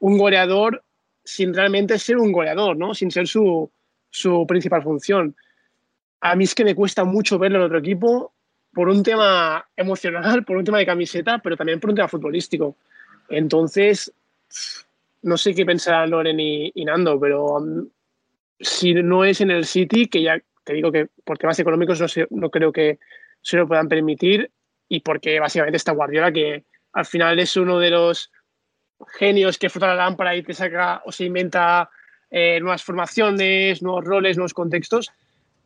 un 0.00 0.16
goleador 0.16 0.82
sin 1.24 1.52
realmente 1.52 1.98
ser 1.98 2.16
un 2.16 2.32
goleador, 2.32 2.76
¿no? 2.76 2.94
Sin 2.94 3.10
ser 3.10 3.26
su, 3.26 3.70
su 4.10 4.46
principal 4.46 4.82
función. 4.82 5.36
A 6.20 6.34
mí 6.34 6.44
es 6.44 6.54
que 6.54 6.64
me 6.64 6.74
cuesta 6.74 7.04
mucho 7.04 7.38
verlo 7.38 7.58
en 7.58 7.64
otro 7.64 7.78
equipo 7.78 8.32
por 8.72 8.88
un 8.88 9.02
tema 9.02 9.66
emocional, 9.76 10.44
por 10.44 10.56
un 10.56 10.64
tema 10.64 10.78
de 10.78 10.86
camiseta, 10.86 11.38
pero 11.38 11.56
también 11.56 11.80
por 11.80 11.90
un 11.90 11.96
tema 11.96 12.08
futbolístico. 12.08 12.76
Entonces, 13.28 14.12
no 15.22 15.36
sé 15.36 15.54
qué 15.54 15.66
pensarán 15.66 16.10
Loren 16.10 16.38
y, 16.40 16.84
Nando, 16.84 17.18
pero 17.18 17.56
um, 17.56 17.88
si 18.60 18.94
no 18.94 19.24
es 19.24 19.40
en 19.40 19.50
el 19.50 19.64
City, 19.64 20.06
que 20.06 20.22
ya 20.22 20.40
te 20.64 20.74
digo 20.74 20.92
que 20.92 21.08
por 21.24 21.38
temas 21.38 21.58
económicos 21.58 22.00
no, 22.00 22.06
no 22.30 22.50
creo 22.50 22.72
que 22.72 22.98
se 23.42 23.56
lo 23.56 23.66
puedan 23.66 23.88
permitir, 23.88 24.50
y 24.88 25.00
porque 25.00 25.38
básicamente 25.40 25.76
está 25.76 25.92
Guardiola, 25.92 26.32
que 26.32 26.64
al 26.92 27.04
final 27.06 27.38
es 27.38 27.56
uno 27.56 27.78
de 27.78 27.90
los 27.90 28.32
genios 29.18 29.58
que 29.58 29.70
frota 29.70 29.88
la 29.88 29.94
lámpara 29.94 30.34
y 30.34 30.42
te 30.42 30.54
saca 30.54 31.02
o 31.04 31.12
se 31.12 31.24
inventa 31.24 31.90
eh, 32.30 32.58
nuevas 32.60 32.82
formaciones, 32.82 33.82
nuevos 33.82 34.04
roles, 34.04 34.36
nuevos 34.36 34.54
contextos. 34.54 35.10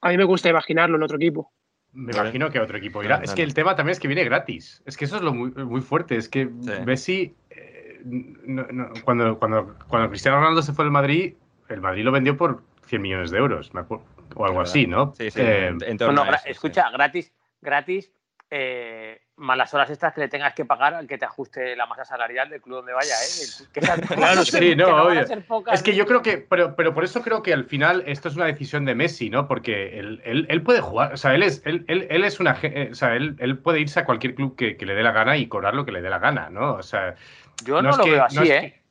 A 0.01 0.11
mí 0.11 0.17
me 0.17 0.25
gusta 0.25 0.49
imaginarlo 0.49 0.97
en 0.97 1.03
otro 1.03 1.17
equipo. 1.17 1.53
Me 1.93 2.13
imagino 2.13 2.51
que 2.51 2.59
otro 2.59 2.79
equipo 2.79 3.03
irá. 3.03 3.17
No, 3.17 3.19
no, 3.19 3.25
Es 3.25 3.35
que 3.35 3.43
no. 3.43 3.49
el 3.49 3.55
tema 3.55 3.77
también 3.77 3.93
es 3.93 4.01
que 4.01 4.09
viene 4.09 4.25
gratis. 4.25 4.83
Es 4.87 4.97
que 4.97 5.05
eso 5.05 5.17
es 5.17 5.23
lo 5.23 5.35
muy, 5.35 5.51
muy 5.51 5.81
fuerte. 5.83 6.17
Es 6.17 6.29
que 6.29 6.47
Sí. 6.61 6.73
Messi, 6.85 7.35
eh, 7.51 8.01
no- 8.05 8.67
no- 8.73 8.93
cuando, 9.05 9.39
cuando, 9.39 9.77
cuando 9.89 10.09
Cristiano 10.09 10.39
Ronaldo 10.39 10.63
se 10.63 10.73
fue 10.73 10.85
al 10.87 10.91
Madrid, 10.91 11.35
el 11.69 11.81
Madrid 11.81 12.05
lo 12.05 12.13
vendió 12.13 12.37
por 12.37 12.63
100 12.87 13.03
millones 13.03 13.31
de 13.31 13.39
euros, 13.39 13.73
me 13.75 13.81
acuerdo. 13.81 14.05
O 14.35 14.47
algo 14.47 14.61
así, 14.63 14.87
¿no? 14.87 15.15
Sí, 15.15 15.31
sí, 15.31 15.41
Eh, 15.41 15.69
en, 15.69 15.83
en 15.85 15.99
torno 15.99 16.23
Bueno, 16.23 16.23
a 16.23 16.27
gra- 16.29 16.35
eso, 16.37 16.45
sí. 16.45 16.51
escucha, 16.53 16.91
gratis, 16.91 17.33
gratis, 17.61 18.11
eh, 18.51 19.21
más 19.43 19.59
las 19.59 19.75
horas 19.75 19.91
extras 19.91 20.15
que 20.15 20.21
le 20.21 20.29
tengas 20.29 20.55
que 20.55 20.65
pagar 20.65 20.95
al 20.95 21.07
que 21.07 21.19
te 21.19 21.25
ajuste 21.25 21.77
la 21.77 21.87
masa 21.87 22.05
salarial 22.05 22.49
del 22.49 22.63
club 22.63 22.77
donde 22.77 22.93
vaya, 22.93 23.15
¿eh? 23.15 23.67
Que 23.73 23.81
Claro, 24.09 24.45
sí, 24.45 24.75
no, 24.77 24.87
que 24.87 24.93
obvio. 24.93 25.43
pocas, 25.47 25.75
Es 25.75 25.83
que 25.83 25.95
yo 25.95 26.07
creo 26.07 26.23
que, 26.23 26.39
pero, 26.39 26.77
pero 26.77 26.95
por 26.95 27.05
eso 27.05 27.23
creo 27.23 27.43
que 27.43 27.53
al 27.53 27.65
final 27.65 28.05
esto 28.07 28.29
es 28.29 28.37
una 28.37 28.47
decisión 28.47 28.85
de 28.85 28.95
Messi, 28.95 29.29
¿no? 29.31 29.49
Porque 29.49 29.99
él, 29.99 30.23
él, 30.25 30.47
él 30.49 30.63
puede 30.63 30.81
jugar, 30.81 31.13
o 31.13 31.17
sea, 31.17 31.35
él 31.35 31.43
es, 31.43 31.61
él, 31.67 31.85
él, 31.89 32.07
él 32.11 32.25
es 32.25 32.41
una, 32.41 32.57
eh, 32.63 32.89
o 32.93 32.95
sea, 32.95 33.15
él, 33.17 33.37
él 33.41 33.59
puede 33.59 33.81
irse 33.81 34.01
a 34.01 34.05
cualquier 34.05 34.35
club 34.35 34.57
que, 34.57 34.77
que 34.77 34.87
le 34.87 34.95
dé 34.95 35.03
la 35.03 35.13
gana 35.13 35.37
y 35.37 35.49
cobrar 35.49 35.75
lo 35.75 35.85
que 35.85 35.93
le 35.93 36.03
dé 36.03 36.09
la 36.11 36.19
gana, 36.19 36.49
¿no? 36.49 36.75
O 36.75 36.83
sea, 36.83 37.17
Yo 37.65 37.83
no, 37.83 37.97
lo 37.97 38.05
que- 38.05 38.11
veo 38.13 38.25
así, 38.25 38.39
¿eh? 38.51 38.61
que- 38.61 38.83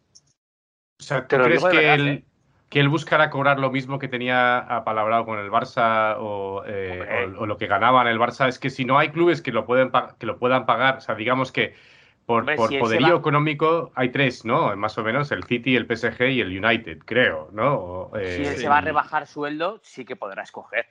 o 0.99 1.03
sea, 1.03 1.27
¿tú 1.27 1.37
crees 1.37 1.63
que 1.63 1.77
verdad, 1.77 1.95
él, 1.95 2.07
¿eh? 2.07 2.23
Que 2.71 2.79
él 2.79 2.87
buscará 2.89 3.29
cobrar 3.29 3.59
lo 3.59 3.69
mismo 3.69 3.99
que 3.99 4.07
tenía 4.07 4.57
apalabrado 4.59 5.25
con 5.25 5.37
el 5.37 5.51
Barça 5.51 6.15
o, 6.19 6.63
eh, 6.65 7.35
o- 7.37 7.41
o 7.41 7.45
lo 7.45 7.57
que 7.57 7.67
ganaba 7.67 8.01
en 8.01 8.07
el 8.07 8.17
Barça? 8.17 8.47
Es 8.47 8.57
que 8.59 8.69
si 8.69 8.85
no 8.85 8.97
hay 8.97 9.09
clubes 9.09 9.41
que 9.41 9.51
lo, 9.51 9.65
pueden 9.65 9.91
que 10.17 10.25
lo 10.25 10.39
puedan 10.39 10.65
pagar, 10.65 10.97
o 10.97 11.01
sea, 11.01 11.15
digamos 11.15 11.51
que 11.51 11.75
por, 12.25 12.39
Hombre, 12.41 12.55
por 12.55 12.69
si 12.69 12.75
él 12.75 12.79
se 12.79 12.85
poderío 12.85 13.15
económico 13.17 13.91
hay 13.93 14.09
tres, 14.09 14.45
¿no? 14.45 14.73
Más 14.77 14.97
o 14.97 15.03
menos, 15.03 15.31
el 15.33 15.43
City, 15.43 15.75
el 15.75 15.85
PSG 15.85 16.29
y 16.29 16.39
el 16.39 16.63
United, 16.63 16.99
creo, 16.99 17.49
¿no? 17.51 17.73
O, 17.75 18.17
eh, 18.17 18.35
si 18.37 18.45
él 18.45 18.55
se 18.57 18.69
va 18.69 18.77
a 18.77 18.81
rebajar 18.81 19.27
sueldo, 19.27 19.79
sí 19.83 20.05
que 20.05 20.15
podrá 20.15 20.43
escoger. 20.43 20.85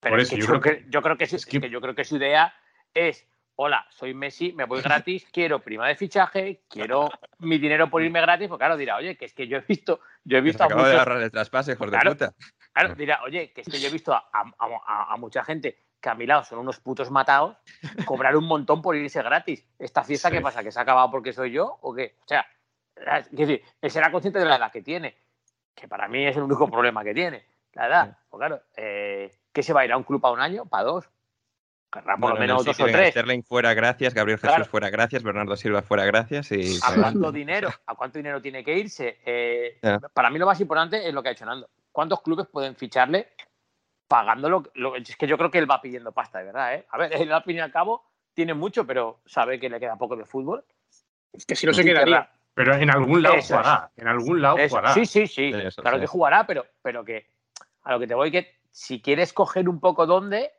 Pero 0.00 0.12
Por 0.12 0.20
es 0.20 0.26
eso, 0.26 0.36
que 0.36 0.40
yo 0.42 0.46
creo 0.46 0.60
cre- 0.60 0.84
yo 0.90 1.00
creo 1.02 1.16
que, 1.16 1.26
su, 1.26 1.36
es 1.36 1.46
que- 1.46 1.56
es 1.56 1.62
que 1.62 1.70
yo 1.70 1.80
creo 1.80 1.94
que 1.94 2.04
su 2.04 2.16
idea 2.16 2.52
es, 2.92 3.26
hola, 3.56 3.86
soy 3.90 4.14
Messi, 4.14 4.52
me 4.52 4.64
voy 4.64 4.80
gratis, 4.82 5.26
quiero 5.32 5.60
prima 5.60 5.86
de 5.88 5.94
fichaje, 5.96 6.62
quiero 6.68 7.08
mi 7.38 7.58
dinero 7.58 7.88
por 7.90 8.02
irme 8.02 8.20
gratis, 8.20 8.48
pues 8.48 8.58
claro, 8.58 8.76
dirá, 8.76 8.96
oye, 8.96 9.16
que 9.16 9.24
es 9.26 9.34
que 9.34 9.46
yo 9.46 9.58
he 9.58 9.60
visto, 9.60 10.00
yo 10.24 10.38
he 10.38 10.40
Se 10.40 10.44
visto 10.44 10.62
a 10.62 10.66
acaba 10.66 10.82
de 10.82 10.88
muchos, 10.88 11.00
agarrar 11.02 11.22
el 11.22 11.30
traspaso, 11.30 11.72
hijos 11.72 11.88
Claro. 11.90 12.14
de 12.14 12.16
puta. 12.26 12.34
claro, 12.72 12.94
dirá, 12.94 13.20
oye, 13.24 13.52
que 13.52 13.60
es 13.60 13.68
que 13.68 13.80
yo 13.80 13.88
he 13.88 13.92
visto 13.92 14.12
a, 14.12 14.28
a- 14.32 14.52
a- 14.58 15.12
a 15.12 15.16
mucha 15.16 15.44
gente 15.44 15.78
que 16.00 16.08
a 16.10 16.14
mi 16.14 16.26
lado 16.26 16.44
son 16.44 16.58
unos 16.58 16.80
putos 16.80 17.10
matados, 17.10 17.56
cobrar 18.04 18.36
un 18.36 18.44
montón 18.44 18.82
por 18.82 18.94
irse 18.94 19.22
gratis. 19.22 19.66
¿Esta 19.78 20.04
fiesta 20.04 20.28
Sí. 20.28 20.34
qué 20.34 20.40
pasa? 20.42 20.62
¿Que 20.62 20.70
se 20.70 20.78
ha 20.78 20.82
acabado 20.82 21.10
porque 21.10 21.32
soy 21.32 21.50
yo 21.52 21.78
o 21.80 21.94
qué? 21.94 22.16
O 22.24 22.28
sea, 22.28 22.46
es 22.96 23.30
decir, 23.30 23.62
él 23.80 23.90
será 23.90 24.10
consciente 24.12 24.38
de 24.38 24.44
la 24.44 24.56
edad 24.56 24.70
que 24.70 24.82
tiene, 24.82 25.16
que 25.74 25.88
para 25.88 26.06
mí 26.08 26.26
es 26.26 26.36
el 26.36 26.42
único 26.42 26.68
problema 26.70 27.02
que 27.02 27.14
tiene, 27.14 27.46
la 27.72 27.86
edad. 27.86 28.18
Pues 28.28 28.38
claro, 28.38 28.60
eh, 28.76 29.30
¿qué 29.50 29.62
se 29.62 29.72
va 29.72 29.80
a 29.80 29.84
ir 29.86 29.92
a 29.92 29.96
un 29.96 30.04
club 30.04 30.20
para 30.20 30.34
un 30.34 30.40
año? 30.40 30.66
¿Para 30.66 30.84
dos? 30.84 31.08
Querrá 31.94 32.14
por 32.16 32.20
Bueno, 32.20 32.34
lo 32.34 32.40
menos 32.40 32.64
dos 32.64 32.80
o 32.80 32.84
tres. 32.86 33.10
Sterling 33.12 33.42
fuera, 33.44 33.72
gracias. 33.72 34.12
Gabriel 34.14 34.38
Jesús 34.38 34.54
Claro. 34.56 34.70
fuera, 34.70 34.90
gracias. 34.90 35.22
Bernardo 35.22 35.56
Silva 35.56 35.80
fuera, 35.82 36.04
gracias. 36.04 36.50
Y 36.52 36.78
¿A 36.82 36.94
cuánto 36.94 37.30
dinero? 37.30 37.70
¿A 37.86 37.94
cuánto 37.94 38.18
dinero 38.18 38.42
tiene 38.42 38.64
que 38.64 38.76
irse? 38.76 39.20
Eh. 39.24 39.78
Para 40.12 40.28
mí 40.30 40.38
lo 40.38 40.46
más 40.46 40.60
importante 40.60 41.06
es 41.06 41.14
lo 41.14 41.22
que 41.22 41.28
ha 41.30 41.32
hecho 41.32 41.46
Nando. 41.46 41.70
¿Cuántos 41.92 42.20
clubes 42.22 42.48
pueden 42.48 42.74
ficharle 42.74 43.28
pagándolo? 44.08 44.64
Lo, 44.74 44.96
es 44.96 45.16
que 45.16 45.26
yo 45.26 45.38
creo 45.38 45.50
que 45.50 45.58
él 45.58 45.70
va 45.70 45.80
pidiendo 45.80 46.12
pasta, 46.12 46.38
de 46.40 46.44
verdad. 46.46 46.74
¿eh? 46.74 46.86
A 46.90 46.98
ver, 46.98 47.12
él 47.20 47.32
al 47.32 47.42
fin 47.44 47.56
y 47.56 47.60
al 47.60 47.70
cabo 47.72 48.04
tiene 48.34 48.54
mucho, 48.54 48.84
pero 48.86 49.20
sabe 49.24 49.60
que 49.60 49.68
le 49.70 49.78
queda 49.78 49.96
poco 49.96 50.16
de 50.16 50.24
fútbol. 50.24 50.64
Que 51.46 51.54
si 51.56 51.66
no 51.66 51.72
se 51.72 51.84
quedaría. 51.84 52.04
querrá- 52.22 52.30
Pero 52.54 52.74
en 52.74 52.90
algún 52.90 53.22
lado 53.22 53.36
Eso 53.36 53.54
es. 53.54 53.60
jugará. 53.60 53.90
En 53.96 54.08
algún 54.08 54.42
lado 54.42 54.58
Eso, 54.58 54.76
jugará. 54.76 54.94
Sí, 54.94 55.06
sí, 55.06 55.26
sí. 55.26 55.52
Sí, 55.52 55.60
eso, 55.66 55.82
claro 55.82 55.96
sí. 55.98 56.00
que 56.02 56.06
jugará, 56.08 56.46
pero, 56.46 56.66
pero 56.82 57.04
que 57.04 57.26
a 57.82 57.92
lo 57.92 58.00
que 58.00 58.06
te 58.06 58.14
voy 58.14 58.30
que 58.30 58.52
si 58.72 59.00
quieres 59.00 59.32
coger 59.32 59.68
un 59.68 59.78
poco 59.80 60.06
dónde, 60.06 60.52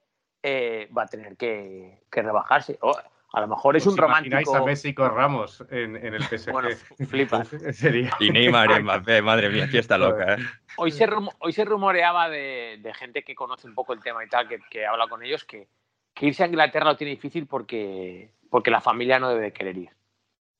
eh, 0.48 0.88
va 0.96 1.04
a 1.04 1.08
tener 1.08 1.36
que, 1.38 2.04
que 2.12 2.22
rebajarse. 2.22 2.78
O 2.82 2.96
a 3.34 3.42
lo 3.42 3.48
mejor 3.48 3.76
es 3.76 3.88
¿Os 3.88 3.94
un 3.94 4.00
imagináis 4.06 4.46
romántico. 4.46 4.56
a 4.56 4.66
Messi 4.66 4.94
con 4.94 5.14
Ramos 5.14 5.66
en, 5.72 5.96
en 5.96 6.14
el 6.14 6.24
PSG? 6.24 6.52
Bueno, 6.52 6.70
flipas. 7.10 7.48
Sería. 7.72 8.12
Y 8.20 8.30
Neymar 8.30 8.70
y 8.80 8.84
Mbappé, 8.84 9.22
madre 9.24 9.50
mía, 9.50 9.68
fiesta 9.68 9.98
loca. 9.98 10.36
¿eh? 10.36 10.38
Hoy 10.78 10.92
se, 10.92 11.10
hoy 11.40 11.52
se 11.52 11.66
rumoreaba 11.66 12.30
de, 12.30 12.78
de 12.80 12.94
gente 12.94 13.24
que 13.24 13.34
conoce 13.34 13.68
un 13.68 13.74
poco 13.74 13.94
el 13.94 14.04
tema 14.04 14.24
y 14.24 14.30
tal, 14.30 14.48
que, 14.48 14.60
que 14.70 14.86
habla 14.86 15.08
con 15.08 15.24
ellos, 15.24 15.44
que, 15.46 15.68
que 16.14 16.28
irse 16.28 16.44
a 16.44 16.48
Inglaterra 16.48 16.86
lo 16.86 16.98
tiene 16.98 17.12
difícil 17.12 17.48
porque, 17.48 18.32
porque 18.52 18.70
la 18.70 18.82
familia 18.82 19.20
no 19.20 19.30
debe 19.30 19.52
querer 19.52 19.78
ir. 19.78 19.90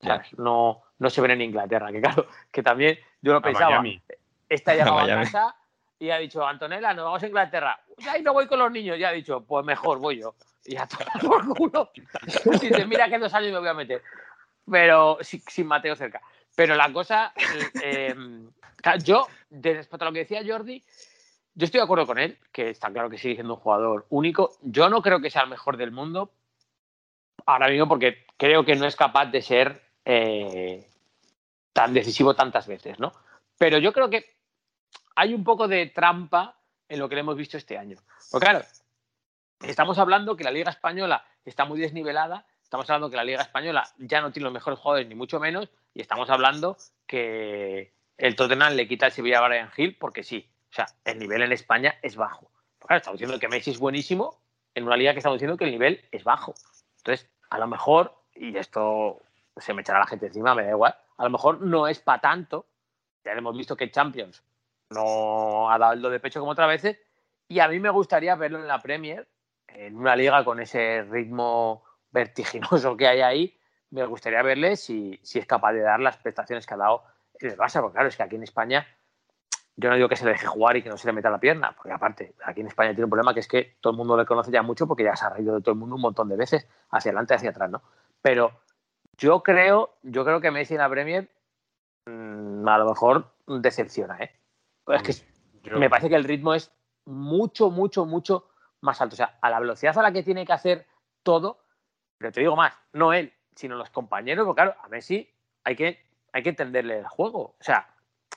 ¿sabes? 0.02 0.36
No, 0.36 0.82
no 0.98 1.10
se 1.10 1.20
ven 1.20 1.30
en 1.30 1.42
Inglaterra, 1.42 1.92
que 1.92 2.00
claro, 2.00 2.26
que 2.50 2.62
también 2.62 2.98
yo 3.22 3.32
lo 3.32 3.38
A 3.38 3.42
pensaba. 3.42 3.70
Miami. 3.70 4.02
Esta 4.48 4.74
llegaba 4.74 5.02
a, 5.02 5.04
Miami. 5.04 5.24
casa 5.24 5.56
y 5.98 6.10
ha 6.10 6.18
dicho, 6.18 6.46
Antonella, 6.46 6.92
nos 6.92 7.06
vamos 7.06 7.22
a 7.22 7.26
Inglaterra. 7.26 7.80
Ay, 8.08 8.22
no 8.22 8.32
voy 8.32 8.46
con 8.46 8.58
los 8.58 8.70
niños. 8.70 8.98
Ya 8.98 9.08
ha 9.08 9.12
dicho, 9.12 9.42
pues 9.42 9.64
mejor 9.64 9.98
voy 9.98 10.20
yo. 10.20 10.34
Y 10.64 10.74
ya 10.74 10.86
tomar 10.86 11.20
por 11.26 11.56
culo. 11.56 11.90
Dice, 12.60 12.86
mira 12.86 13.08
que 13.08 13.18
dos 13.18 13.32
años 13.32 13.52
me 13.52 13.58
voy 13.60 13.68
a 13.68 13.74
meter. 13.74 14.02
Pero 14.70 15.18
sin, 15.20 15.66
Mateo 15.66 15.96
cerca. 15.96 16.20
Pero 16.54 16.74
la 16.74 16.92
cosa, 16.92 17.32
eh, 17.82 18.14
claro, 18.76 18.98
yo, 18.98 19.26
respecto 19.50 20.04
a 20.04 20.08
lo 20.08 20.12
que 20.12 20.20
decía 20.20 20.42
Jordi, 20.46 20.82
yo 21.54 21.64
estoy 21.64 21.78
de 21.78 21.84
acuerdo 21.84 22.06
con 22.06 22.18
él, 22.18 22.38
que 22.52 22.70
está 22.70 22.90
claro 22.90 23.08
que 23.08 23.18
sigue 23.18 23.34
siendo 23.34 23.54
un 23.54 23.60
jugador 23.60 24.06
único. 24.10 24.56
Yo 24.62 24.88
no 24.90 25.02
creo 25.02 25.20
que 25.20 25.30
sea 25.30 25.42
el 25.42 25.50
mejor 25.50 25.76
del 25.76 25.92
mundo 25.92 26.32
ahora 27.46 27.68
mismo 27.68 27.88
porque 27.88 28.26
creo 28.36 28.64
que 28.64 28.76
no 28.76 28.86
es 28.86 28.96
capaz 28.96 29.26
de 29.26 29.40
ser 29.40 29.82
eh, 30.04 30.86
tan 31.72 31.94
decisivo 31.94 32.34
tantas 32.34 32.66
veces, 32.66 32.98
¿no? 32.98 33.12
Pero 33.58 33.78
yo 33.78 33.92
creo 33.92 34.10
que 34.10 34.35
hay 35.16 35.34
un 35.34 35.42
poco 35.42 35.66
de 35.66 35.86
trampa 35.86 36.56
en 36.88 37.00
lo 37.00 37.08
que 37.08 37.16
le 37.16 37.22
hemos 37.22 37.36
visto 37.36 37.56
este 37.56 37.76
año. 37.76 37.96
Porque 38.30 38.46
claro, 38.46 38.64
estamos 39.62 39.98
hablando 39.98 40.36
que 40.36 40.44
la 40.44 40.50
Liga 40.50 40.70
Española 40.70 41.24
está 41.44 41.64
muy 41.64 41.80
desnivelada, 41.80 42.46
estamos 42.62 42.88
hablando 42.88 43.10
que 43.10 43.16
la 43.16 43.24
Liga 43.24 43.42
Española 43.42 43.88
ya 43.98 44.20
no 44.20 44.30
tiene 44.30 44.44
los 44.44 44.52
mejores 44.52 44.78
jugadores, 44.78 45.08
ni 45.08 45.14
mucho 45.14 45.40
menos, 45.40 45.68
y 45.94 46.02
estamos 46.02 46.30
hablando 46.30 46.76
que 47.06 47.92
el 48.18 48.36
Tottenham 48.36 48.74
le 48.74 48.86
quita 48.86 49.06
el 49.06 49.12
Sevilla 49.12 49.38
a 49.38 49.48
Brian 49.48 49.70
Hill 49.76 49.96
porque 49.98 50.22
sí. 50.22 50.48
O 50.70 50.74
sea, 50.76 50.86
el 51.04 51.18
nivel 51.18 51.42
en 51.42 51.52
España 51.52 51.96
es 52.02 52.16
bajo. 52.16 52.50
Claro, 52.78 52.98
estamos 52.98 53.18
diciendo 53.18 53.40
que 53.40 53.48
Messi 53.48 53.70
es 53.70 53.78
buenísimo 53.78 54.38
en 54.74 54.84
una 54.84 54.96
liga 54.96 55.12
que 55.12 55.18
estamos 55.18 55.36
diciendo 55.36 55.56
que 55.56 55.64
el 55.64 55.70
nivel 55.70 56.06
es 56.12 56.22
bajo. 56.22 56.54
Entonces, 56.98 57.28
a 57.48 57.58
lo 57.58 57.66
mejor, 57.66 58.14
y 58.34 58.56
esto 58.56 59.22
se 59.56 59.72
me 59.72 59.80
echará 59.80 60.00
la 60.00 60.06
gente 60.06 60.26
encima, 60.26 60.54
me 60.54 60.64
da 60.64 60.70
igual, 60.70 60.94
a 61.16 61.24
lo 61.24 61.30
mejor 61.30 61.62
no 61.62 61.88
es 61.88 61.98
para 62.00 62.20
tanto. 62.20 62.66
Ya 63.24 63.32
hemos 63.32 63.56
visto 63.56 63.76
que 63.76 63.90
Champions 63.90 64.44
no 64.90 65.70
ha 65.70 65.78
dado 65.78 65.92
el 65.92 66.02
do 66.02 66.10
de 66.10 66.20
pecho 66.20 66.40
como 66.40 66.52
otras 66.52 66.68
veces, 66.68 66.98
y 67.48 67.60
a 67.60 67.68
mí 67.68 67.78
me 67.78 67.90
gustaría 67.90 68.34
verlo 68.34 68.58
en 68.58 68.66
la 68.66 68.80
Premier, 68.80 69.28
en 69.68 69.96
una 69.96 70.16
liga 70.16 70.44
con 70.44 70.60
ese 70.60 71.02
ritmo 71.02 71.84
vertiginoso 72.10 72.96
que 72.96 73.06
hay 73.06 73.20
ahí, 73.20 73.58
me 73.90 74.04
gustaría 74.04 74.42
verle 74.42 74.76
si, 74.76 75.18
si 75.22 75.38
es 75.38 75.46
capaz 75.46 75.72
de 75.72 75.80
dar 75.80 76.00
las 76.00 76.16
prestaciones 76.16 76.66
que 76.66 76.74
ha 76.74 76.78
dado 76.78 77.04
en 77.38 77.50
el 77.50 77.56
Barça, 77.56 77.80
porque 77.80 77.94
claro, 77.94 78.08
es 78.08 78.16
que 78.16 78.22
aquí 78.22 78.36
en 78.36 78.42
España 78.42 78.86
yo 79.76 79.90
no 79.90 79.96
digo 79.96 80.08
que 80.08 80.16
se 80.16 80.24
le 80.24 80.32
deje 80.32 80.46
jugar 80.46 80.76
y 80.76 80.82
que 80.82 80.88
no 80.88 80.96
se 80.96 81.06
le 81.06 81.12
meta 81.12 81.28
la 81.28 81.38
pierna, 81.38 81.72
porque 81.72 81.92
aparte, 81.92 82.34
aquí 82.44 82.62
en 82.62 82.68
España 82.68 82.90
tiene 82.90 83.04
un 83.04 83.10
problema 83.10 83.34
que 83.34 83.40
es 83.40 83.48
que 83.48 83.76
todo 83.80 83.90
el 83.90 83.96
mundo 83.98 84.16
le 84.16 84.24
conoce 84.24 84.50
ya 84.50 84.62
mucho 84.62 84.86
porque 84.86 85.04
ya 85.04 85.14
se 85.14 85.26
ha 85.26 85.30
reído 85.30 85.54
de 85.54 85.60
todo 85.60 85.72
el 85.72 85.78
mundo 85.78 85.96
un 85.96 86.00
montón 86.00 86.28
de 86.28 86.36
veces, 86.36 86.66
hacia 86.90 87.10
adelante, 87.10 87.34
hacia 87.34 87.50
atrás, 87.50 87.70
¿no? 87.70 87.82
Pero 88.22 88.52
yo 89.18 89.42
creo, 89.42 89.98
yo 90.02 90.24
creo 90.24 90.40
que 90.40 90.50
Messi 90.50 90.74
en 90.74 90.80
la 90.80 90.88
Premier 90.88 91.28
mmm, 92.06 92.66
a 92.66 92.78
lo 92.78 92.88
mejor 92.88 93.30
decepciona, 93.46 94.18
¿eh? 94.18 94.30
Es 94.88 95.02
que 95.02 95.12
yo... 95.68 95.78
me 95.78 95.90
parece 95.90 96.08
que 96.08 96.14
el 96.14 96.24
ritmo 96.24 96.54
es 96.54 96.72
mucho, 97.04 97.70
mucho, 97.70 98.06
mucho 98.06 98.48
más 98.80 99.00
alto. 99.00 99.14
O 99.14 99.16
sea, 99.16 99.38
a 99.40 99.50
la 99.50 99.60
velocidad 99.60 99.96
a 99.98 100.02
la 100.02 100.12
que 100.12 100.22
tiene 100.22 100.46
que 100.46 100.52
hacer 100.52 100.86
todo, 101.22 101.64
pero 102.18 102.32
te 102.32 102.40
digo 102.40 102.56
más, 102.56 102.72
no 102.92 103.12
él, 103.12 103.32
sino 103.54 103.76
los 103.76 103.90
compañeros, 103.90 104.46
porque 104.46 104.62
claro, 104.62 104.76
a 104.82 104.88
Messi 104.88 105.28
hay 105.64 105.76
que, 105.76 106.04
hay 106.32 106.42
que 106.42 106.50
entenderle 106.50 106.98
el 106.98 107.06
juego. 107.06 107.56
O 107.58 107.62
sea, 107.64 107.88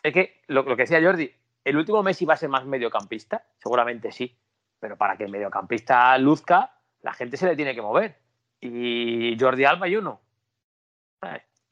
es 0.02 0.14
que 0.14 0.42
lo, 0.48 0.64
lo, 0.64 0.76
que 0.76 0.84
decía 0.84 1.02
Jordi, 1.02 1.32
¿el 1.64 1.78
último 1.78 2.04
Messi 2.04 2.26
va 2.26 2.34
a 2.34 2.38
ser 2.38 2.50
más 2.50 2.66
mediocampista? 2.66 3.44
Seguramente 3.58 4.12
sí, 4.12 4.38
pero 4.80 4.98
para 4.98 5.18
que 5.18 5.26
el 5.26 5.32
mediocampista 5.32 6.18
luzca, 6.18 6.74
la 7.02 7.14
gente 7.14 7.38
se 7.38 7.48
le 7.48 7.56
tiene 7.56 7.76
que 7.76 7.82
mover. 7.82 8.18
Y 8.62 9.38
Jordi 9.40 9.66
Alba 9.66 9.86
hay 9.86 9.96
uno. 9.96 10.22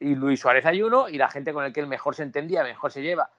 Y 0.00 0.14
Luis 0.14 0.40
Suárez 0.40 0.64
hay 0.64 0.82
uno, 0.82 1.08
y 1.08 1.16
la 1.18 1.28
gente 1.28 1.52
con 1.52 1.64
el 1.64 1.72
que 1.72 1.80
él 1.80 1.88
mejor 1.88 2.14
se 2.14 2.22
entendía, 2.22 2.62
mejor 2.62 2.92
se 2.92 3.02
lleva, 3.02 3.30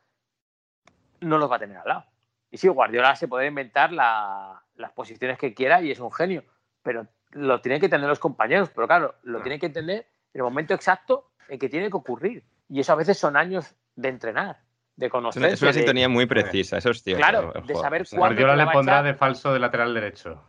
no 1.22 1.38
los 1.38 1.50
va 1.50 1.58
a 1.58 1.60
tener 1.60 1.78
al 1.78 1.88
lado. 1.88 2.06
Y 2.52 2.58
sí, 2.58 2.68
Guardiola 2.68 3.16
se 3.16 3.28
puede 3.28 3.48
inventar 3.48 3.92
la, 3.92 4.64
las 4.76 4.92
posiciones 4.92 5.38
que 5.38 5.54
quiera 5.54 5.82
y 5.82 5.92
es 5.92 6.00
un 6.00 6.12
genio, 6.12 6.44
pero 6.82 7.08
lo 7.32 7.62
tienen 7.62 7.80
que 7.80 7.86
entender 7.86 8.10
los 8.10 8.20
compañeros. 8.20 8.72
Pero 8.74 8.88
claro, 8.88 9.16
lo 9.24 9.42
tienen 9.42 9.60
que 9.60 9.68
entender 9.68 10.08
en 10.34 10.40
el 10.40 10.44
momento 10.44 10.74
exacto 10.74 11.32
en 11.48 11.60
que 11.60 11.70
tiene 11.70 11.90
que 11.90 11.98
ocurrir. 11.98 12.44
Y 12.68 12.80
eso 12.80 12.94
a 12.94 12.96
veces 12.96 13.18
son 13.18 13.38
años 13.38 13.76
de 13.96 14.10
entrenar 14.10 14.58
de 15.00 15.10
conocer. 15.10 15.46
Es 15.46 15.62
una, 15.62 15.72
sintonía 15.72 16.10
muy 16.10 16.26
precisa, 16.26 16.78
eso 16.78 16.90
es 16.90 17.02
cierto. 17.02 17.22
Claro, 17.22 17.54
de 17.66 17.76
saber 17.76 18.06
cuándo. 18.10 18.18
Guardiola 18.18 18.56
le 18.58 18.72
pondrá 18.72 19.02
de 19.02 19.14
falso 19.14 19.54
de 19.54 19.60
lateral 19.60 19.94
derecho. 19.94 20.44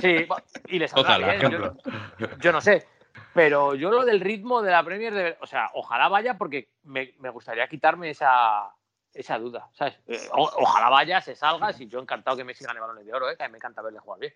sí, 0.00 0.26
y 0.68 0.78
le 0.78 0.88
saldrá. 0.88 1.38
Yo, 1.38 2.28
yo, 2.38 2.52
no 2.52 2.60
sé. 2.60 2.86
Pero 3.32 3.74
yo 3.74 3.90
lo 3.90 4.04
del 4.04 4.20
ritmo 4.20 4.60
de 4.60 4.70
la 4.70 4.84
Premier, 4.84 5.14
de, 5.14 5.36
o 5.40 5.46
sea, 5.46 5.70
ojalá 5.72 6.08
vaya 6.08 6.36
porque 6.36 6.68
me, 6.84 7.14
me 7.18 7.30
gustaría 7.30 7.66
quitarme 7.66 8.10
esa, 8.10 8.74
esa 9.16 9.38
duda, 9.38 9.68
¿sabes? 9.72 9.98
O, 10.32 10.50
ojalá 10.56 10.90
vaya, 10.90 11.20
se 11.20 11.34
salga, 11.34 11.72
si 11.72 11.86
yo 11.86 12.00
encantado 12.00 12.36
que 12.36 12.44
Messi 12.44 12.64
gane 12.64 12.80
balones 12.80 13.06
de 13.06 13.12
oro, 13.12 13.30
¿eh? 13.30 13.36
que 13.36 13.44
a 13.44 13.48
mí 13.48 13.52
me 13.52 13.58
encanta 13.58 13.82
verle 13.82 13.98
jugar 13.98 14.20
bien. 14.20 14.34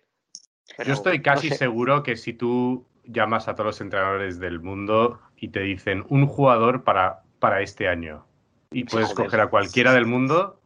Pero, 0.75 0.87
yo 0.87 0.93
estoy 0.93 1.21
casi 1.21 1.49
no 1.49 1.53
sé. 1.53 1.59
seguro 1.59 2.03
que 2.03 2.15
si 2.15 2.33
tú 2.33 2.87
llamas 3.03 3.47
a 3.47 3.53
todos 3.53 3.67
los 3.67 3.81
entrenadores 3.81 4.39
del 4.39 4.59
mundo 4.59 5.21
y 5.35 5.49
te 5.49 5.61
dicen 5.61 6.05
un 6.09 6.27
jugador 6.27 6.83
para, 6.83 7.23
para 7.39 7.61
este 7.61 7.87
año, 7.87 8.25
y 8.71 8.85
puedes 8.85 9.09
sí, 9.09 9.15
coger 9.15 9.41
a 9.41 9.47
cualquiera 9.47 9.93
del 9.93 10.05
mundo, 10.05 10.59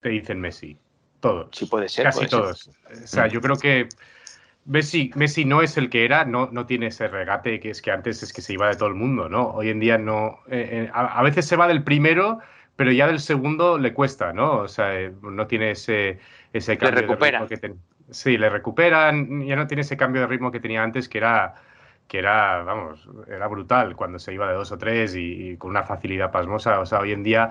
te 0.00 0.08
dicen 0.08 0.40
Messi. 0.40 0.78
Todos. 1.20 1.48
Sí, 1.52 1.66
puede 1.66 1.88
ser. 1.88 2.04
Casi 2.04 2.18
puede 2.18 2.30
todos. 2.30 2.60
Ser. 2.60 3.04
O 3.04 3.06
sea, 3.06 3.26
yo 3.26 3.42
creo 3.42 3.56
que 3.56 3.88
Messi, 4.64 5.10
Messi 5.14 5.44
no 5.44 5.60
es 5.60 5.76
el 5.76 5.90
que 5.90 6.06
era, 6.06 6.24
no, 6.24 6.48
no 6.50 6.64
tiene 6.64 6.86
ese 6.86 7.08
regate 7.08 7.60
que 7.60 7.70
es 7.70 7.82
que 7.82 7.90
antes 7.90 8.22
es 8.22 8.32
que 8.32 8.40
se 8.40 8.54
iba 8.54 8.68
de 8.68 8.76
todo 8.76 8.88
el 8.88 8.94
mundo, 8.94 9.28
¿no? 9.28 9.50
Hoy 9.50 9.68
en 9.68 9.80
día 9.80 9.98
no. 9.98 10.40
Eh, 10.48 10.86
eh, 10.86 10.90
a, 10.94 11.18
a, 11.18 11.22
veces 11.22 11.46
se 11.46 11.56
va 11.56 11.68
del 11.68 11.84
primero, 11.84 12.40
pero 12.80 12.92
ya 12.92 13.06
del 13.06 13.20
segundo 13.20 13.76
le 13.76 13.92
cuesta, 13.92 14.32
¿no? 14.32 14.60
O 14.60 14.66
sea, 14.66 14.98
eh, 14.98 15.12
no 15.20 15.46
tiene 15.46 15.72
ese, 15.72 16.18
ese 16.50 16.78
cambio 16.78 17.02
le 17.02 17.06
recupera. 17.08 17.40
de 17.40 17.44
ritmo 17.44 17.48
que 17.48 17.56
ten... 17.58 17.78
Sí, 18.08 18.38
le 18.38 18.48
recuperan, 18.48 19.46
ya 19.46 19.54
no 19.54 19.66
tiene 19.66 19.82
ese 19.82 19.98
cambio 19.98 20.22
de 20.22 20.28
ritmo 20.28 20.50
que 20.50 20.60
tenía 20.60 20.82
antes, 20.82 21.06
que 21.06 21.18
era 21.18 21.56
que 22.08 22.20
era, 22.20 22.62
vamos, 22.62 23.06
era 23.28 23.46
brutal 23.48 23.94
cuando 23.96 24.18
se 24.18 24.32
iba 24.32 24.48
de 24.48 24.54
dos 24.54 24.72
o 24.72 24.78
tres 24.78 25.14
y, 25.14 25.50
y, 25.50 25.56
con 25.58 25.68
una 25.68 25.82
facilidad 25.82 26.32
pasmosa. 26.32 26.80
O 26.80 26.86
sea, 26.86 27.00
hoy 27.00 27.12
en 27.12 27.22
día 27.22 27.50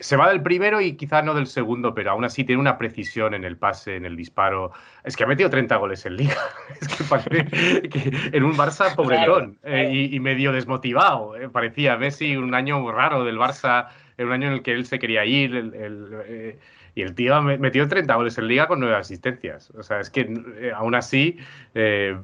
se 0.00 0.16
va 0.16 0.30
del 0.30 0.42
primero 0.42 0.80
y 0.80 0.96
quizá 0.96 1.22
no 1.22 1.34
del 1.34 1.46
segundo, 1.46 1.94
pero 1.94 2.10
aún 2.10 2.24
así 2.24 2.44
tiene 2.44 2.60
una 2.60 2.76
precisión 2.76 3.34
en 3.34 3.44
el 3.44 3.56
pase, 3.56 3.96
en 3.96 4.04
el 4.04 4.16
disparo. 4.16 4.72
Es 5.04 5.16
que 5.16 5.24
ha 5.24 5.26
metido 5.26 5.48
30 5.48 5.76
goles 5.76 6.04
en 6.06 6.16
liga. 6.16 6.36
Es 6.80 6.88
que 6.88 7.04
parece 7.04 7.88
que 7.88 8.30
en 8.36 8.44
un 8.44 8.56
Barça 8.56 8.94
pobretón 8.94 9.58
eh, 9.62 9.88
y, 9.92 10.16
y, 10.16 10.20
medio 10.20 10.52
desmotivado. 10.52 11.36
Eh. 11.36 11.48
Parecía 11.48 11.96
Messi 11.96 12.36
un 12.36 12.54
año 12.54 12.90
raro 12.90 13.24
del 13.24 13.38
Barça, 13.38 13.88
en 14.18 14.26
un 14.26 14.32
año 14.32 14.48
en 14.48 14.54
el 14.54 14.62
que 14.62 14.72
él 14.72 14.86
se 14.86 14.98
quería 14.98 15.24
ir. 15.24 15.54
El, 15.54 15.74
el, 15.74 16.08
eh, 16.26 16.58
y 16.96 17.02
el 17.02 17.14
tío 17.14 17.40
metió 17.42 17.86
30 17.86 18.14
goles 18.14 18.38
en 18.38 18.48
liga 18.48 18.66
con 18.66 18.80
nueve 18.80 18.96
asistencias. 18.96 19.70
O 19.72 19.82
sea, 19.82 20.00
es 20.00 20.08
que 20.08 20.22
eh, 20.58 20.72
aún 20.74 20.94
así, 20.94 21.36
eh, 21.74 22.16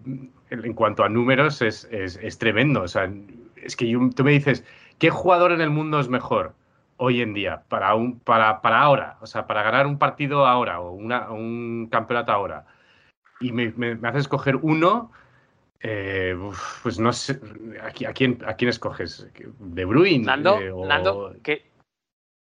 en 0.48 0.72
cuanto 0.72 1.04
a 1.04 1.10
números, 1.10 1.60
es, 1.60 1.86
es, 1.92 2.18
es, 2.22 2.38
tremendo. 2.38 2.80
O 2.80 2.88
sea, 2.88 3.12
es 3.56 3.76
que 3.76 3.86
yo, 3.86 4.00
tú 4.16 4.24
me 4.24 4.30
dices, 4.30 4.64
¿qué 4.98 5.10
jugador 5.10 5.52
en 5.52 5.60
el 5.60 5.68
mundo 5.68 6.00
es 6.00 6.08
mejor 6.08 6.54
hoy 6.96 7.20
en 7.20 7.34
día 7.34 7.64
para, 7.68 7.94
un, 7.94 8.18
para, 8.20 8.62
para 8.62 8.80
ahora? 8.80 9.18
O 9.20 9.26
sea, 9.26 9.46
para 9.46 9.62
ganar 9.62 9.86
un 9.86 9.98
partido 9.98 10.46
ahora 10.46 10.80
o 10.80 10.92
una, 10.92 11.30
un 11.30 11.88
campeonato 11.92 12.32
ahora. 12.32 12.64
Y 13.40 13.52
me, 13.52 13.74
me, 13.76 13.94
me 13.96 14.08
haces 14.08 14.22
escoger 14.22 14.56
uno. 14.56 15.12
Eh, 15.84 16.34
pues 16.82 16.98
no 16.98 17.12
sé, 17.12 17.40
¿a, 17.82 18.12
quién, 18.12 18.38
¿a 18.46 18.54
quién 18.54 18.68
escoges? 18.70 19.28
¿De 19.58 19.84
Bruyne? 19.84 20.24
Nando, 20.24 20.60
eh, 20.60 20.70
o... 20.70 20.86
Nando 20.86 21.34
que, 21.42 21.71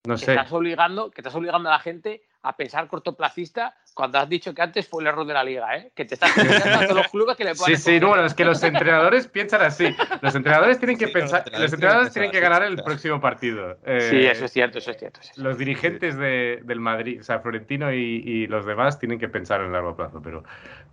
no 0.07 0.15
que 0.15 0.25
sé. 0.25 0.33
estás 0.33 0.53
obligando, 0.53 1.11
que 1.11 1.21
estás 1.21 1.35
obligando 1.35 1.69
a 1.69 1.73
la 1.73 1.79
gente 1.79 2.23
a 2.43 2.57
pensar 2.57 2.87
cortoplacista 2.87 3.75
cuando 3.93 4.19
has 4.19 4.29
dicho 4.29 4.55
que 4.55 4.63
antes 4.63 4.87
fue 4.87 5.03
el 5.03 5.09
error 5.09 5.27
de 5.27 5.35
la 5.35 5.43
liga, 5.43 5.77
¿eh? 5.77 5.91
Que 5.95 6.05
te 6.05 6.15
estás 6.15 6.37
obligando 6.39 6.79
a 6.79 6.83
todos 6.83 6.97
los 6.97 7.09
clubes 7.09 7.37
que 7.37 7.45
le 7.45 7.55
puedan 7.57 7.77
Sí, 7.77 7.83
sí, 7.83 7.99
no, 7.99 8.09
bueno, 8.09 8.25
es 8.25 8.35
que 8.35 8.45
los 8.45 8.63
entrenadores 8.63 9.27
piensan 9.33 9.63
así. 9.63 9.95
Los 10.21 10.35
entrenadores 10.35 10.79
tienen 10.79 10.97
que 10.97 11.07
sí, 11.07 11.13
pensar, 11.13 11.41
los 11.41 11.47
entrenadores, 11.47 11.63
los 11.63 11.73
entrenadores 11.73 12.13
tienen 12.13 12.31
que 12.31 12.41
ganar 12.41 12.63
el 12.63 12.77
próximo 12.77 13.21
partido. 13.21 13.79
Eh, 13.85 14.01
sí, 14.01 14.27
eso 14.27 14.45
es 14.45 14.53
cierto, 14.53 14.79
eso 14.79 14.93
es 14.93 14.99
cierto. 14.99 15.21
Eso 15.21 15.33
es 15.33 15.39
los 15.39 15.59
dirigentes 15.59 16.17
de, 16.17 16.61
del 16.63 16.79
Madrid, 16.79 17.21
o 17.21 17.25
sea, 17.25 17.41
Florentino 17.41 17.93
y, 17.93 18.23
y, 18.25 18.47
los 18.47 18.65
demás 18.65 18.99
tienen 18.99 19.19
que 19.19 19.29
pensar 19.29 19.61
en 19.61 19.73
largo 19.73 19.97
plazo, 19.97 20.21
pero, 20.23 20.45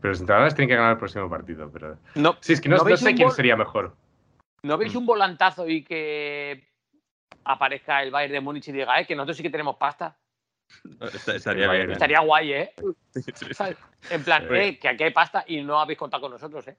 pero 0.02 0.12
los 0.12 0.20
entrenadores 0.22 0.56
tienen 0.56 0.70
que 0.70 0.76
ganar 0.76 0.94
el 0.94 0.98
próximo 0.98 1.30
partido. 1.30 1.70
Pero... 1.72 1.98
No, 2.16 2.36
sí, 2.40 2.54
es 2.54 2.62
que 2.62 2.70
no, 2.70 2.78
no, 2.78 2.86
no 2.86 2.98
sé 2.98 3.14
quién 3.14 3.30
sería 3.30 3.56
mejor. 3.56 3.96
¿No 4.64 4.78
veis 4.78 4.96
un 4.96 5.06
volantazo 5.06 5.68
y 5.68 5.84
que 5.84 6.73
aparezca 7.46 8.02
el 8.02 8.12
Bayern 8.12 8.34
de 8.34 8.42
Múnich 8.42 8.68
y 8.68 8.72
diga, 8.72 9.00
eh, 9.00 9.06
que 9.06 9.16
nosotros 9.16 9.38
sí 9.38 9.44
que 9.44 9.50
tenemos 9.50 9.78
pasta. 9.78 10.18
Estaría, 11.28 11.70
bien, 11.72 11.92
Estaría 11.92 12.20
guay, 12.22 12.54
¿eh? 12.54 12.74
En 14.10 14.24
plan, 14.24 14.48
eh, 14.54 14.80
que 14.80 14.90
aquí 14.90 15.04
hay 15.04 15.12
pasta 15.12 15.44
y 15.48 15.62
no 15.62 15.80
habéis 15.80 16.00
contado 16.00 16.22
con 16.22 16.32
nosotros, 16.32 16.68
¿eh? 16.68 16.78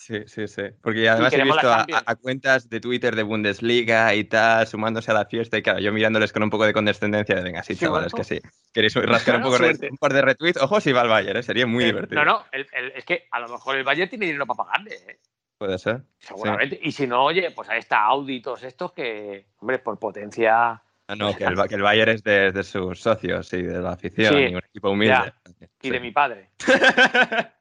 Sí, 0.00 0.22
sí, 0.26 0.48
sí. 0.48 0.62
Porque 0.80 1.06
además 1.08 1.32
he 1.34 1.44
visto 1.44 1.70
a, 1.70 1.86
a, 2.06 2.16
cuentas 2.16 2.70
de 2.70 2.80
Twitter 2.80 3.14
de 3.14 3.22
Bundesliga 3.22 4.14
y 4.14 4.24
tal, 4.24 4.66
sumándose 4.66 5.10
a 5.10 5.14
la 5.14 5.26
fiesta 5.26 5.58
y 5.58 5.62
claro, 5.62 5.78
yo 5.78 5.92
mirándoles 5.92 6.32
con 6.32 6.42
un 6.42 6.48
poco 6.48 6.64
de 6.64 6.72
condescendencia 6.72 7.34
de 7.34 7.42
venga, 7.42 7.62
sí, 7.62 7.76
chavales, 7.76 8.14
que 8.14 8.24
sí. 8.24 8.40
Queréis 8.72 8.94
rascar 8.94 9.36
un, 9.36 9.42
poco 9.42 9.56
un 9.56 9.96
par 9.98 10.14
de 10.14 10.22
retweets. 10.22 10.62
Ojo 10.62 10.80
si 10.80 10.92
va 10.92 11.02
al 11.02 11.08
Bayern, 11.08 11.38
¿eh? 11.38 11.42
sería 11.42 11.66
muy 11.66 11.84
eh, 11.84 11.88
divertido. 11.88 12.24
No, 12.24 12.32
no, 12.32 12.46
el, 12.52 12.66
el, 12.72 12.92
es 12.92 13.04
que 13.04 13.28
a 13.30 13.40
lo 13.40 13.48
mejor 13.48 13.76
el 13.76 13.84
Bayern 13.84 14.08
tiene 14.08 14.24
dinero 14.24 14.46
para 14.46 14.64
pagarle, 14.64 14.94
¿eh? 14.94 15.18
Puede 15.60 15.76
ser. 15.76 16.00
Seguramente. 16.20 16.76
Sí. 16.76 16.82
Y 16.84 16.92
si 16.92 17.06
no, 17.06 17.22
oye, 17.22 17.50
pues 17.50 17.68
ahí 17.68 17.80
está 17.80 18.02
Audi 18.04 18.36
y 18.36 18.40
todos 18.40 18.62
estos 18.62 18.94
que, 18.94 19.44
hombre, 19.58 19.78
por 19.78 19.98
potencia. 19.98 20.82
Ah, 21.06 21.14
no, 21.14 21.36
que 21.36 21.44
el, 21.44 21.68
que 21.68 21.74
el, 21.74 21.82
Bayern 21.82 22.12
es 22.12 22.22
de, 22.22 22.50
de, 22.50 22.64
sus 22.64 22.98
socios 22.98 23.52
y 23.52 23.60
de 23.64 23.78
la 23.78 23.90
afición 23.90 24.32
sí, 24.32 24.40
y 24.40 24.54
un 24.54 24.62
equipo 24.64 24.88
humilde. 24.88 25.12
Ya. 25.12 25.34
Y 25.82 25.88
sí. 25.88 25.90
de 25.90 26.00
mi 26.00 26.12
padre. 26.12 26.48
ya, 26.66 27.52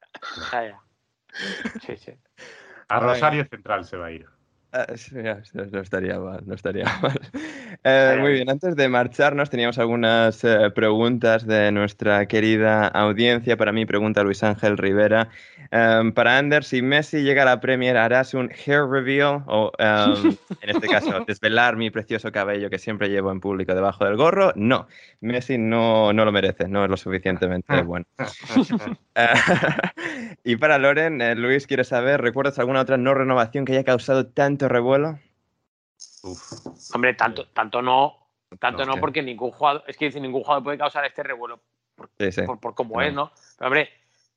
ya. 0.53 0.79
Sí, 1.85 1.97
sí. 1.97 2.13
A 2.87 3.01
Rosario 3.01 3.45
Central 3.49 3.83
se 3.83 3.97
va 3.97 4.05
a 4.05 4.11
ir. 4.11 4.25
Sí, 4.95 5.15
no 5.71 5.79
estaría 5.81 6.19
mal, 6.19 6.43
no 6.45 6.53
estaría 6.53 6.85
mal. 7.01 7.19
Eh, 7.83 8.17
muy 8.19 8.33
bien, 8.33 8.49
antes 8.49 8.75
de 8.75 8.87
marcharnos 8.87 9.49
teníamos 9.49 9.79
algunas 9.79 10.43
eh, 10.43 10.69
preguntas 10.73 11.45
de 11.45 11.71
nuestra 11.71 12.27
querida 12.27 12.87
audiencia. 12.87 13.57
Para 13.57 13.71
mí 13.71 13.85
pregunta 13.85 14.23
Luis 14.23 14.43
Ángel 14.43 14.77
Rivera. 14.77 15.29
Em, 15.71 16.11
para 16.13 16.37
Anders, 16.37 16.67
si 16.67 16.81
Messi 16.81 17.21
llega 17.21 17.43
a 17.43 17.45
la 17.45 17.59
Premier, 17.59 17.97
¿harás 17.97 18.33
un 18.33 18.49
hair 18.49 18.87
reveal? 18.87 19.43
O, 19.47 19.71
em, 19.77 20.37
en 20.61 20.69
este 20.69 20.87
caso, 20.87 21.23
desvelar 21.25 21.75
mi 21.75 21.89
precioso 21.89 22.31
cabello 22.31 22.69
que 22.69 22.79
siempre 22.79 23.09
llevo 23.09 23.31
en 23.31 23.39
público 23.39 23.73
debajo 23.75 24.05
del 24.05 24.17
gorro. 24.17 24.51
No, 24.55 24.87
Messi 25.21 25.57
no, 25.57 26.11
no 26.13 26.25
lo 26.25 26.31
merece, 26.31 26.67
no 26.67 26.83
es 26.83 26.89
lo 26.89 26.97
suficientemente 26.97 27.81
bueno. 27.83 28.05
Eh, 29.15 29.27
y 30.43 30.55
para 30.55 30.77
Loren, 30.77 31.21
eh, 31.21 31.35
Luis 31.35 31.67
quiere 31.67 31.83
saber, 31.83 32.21
¿recuerdas 32.21 32.57
alguna 32.59 32.81
otra 32.81 32.97
no 32.97 33.13
renovación 33.13 33.65
que 33.65 33.73
haya 33.73 33.83
causado 33.83 34.27
tanto 34.27 34.58
revuelo? 34.67 35.19
Uf. 36.23 36.93
Hombre, 36.93 37.13
tanto, 37.13 37.47
tanto 37.47 37.81
no, 37.81 38.27
tanto 38.59 38.85
no, 38.85 38.97
porque 38.97 39.21
ningún 39.21 39.51
jugador, 39.51 39.83
es 39.87 39.95
que 39.97 40.05
dice, 40.05 40.19
ningún 40.19 40.41
jugador 40.43 40.63
puede 40.63 40.77
causar 40.77 41.05
este 41.05 41.23
revuelo 41.23 41.61
por, 41.95 42.09
Sí, 42.19 42.31
sí. 42.31 42.41
por, 42.43 42.59
por 42.59 42.75
Claro. 42.75 43.01
es, 43.01 43.13
¿no? 43.13 43.31
Pero 43.57 43.67
hombre, 43.67 43.89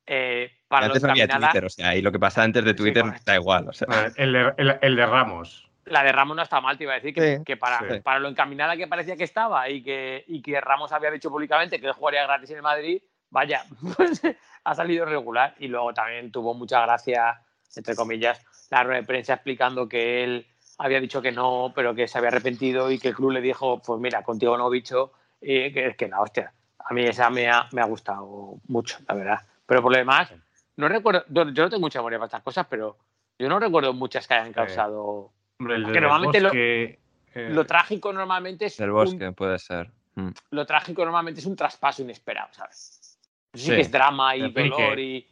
eh, 0.05 0.51
para 0.67 0.85
Antes 0.87 1.01
lo 1.01 1.07
no 1.07 1.11
había 1.13 1.23
encaminada, 1.25 1.51
Twitter, 1.51 1.65
o 1.65 1.69
sea, 1.69 1.95
y 1.95 2.01
lo 2.01 2.11
que 2.11 2.19
pasa 2.19 2.43
antes 2.43 2.63
de 2.63 2.73
Twitter 2.73 3.03
da 3.25 3.35
igual. 3.35 3.69
O 3.69 3.73
sea, 3.73 3.87
El 4.15 4.33
de, 4.33 4.53
el- 4.57 4.77
el 4.81 4.95
de 4.95 5.05
Ramos. 5.05 5.69
la 5.85 6.03
de 6.03 6.11
Ramos 6.11 6.35
no 6.35 6.43
está 6.43 6.59
mal, 6.61 6.77
te 6.77 6.83
iba 6.83 6.93
a 6.93 6.95
decir, 6.95 7.13
que, 7.13 7.37
Sí, 7.37 7.43
que 7.45 7.57
para, 7.57 7.79
sí. 7.95 8.01
para 8.01 8.19
lo 8.19 8.27
encaminada 8.29 8.75
que 8.75 8.87
parecía 8.87 9.15
que 9.15 9.23
estaba 9.23 9.69
y 9.69 9.81
que, 9.83 10.23
y 10.27 10.41
que 10.41 10.59
Ramos 10.61 10.91
había 10.91 11.11
dicho 11.11 11.29
públicamente 11.29 11.79
que 11.79 11.87
él 11.87 11.93
jugaría 11.93 12.23
gratis 12.23 12.49
en 12.51 12.57
el 12.57 12.61
Madrid, 12.63 13.01
vaya, 13.29 13.65
pues 13.97 14.21
ha 14.63 14.75
salido 14.75 15.05
regular. 15.05 15.55
Y 15.59 15.67
luego 15.69 15.93
también 15.93 16.31
tuvo 16.31 16.53
mucha 16.53 16.81
gracia, 16.81 17.41
entre 17.75 17.95
comillas, 17.95 18.45
la 18.69 18.83
rueda 18.83 19.01
de 19.01 19.07
prensa 19.07 19.33
explicando 19.35 19.87
que 19.87 20.23
él 20.23 20.47
había 20.77 20.99
dicho 20.99 21.21
que 21.21 21.31
no, 21.31 21.71
pero 21.75 21.93
que 21.93 22.07
se 22.07 22.17
había 22.17 22.29
arrepentido 22.29 22.91
y 22.91 22.99
que 22.99 23.09
el 23.09 23.15
club 23.15 23.31
le 23.31 23.41
dijo, 23.41 23.79
pues 23.81 23.99
mira, 23.99 24.23
contigo 24.23 24.57
no, 24.57 24.69
bicho, 24.69 25.11
y 25.41 25.71
que 25.71 25.87
es 25.87 25.95
que 25.97 26.07
la 26.07 26.21
hostia. 26.21 26.51
A 26.85 26.93
mí 26.93 27.03
esa 27.05 27.29
me 27.29 27.49
ha, 27.49 27.67
me 27.71 27.81
ha 27.81 27.85
gustado 27.85 28.55
mucho, 28.67 28.97
la 29.07 29.13
verdad. 29.15 29.39
Pero 29.65 29.81
por 29.81 29.91
lo 29.91 29.97
demás, 29.97 30.33
no 30.75 30.87
recuerdo, 30.87 31.23
yo 31.29 31.45
no 31.45 31.69
tengo 31.69 31.79
mucha 31.81 31.99
memoria 31.99 32.17
para 32.17 32.27
estas 32.27 32.41
cosas, 32.43 32.65
pero 32.69 32.97
yo 33.39 33.47
no 33.47 33.59
recuerdo 33.59 33.93
muchas 33.93 34.27
que 34.27 34.33
hayan 34.33 34.51
causado... 34.53 35.31
Hombre, 35.59 35.75
el 35.75 35.91
Que 35.91 36.01
normalmente 36.01 36.41
lo- 36.41 36.49
Bosque, 36.49 36.99
eh, 37.35 37.49
Lo 37.51 37.65
trágico 37.65 38.11
normalmente 38.11 38.65
es 38.65 38.77
del 38.77 38.89
un- 38.89 38.95
bosque, 38.95 39.31
puede 39.31 39.59
ser. 39.59 39.91
Mm. 40.15 40.29
lo 40.51 40.65
trágico 40.65 41.03
normalmente 41.05 41.39
es 41.39 41.45
un 41.47 41.55
traspaso 41.55 42.01
inesperado, 42.03 42.49
¿sabes? 42.53 43.17
Eso 43.53 43.63
sí, 43.65 43.69
Sí. 43.69 43.75
que 43.75 43.81
es 43.81 43.91
drama 43.91 44.35
y 44.35 44.51
dolor 44.51 44.99
y, 44.99 45.25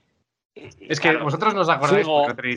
Es 0.56 1.00
que 1.00 1.10
claro, 1.10 1.24
vosotros 1.26 1.54
no 1.54 1.62
os 1.62 1.70
acordáis 1.70 2.06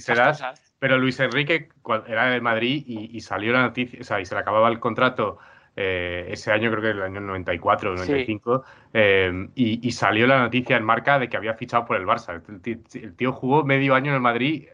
cosas. 0.05 0.75
pero 0.79 0.99
Luis 0.99 1.19
Enrique 1.21 1.69
era 2.09 2.27
del 2.31 2.43
Madrid 2.43 2.83
y, 2.87 3.17
y 3.17 3.21
salió 3.21 3.53
la 3.53 3.63
noticia, 3.63 4.01
o 4.01 4.05
sea, 4.05 4.21
y 4.21 4.25
se 4.27 4.35
le 4.35 4.41
acababa 4.41 4.69
el 4.69 4.81
contrato 4.81 5.39
eh, 5.77 6.27
ese 6.31 6.51
año, 6.53 6.71
creo 6.71 6.83
que 6.83 6.91
el 6.91 7.03
año 7.03 7.21
94 7.21 7.93
o 7.93 7.97
Sí. 7.97 8.03
95, 8.11 8.65
eh, 8.93 9.49
y, 9.55 9.87
y 9.87 9.93
salió 9.93 10.27
la 10.27 10.39
noticia 10.41 10.77
en 10.77 10.85
marca 10.85 11.19
de 11.19 11.29
que 11.29 11.37
había 11.37 11.55
fichado 11.55 11.85
por 11.85 11.97
el 11.97 12.05
Barça. 12.07 12.43
El 12.49 12.61
tío, 12.61 12.77
el 13.03 13.15
tío 13.17 13.33
jugó 13.33 13.65
medio 13.65 13.95
año 13.95 14.11
en 14.11 14.17
el 14.17 14.21
Madrid 14.21 14.67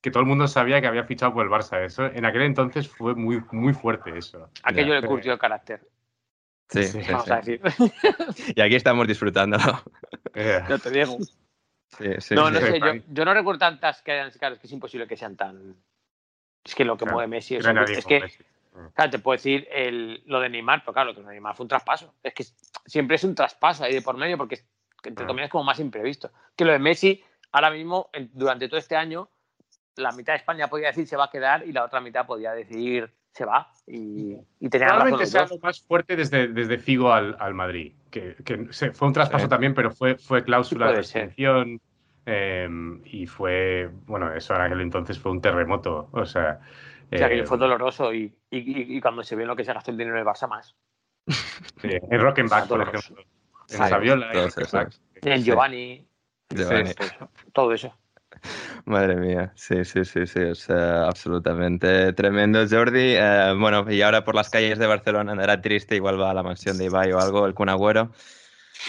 que 0.00 0.10
todo 0.10 0.20
el 0.22 0.28
mundo 0.28 0.48
sabía 0.48 0.80
que 0.80 0.88
había 0.88 1.04
fichado 1.04 1.32
por 1.32 1.44
el 1.44 1.50
Barça. 1.50 1.84
Eso 1.84 2.06
en 2.06 2.24
aquel 2.24 2.42
entonces 2.42 2.88
fue 2.88 3.14
muy, 3.14 3.42
muy 3.52 3.72
fuerte 3.72 4.16
eso. 4.18 4.50
Aquello 4.64 4.94
le 5.00 5.06
curtió 5.06 5.32
el 5.32 5.38
carácter, 5.38 5.80
Sí, 6.70 6.82
Sí, 6.84 7.02
sí, 7.02 7.12
vamos 7.12 7.24
sí. 7.24 7.32
a 7.32 7.36
decir. 7.36 7.60
Y 8.56 8.60
aquí 8.60 8.74
estamos 8.74 9.06
disfrutándolo. 9.08 9.80
Eh, 10.34 10.60
Yo 10.68 10.78
te 10.78 10.90
digo. 10.90 11.16
Sí, 11.96 12.04
sí, 12.18 12.34
no, 12.34 12.50
no 12.50 12.60
sé, 12.60 12.78
yo, 12.78 12.92
yo 13.08 13.24
no 13.24 13.32
recuerdo 13.34 13.58
tantas 13.60 14.02
que 14.02 14.12
hayan, 14.12 14.30
claro, 14.32 14.54
es 14.54 14.60
que 14.60 14.66
es 14.66 14.72
imposible 14.72 15.06
que 15.06 15.16
sean 15.16 15.36
tan... 15.36 15.74
Es 16.64 16.74
que 16.74 16.84
lo 16.84 16.96
que 16.96 17.04
Claro, 17.04 17.14
mueve 17.16 17.28
Messi 17.28 17.56
es, 17.56 17.64
nadie 17.64 17.94
es 17.98 18.04
que, 18.04 18.20
Messi. 18.20 18.44
claro, 18.94 19.10
te 19.10 19.18
puedo 19.18 19.36
decir 19.36 19.66
el, 19.70 20.22
lo 20.26 20.38
de 20.40 20.50
Neymar, 20.50 20.82
pero 20.82 20.92
claro, 20.92 21.12
lo 21.14 21.20
de 21.22 21.26
Neymar 21.28 21.56
fue 21.56 21.64
un 21.64 21.68
traspaso. 21.68 22.14
Es 22.22 22.34
que 22.34 22.44
siempre 22.84 23.16
es 23.16 23.24
un 23.24 23.34
traspaso 23.34 23.84
ahí 23.84 23.94
de 23.94 24.02
por 24.02 24.16
medio 24.16 24.36
porque, 24.36 24.56
es- 24.56 24.66
que 25.02 25.08
entre 25.08 25.24
Ah. 25.24 25.28
comillas, 25.28 25.46
es 25.46 25.52
como 25.52 25.64
más 25.64 25.80
imprevisto. 25.80 26.30
Que 26.54 26.64
lo 26.66 26.72
de 26.72 26.78
Messi, 26.78 27.24
ahora 27.52 27.70
mismo, 27.70 28.10
durante 28.32 28.68
todo 28.68 28.78
este 28.78 28.96
año, 28.96 29.30
la 29.96 30.12
mitad 30.12 30.34
de 30.34 30.38
España 30.38 30.68
podía 30.68 30.88
decir 30.88 31.06
se 31.06 31.16
va 31.16 31.24
a 31.24 31.30
quedar 31.30 31.66
y 31.66 31.72
la 31.72 31.84
otra 31.84 32.00
mitad 32.00 32.26
podía 32.26 32.52
decir 32.52 33.10
se 33.32 33.44
va. 33.44 33.72
Y, 33.86 34.34
razón 34.34 34.70
Probablemente 34.70 35.26
sea 35.26 35.46
lo 35.46 35.58
más 35.58 35.80
fuerte 35.82 36.16
desde, 36.16 36.48
desde 36.48 36.78
Figo 36.78 37.12
al, 37.12 37.36
al 37.38 37.54
Madrid, 37.54 37.94
que, 38.10 38.36
que 38.44 38.66
se- 38.70 38.92
fue 38.92 39.08
un 39.08 39.14
traspaso 39.14 39.44
Sí. 39.44 39.50
también, 39.50 39.74
pero 39.74 39.90
fue, 39.90 40.16
fue 40.16 40.42
cláusula 40.44 40.88
Sí, 40.88 40.92
de 40.94 41.00
extensión 41.00 41.80
eh, 42.26 42.68
y 43.04 43.26
fue, 43.26 43.90
bueno, 44.06 44.32
eso 44.34 44.54
en 44.54 44.60
aquel 44.62 44.80
entonces 44.80 45.18
fue 45.18 45.32
un 45.32 45.40
terremoto, 45.40 46.08
o 46.12 46.26
sea... 46.26 46.60
O 47.10 47.16
sea, 47.16 47.28
que 47.30 47.38
eh, 47.38 47.46
fue 47.46 47.56
doloroso 47.56 48.12
y, 48.12 48.24
y- 48.50 48.58
y- 48.58 48.96
y 48.96 49.00
cuando 49.00 49.22
se 49.22 49.34
ve 49.34 49.42
en 49.42 49.48
lo 49.48 49.56
que 49.56 49.64
se 49.64 49.72
gastó 49.72 49.90
el 49.90 49.96
dinero 49.96 50.16
en 50.16 50.20
el 50.20 50.26
Barça 50.26 50.46
más. 50.46 50.76
sí, 51.26 51.88
en 51.90 52.20
Rockenbach, 52.20 52.68
por 52.68 52.82
ejemplo, 52.82 53.22
en 53.70 53.78
Saviola, 53.88 54.30
en. 54.32 54.48
En 55.22 55.42
Giovanni, 55.42 56.06
Giovanni. 56.50 56.90
todo 57.54 57.72
eso. 57.72 57.94
Madre 58.84 59.16
mía, 59.16 59.52
sí, 59.54 59.84
sí, 59.84 60.04
sí, 60.04 60.26
sí, 60.26 60.40
es 60.40 60.70
absolutamente 60.70 62.12
tremendo. 62.12 62.66
Jordi, 62.68 63.14
eh, 63.16 63.54
bueno, 63.58 63.90
y 63.90 64.02
ahora 64.02 64.24
por 64.24 64.34
las 64.34 64.50
calles 64.50 64.78
de 64.78 64.86
Barcelona 64.86 65.32
andará 65.32 65.60
triste, 65.60 65.96
igual 65.96 66.20
va 66.20 66.30
a 66.30 66.34
la 66.34 66.42
mansión 66.42 66.78
de 66.78 66.86
Ibai 66.86 67.12
o 67.12 67.20
algo, 67.20 67.46
el 67.46 67.54
Kun 67.54 67.68
Agüero. 67.68 68.10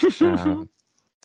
O 0.06 0.10
sea, 0.10 0.66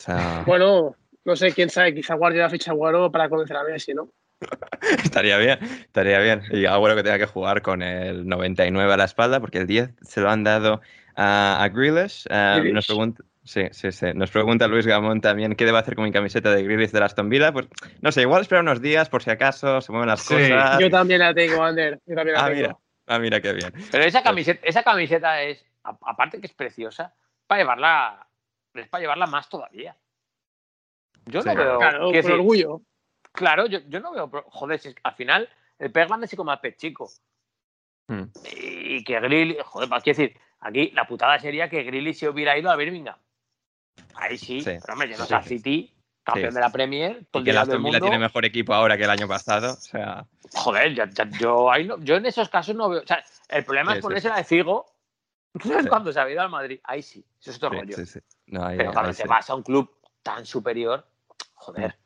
Bueno, 0.46 0.96
no 1.24 1.36
sé, 1.36 1.52
quién 1.52 1.70
sabe, 1.70 1.94
quizá 1.94 2.14
guarde 2.14 2.38
la 2.38 2.50
ficha 2.50 2.72
Guaro 2.72 3.10
para 3.10 3.28
conocer 3.28 3.56
a 3.56 3.64
Messi, 3.64 3.94
¿no? 3.94 4.10
estaría 5.02 5.38
bien, 5.38 5.58
estaría 5.62 6.20
bien. 6.20 6.42
Y 6.50 6.66
Agüero 6.66 6.94
que 6.94 7.02
tenga 7.02 7.18
que 7.18 7.26
jugar 7.26 7.62
con 7.62 7.82
el 7.82 8.26
99 8.26 8.92
a 8.92 8.96
la 8.96 9.04
espalda, 9.04 9.40
porque 9.40 9.58
el 9.58 9.66
10 9.66 9.90
se 10.02 10.20
lo 10.20 10.30
han 10.30 10.44
dado 10.44 10.80
a, 11.16 11.62
a 11.62 11.68
Grealish. 11.68 12.26
Eh, 12.30 12.52
Grealish. 12.56 12.74
nos 12.74 12.86
pregunta, 12.86 13.24
sí, 13.46 13.62
sí, 13.70 13.92
sí. 13.92 14.06
Nos 14.14 14.30
pregunta 14.30 14.68
Luis 14.68 14.86
Gamón 14.86 15.20
también 15.20 15.54
qué 15.54 15.64
debe 15.64 15.78
hacer 15.78 15.94
con 15.94 16.04
mi 16.04 16.12
camiseta 16.12 16.50
de 16.54 16.62
Grealish 16.62 16.90
de 16.90 17.02
Aston 17.02 17.28
Villa. 17.30 17.52
Pues 17.52 17.66
no 18.02 18.12
sé, 18.12 18.22
igual 18.22 18.42
espera 18.42 18.60
unos 18.60 18.82
días 18.82 19.08
por 19.08 19.22
si 19.22 19.30
acaso 19.30 19.80
se 19.80 19.92
mueven 19.92 20.08
las 20.08 20.20
Sí. 20.20 20.34
cosas. 20.34 20.78
Yo 20.80 20.90
también 20.90 21.20
la 21.20 21.32
tengo, 21.32 21.62
Ander. 21.62 22.00
Yo 22.04 22.14
también 22.14 22.34
la 22.34 22.42
Ah, 22.44 22.48
tengo. 22.48 22.56
mira, 22.56 22.76
ah, 23.06 23.18
mira 23.18 23.40
qué 23.40 23.52
bien. 23.54 23.72
Pero 23.90 24.04
esa 24.04 24.22
camiseta, 24.22 24.60
esa 24.66 24.82
camiseta 24.82 25.42
es, 25.42 25.64
a- 25.84 25.96
aparte 26.02 26.40
que 26.40 26.46
es 26.46 26.52
preciosa, 26.52 27.14
para 27.46 27.62
llevarla, 27.62 28.26
es 28.74 28.88
para 28.88 29.00
llevarla 29.00 29.26
más 29.26 29.48
todavía. 29.48 29.96
Yo 31.26 31.42
Sí, 31.42 31.48
no 31.48 31.54
veo. 31.56 31.78
Claro, 31.78 32.10
decir, 32.10 32.32
orgullo. 32.32 32.80
Claro, 33.32 33.66
yo, 33.66 33.80
yo 33.88 34.00
no 34.00 34.12
veo. 34.12 34.30
Joder, 34.46 34.78
si 34.78 34.88
es 34.88 34.94
que 34.94 35.00
al 35.04 35.14
final 35.14 35.48
el 35.78 35.90
pez 35.92 36.06
grande 36.08 36.26
se 36.26 36.36
come 36.36 36.52
al 36.52 36.60
pez 36.60 36.76
chico. 36.76 37.10
Hmm. 38.08 38.24
Y 38.54 39.02
que 39.04 39.18
Grill. 39.20 39.56
Joder, 39.64 39.88
pues, 39.88 40.02
quiero 40.04 40.18
decir, 40.18 40.38
aquí 40.60 40.90
la 40.94 41.06
putada 41.06 41.38
sería 41.38 41.68
que 41.68 41.82
Grilly 41.82 42.14
se 42.14 42.28
hubiera 42.28 42.56
ido 42.56 42.70
a 42.70 42.76
Birmingham. 42.76 43.16
Ahí 44.14 44.38
sí, 44.38 44.60
Sí. 44.60 44.70
pero 44.80 44.92
hombre, 44.94 45.08
llenos 45.08 45.28
Sí. 45.28 45.34
al 45.34 45.44
City, 45.44 45.94
campeón 46.22 46.50
Sí. 46.50 46.54
de 46.54 46.60
la 46.60 46.70
Premier, 46.70 47.26
todo 47.30 47.42
Y 47.42 47.44
que 47.44 47.50
el 47.50 47.58
Aston 47.58 47.82
Villa 47.82 48.00
tiene 48.00 48.18
mejor 48.18 48.44
equipo 48.44 48.74
ahora 48.74 48.96
que 48.96 49.04
el 49.04 49.10
año 49.10 49.28
pasado. 49.28 49.72
O 49.74 49.76
sea, 49.76 50.26
Joder, 50.54 50.94
ya- 50.94 51.08
ya- 51.10 51.28
yo, 51.38 51.70
ahí 51.70 51.84
no- 51.86 51.98
yo 51.98 52.16
en 52.16 52.26
esos 52.26 52.48
casos 52.48 52.74
no 52.74 52.88
veo. 52.88 53.02
O 53.02 53.06
sea, 53.06 53.22
el 53.48 53.64
problema 53.64 53.94
es 53.94 54.00
ponerse 54.02 54.28
la 54.28 54.36
de 54.36 54.44
Figo 54.44 54.86
cuando 55.90 56.12
se 56.12 56.20
ha 56.20 56.30
ido 56.30 56.40
al 56.40 56.50
Madrid. 56.50 56.80
Ahí 56.84 57.02
sí, 57.02 57.24
eso 57.40 57.50
es 57.50 57.56
otro 57.56 57.70
rollo. 57.70 57.96
No, 58.46 58.64
ahí- 58.64 58.76
Pero 58.76 58.92
cuando 58.92 59.12
te 59.12 59.24
vas 59.26 59.48
a 59.50 59.54
un 59.54 59.62
club 59.62 59.90
tan 60.22 60.46
superior, 60.46 61.06
joder. 61.54 61.96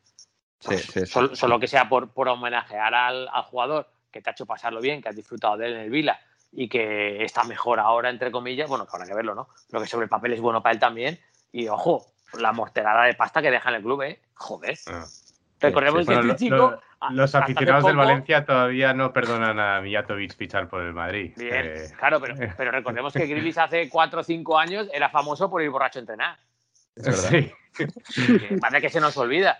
Pues, 0.62 0.92
solo, 1.06 1.34
solo 1.34 1.58
que 1.58 1.66
sea 1.68 1.88
por, 1.88 2.12
por 2.12 2.28
homenajear 2.28 2.92
al, 2.94 3.28
al 3.32 3.42
jugador 3.44 3.88
que 4.10 4.20
te 4.20 4.28
ha 4.28 4.32
hecho 4.32 4.44
pasarlo 4.44 4.80
bien, 4.80 5.00
que 5.00 5.08
has 5.08 5.16
disfrutado 5.16 5.56
de 5.56 5.66
él 5.68 5.74
en 5.74 5.80
el 5.80 5.90
Vila 5.90 6.20
y 6.52 6.68
que 6.68 7.24
está 7.24 7.44
mejor 7.44 7.80
ahora, 7.80 8.10
entre 8.10 8.30
comillas, 8.30 8.68
bueno, 8.68 8.84
que 8.84 8.90
habrá 8.92 9.06
que 9.06 9.14
verlo, 9.14 9.34
¿no? 9.34 9.48
Lo 9.70 9.80
que 9.80 9.86
sobre 9.86 10.04
el 10.04 10.10
papel 10.10 10.34
es 10.34 10.40
bueno 10.40 10.62
para 10.62 10.74
él 10.74 10.78
también. 10.80 11.18
Y 11.52 11.68
ojo, 11.68 12.06
la 12.38 12.52
morterada 12.52 13.04
de 13.04 13.14
pasta 13.14 13.42
que 13.42 13.50
deja 13.50 13.68
en 13.70 13.76
el 13.76 13.82
club, 13.82 14.02
¿eh? 14.02 14.20
Joder. 14.34 14.78
Ah. 14.88 15.04
Recordemos 15.60 16.00
sí. 16.02 16.08
que 16.08 16.14
Bueno, 16.14 16.32
este 16.32 16.44
chico. 16.44 16.56
lo- 16.56 16.80
los 17.10 17.34
aficionados 17.34 17.84
del 17.84 17.96
Valencia 17.96 18.44
todavía 18.44 18.92
no 18.92 19.12
perdonan 19.12 19.58
a 19.58 19.80
Mijatovic 19.80 20.36
fichar 20.36 20.68
por 20.68 20.82
el 20.82 20.92
Madrid. 20.92 21.32
Bien, 21.36 21.66
Eh, 21.66 21.90
claro, 21.98 22.20
pero, 22.20 22.34
pero 22.56 22.70
recordemos 22.70 23.12
que 23.14 23.26
Grilis 23.26 23.56
hace 23.58 23.88
4 23.88 24.20
o 24.20 24.22
5 24.24 24.58
años 24.58 24.88
era 24.92 25.08
famoso 25.08 25.48
por 25.50 25.62
ir 25.62 25.70
borracho 25.70 25.98
a 25.98 26.00
entrenar. 26.00 26.38
Es 26.96 27.04
verdad. 27.04 27.28
sí. 27.30 27.52
Que 28.48 28.58
Parece 28.60 28.80
que 28.82 28.88
se 28.90 29.00
nos 29.00 29.16
olvida. 29.16 29.58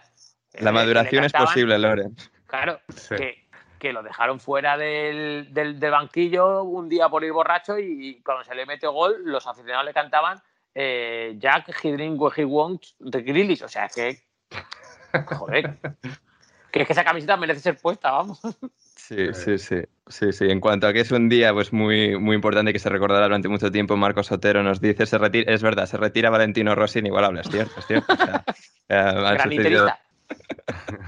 La 0.55 0.71
Eh, 0.71 0.73
maduración 0.73 1.25
es 1.25 1.33
posible, 1.33 1.79
Loren. 1.79 2.15
Claro, 2.47 2.81
Sí. 2.95 3.15
que, 3.17 3.49
que 3.79 3.93
lo 3.95 4.03
dejaron 4.03 4.39
fuera 4.41 4.77
del, 4.77 5.49
del, 5.55 5.79
del 5.81 5.91
banquillo 5.93 6.63
un 6.65 6.89
día 6.91 7.09
por 7.09 7.25
ir 7.25 7.33
borracho 7.33 7.79
y 7.79 8.21
cuando 8.23 8.45
se 8.45 8.55
le 8.55 8.67
metió 8.67 8.93
gol, 8.93 9.17
los 9.25 9.47
aficionados 9.47 9.87
le 9.87 9.95
cantaban 9.95 10.43
eh, 10.75 11.35
Jack, 11.39 11.75
he 11.83 11.93
drink 11.93 12.21
what 12.21 12.33
he 12.37 12.45
wants 12.45 12.95
de. 12.99 13.59
O 13.65 13.69
sea, 13.69 13.89
que. 13.89 14.23
Joder. 15.27 15.79
que 16.71 16.81
es 16.83 16.87
que 16.87 16.93
esa 16.93 17.05
camiseta 17.05 17.37
merece 17.37 17.61
ser 17.61 17.77
puesta, 17.77 18.13
vamos. 18.13 18.41
Sí, 19.11 19.35
sí, 19.35 19.59
sí, 19.59 19.83
sí, 20.07 20.33
sí. 20.33 20.45
En 20.49 20.61
cuanto 20.61 20.87
a 20.87 20.93
que 20.93 21.01
es 21.01 21.11
un 21.11 21.29
día 21.29 21.53
pues 21.53 21.73
muy, 21.73 22.17
muy 22.17 22.37
importante 22.37 22.73
que 22.73 22.79
se 22.79 22.89
recordará 22.89 23.25
durante 23.25 23.49
mucho 23.49 23.73
tiempo, 23.73 23.97
Marcos 23.97 24.31
Otero 24.31 24.63
nos 24.63 24.81
dice, 24.81 25.05
se 25.05 25.19
retira, 25.19 25.53
es 25.53 25.63
verdad, 25.63 25.87
se 25.87 25.97
retira 25.97 26.31
Valentino 26.31 26.77
Rossi 26.77 27.01
inigualable, 27.01 27.41
es 27.41 27.49
cierto, 27.51 27.81
es 27.81 27.87
cierto. 27.87 28.13
O 28.13 28.17
sea, 28.17 28.45
eh, 28.89 29.59
Gran. 29.69 29.95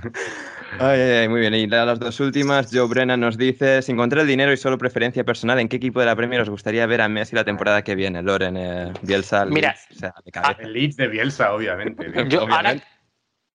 Ay, 0.78 1.00
ay, 1.00 1.10
ay, 1.22 1.28
muy 1.28 1.40
bien. 1.40 1.54
Y 1.54 1.66
las 1.66 1.98
dos 1.98 2.18
últimas, 2.20 2.70
Joe 2.72 2.88
Brennan 2.88 3.20
nos 3.20 3.36
dice, 3.36 3.82
sin 3.82 3.96
contar 3.96 4.20
el 4.20 4.26
dinero 4.26 4.52
y 4.52 4.56
solo 4.56 4.78
preferencia 4.78 5.22
personal, 5.24 5.58
¿en 5.60 5.68
qué 5.68 5.76
equipo 5.76 6.00
de 6.00 6.06
la 6.06 6.16
Premier 6.16 6.40
os 6.40 6.50
gustaría 6.50 6.86
ver 6.86 7.00
a 7.02 7.08
Messi 7.08 7.36
la 7.36 7.44
temporada 7.44 7.82
que 7.82 7.94
viene? 7.94 8.22
Loren, 8.22 8.56
eh, 8.56 8.92
Bielsa, 9.02 9.44
Mira, 9.44 9.70
Leeds, 9.70 9.86
o 9.90 9.94
sea. 9.94 10.56
El 10.58 10.72
Leeds 10.72 10.96
de 10.96 11.08
Bielsa, 11.08 11.52
obviamente. 11.54 12.10
Yo, 12.28 12.40
ahora, 12.48 12.74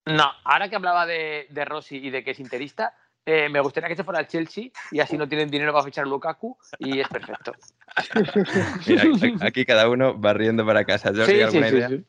no, 0.06 0.30
ahora 0.44 0.68
que 0.68 0.76
hablaba 0.76 1.06
de, 1.06 1.46
de 1.50 1.64
Rossi 1.64 1.96
y 1.96 2.10
de 2.10 2.22
que 2.24 2.30
es 2.30 2.40
interista, 2.40 2.94
eh, 3.26 3.48
me 3.50 3.60
gustaría 3.60 3.88
que 3.88 3.96
se 3.96 4.04
fuera 4.04 4.20
al 4.20 4.26
Chelsea 4.26 4.70
y 4.90 5.00
así 5.00 5.18
no 5.18 5.28
tienen 5.28 5.50
dinero 5.50 5.72
para 5.72 5.84
fichar 5.84 6.04
a 6.04 6.08
Lukaku 6.08 6.56
y 6.78 7.00
es 7.00 7.08
perfecto. 7.08 7.52
Mira, 8.86 9.02
aquí- 9.42 9.66
cada 9.66 9.88
uno 9.90 10.18
va 10.18 10.32
riendo 10.32 10.64
para 10.64 10.84
casa. 10.84 11.08
Jordi, 11.10 11.24
Sí, 11.24 11.36
sí, 11.36 11.42
¿alguna 11.42 11.88
sí. 11.88 12.04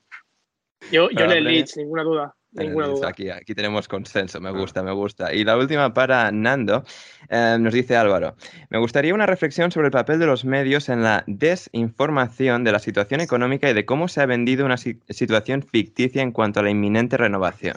Yo, 0.91 1.09
yo 1.09 1.25
en 1.25 1.31
el. 1.31 1.43
Leeds, 1.43 1.77
ninguna 1.77 2.03
duda. 2.03 2.35
Ninguna 2.51 2.87
duda. 2.87 3.09
Aquí, 3.09 3.29
aquí 3.29 3.53
tenemos 3.53 3.87
consenso, 3.87 4.41
me 4.41 4.51
gusta, 4.51 4.81
me 4.81 4.91
gusta. 4.91 5.33
Y 5.33 5.43
la 5.43 5.55
última 5.55 5.93
para 5.93 6.31
Nando, 6.31 6.83
eh, 7.29 7.57
nos 7.59 7.73
dice 7.73 7.95
Álvaro, 7.95 8.35
me 8.69 8.79
gustaría 8.79 9.13
una 9.13 9.27
reflexión 9.27 9.71
sobre 9.71 9.87
el 9.87 9.91
papel 9.91 10.19
de 10.19 10.25
los 10.25 10.45
medios 10.45 10.89
en 10.89 11.03
la 11.03 11.23
desinformación 11.27 12.63
de 12.63 12.71
la 12.71 12.79
situación 12.79 13.21
económica 13.21 13.69
y 13.69 13.73
de 13.73 13.85
cómo 13.85 14.07
se 14.07 14.21
ha 14.21 14.25
vendido 14.25 14.65
una 14.65 14.77
si- 14.77 14.99
situación 15.09 15.61
ficticia 15.61 16.21
en 16.23 16.31
cuanto 16.31 16.59
a 16.59 16.63
la 16.63 16.71
inminente 16.71 17.17
renovación. 17.17 17.75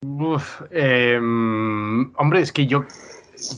Uf, 0.00 0.62
eh, 0.70 1.16
hombre, 1.18 2.40
es 2.40 2.52
que 2.52 2.66
yo, 2.68 2.84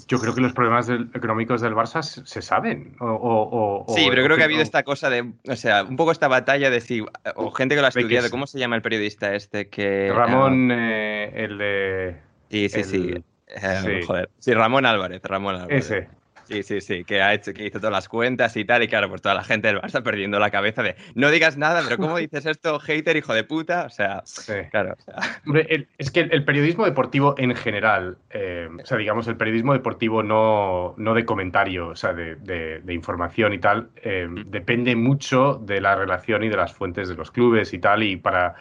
yo 0.08 0.18
creo 0.18 0.34
que 0.34 0.40
los 0.40 0.52
problemas 0.52 0.86
del- 0.86 1.10
económicos 1.14 1.60
del 1.60 1.74
Barça 1.74 2.02
se, 2.02 2.24
se 2.26 2.42
saben. 2.42 2.96
O, 3.00 3.06
o- 3.06 3.84
o- 3.86 3.94
Sí, 3.96 4.06
pero 4.10 4.24
creo 4.24 4.36
que 4.36 4.42
ha 4.42 4.46
habido 4.46 4.62
esta 4.62 4.82
cosa 4.82 5.10
de, 5.10 5.32
o 5.48 5.56
sea, 5.56 5.84
un 5.84 5.96
poco 5.96 6.12
esta 6.12 6.28
batalla 6.28 6.70
de 6.70 6.80
si, 6.80 7.04
o 7.34 7.50
gente 7.52 7.74
que 7.74 7.80
lo 7.80 7.86
ha 7.86 7.88
estudiado, 7.90 8.26
es- 8.26 8.30
¿cómo 8.30 8.46
se 8.46 8.58
llama 8.58 8.76
el 8.76 8.82
periodista 8.82 9.34
este 9.34 9.68
que... 9.68 10.12
Ramón, 10.14 10.70
eh, 10.72 11.32
el 11.34 11.58
de. 11.58 12.16
Sí, 12.50 12.68
sí, 12.68 12.78
el- 12.80 12.84
sí. 12.84 13.24
Eh, 13.48 13.80
sí. 14.00 14.06
Joder. 14.06 14.30
Sí, 14.38 14.54
Ramón 14.54 14.86
Álvarez, 14.86 15.20
Ramón 15.24 15.56
Álvarez. 15.56 15.84
Ese. 15.90 16.08
Sí, 16.50 16.62
sí, 16.64 16.80
sí, 16.80 17.04
que 17.04 17.22
ha 17.22 17.32
hecho, 17.32 17.52
que 17.54 17.64
hizo 17.66 17.78
todas 17.78 17.92
las 17.92 18.08
cuentas 18.08 18.56
y 18.56 18.64
tal, 18.64 18.82
y 18.82 18.88
claro, 18.88 19.08
pues 19.08 19.22
toda 19.22 19.36
la 19.36 19.44
gente 19.44 19.68
del 19.68 19.80
Barça 19.80 20.02
perdiendo 20.02 20.38
la 20.40 20.50
cabeza 20.50 20.82
de 20.82 20.96
no 21.14 21.30
digas 21.30 21.56
nada, 21.56 21.80
pero 21.84 21.96
¿cómo 21.96 22.16
dices 22.18 22.44
esto, 22.44 22.80
hater, 22.80 23.16
hijo 23.16 23.32
de 23.34 23.44
puta? 23.44 23.84
O 23.84 23.90
sea, 23.90 24.22
Sí. 24.24 24.54
claro, 24.70 24.96
o 24.98 25.02
sea, 25.02 25.14
Hombre, 25.46 25.66
el- 25.70 25.88
es 25.98 26.10
que 26.10 26.20
el, 26.20 26.32
el 26.32 26.44
periodismo 26.44 26.84
deportivo 26.84 27.36
en 27.38 27.54
general, 27.54 28.18
eh, 28.30 28.68
o 28.82 28.84
sea, 28.84 28.98
digamos, 28.98 29.28
el 29.28 29.36
periodismo 29.36 29.72
deportivo 29.74 30.22
no, 30.24 30.94
no 30.98 31.14
de 31.14 31.24
comentario, 31.24 31.88
o 31.88 31.96
sea, 31.96 32.12
de, 32.12 32.34
de- 32.34 32.80
de 32.80 32.94
información 32.94 33.52
y 33.52 33.58
tal, 33.58 33.90
eh, 34.02 34.26
depende 34.46 34.96
mucho 34.96 35.54
de 35.64 35.80
la 35.80 35.94
relación 35.94 36.42
y 36.42 36.48
de 36.48 36.56
las 36.56 36.72
fuentes 36.74 37.08
de 37.08 37.14
los 37.14 37.30
clubes 37.30 37.72
y 37.72 37.78
tal, 37.78 38.02
y 38.02 38.16
para, 38.16 38.56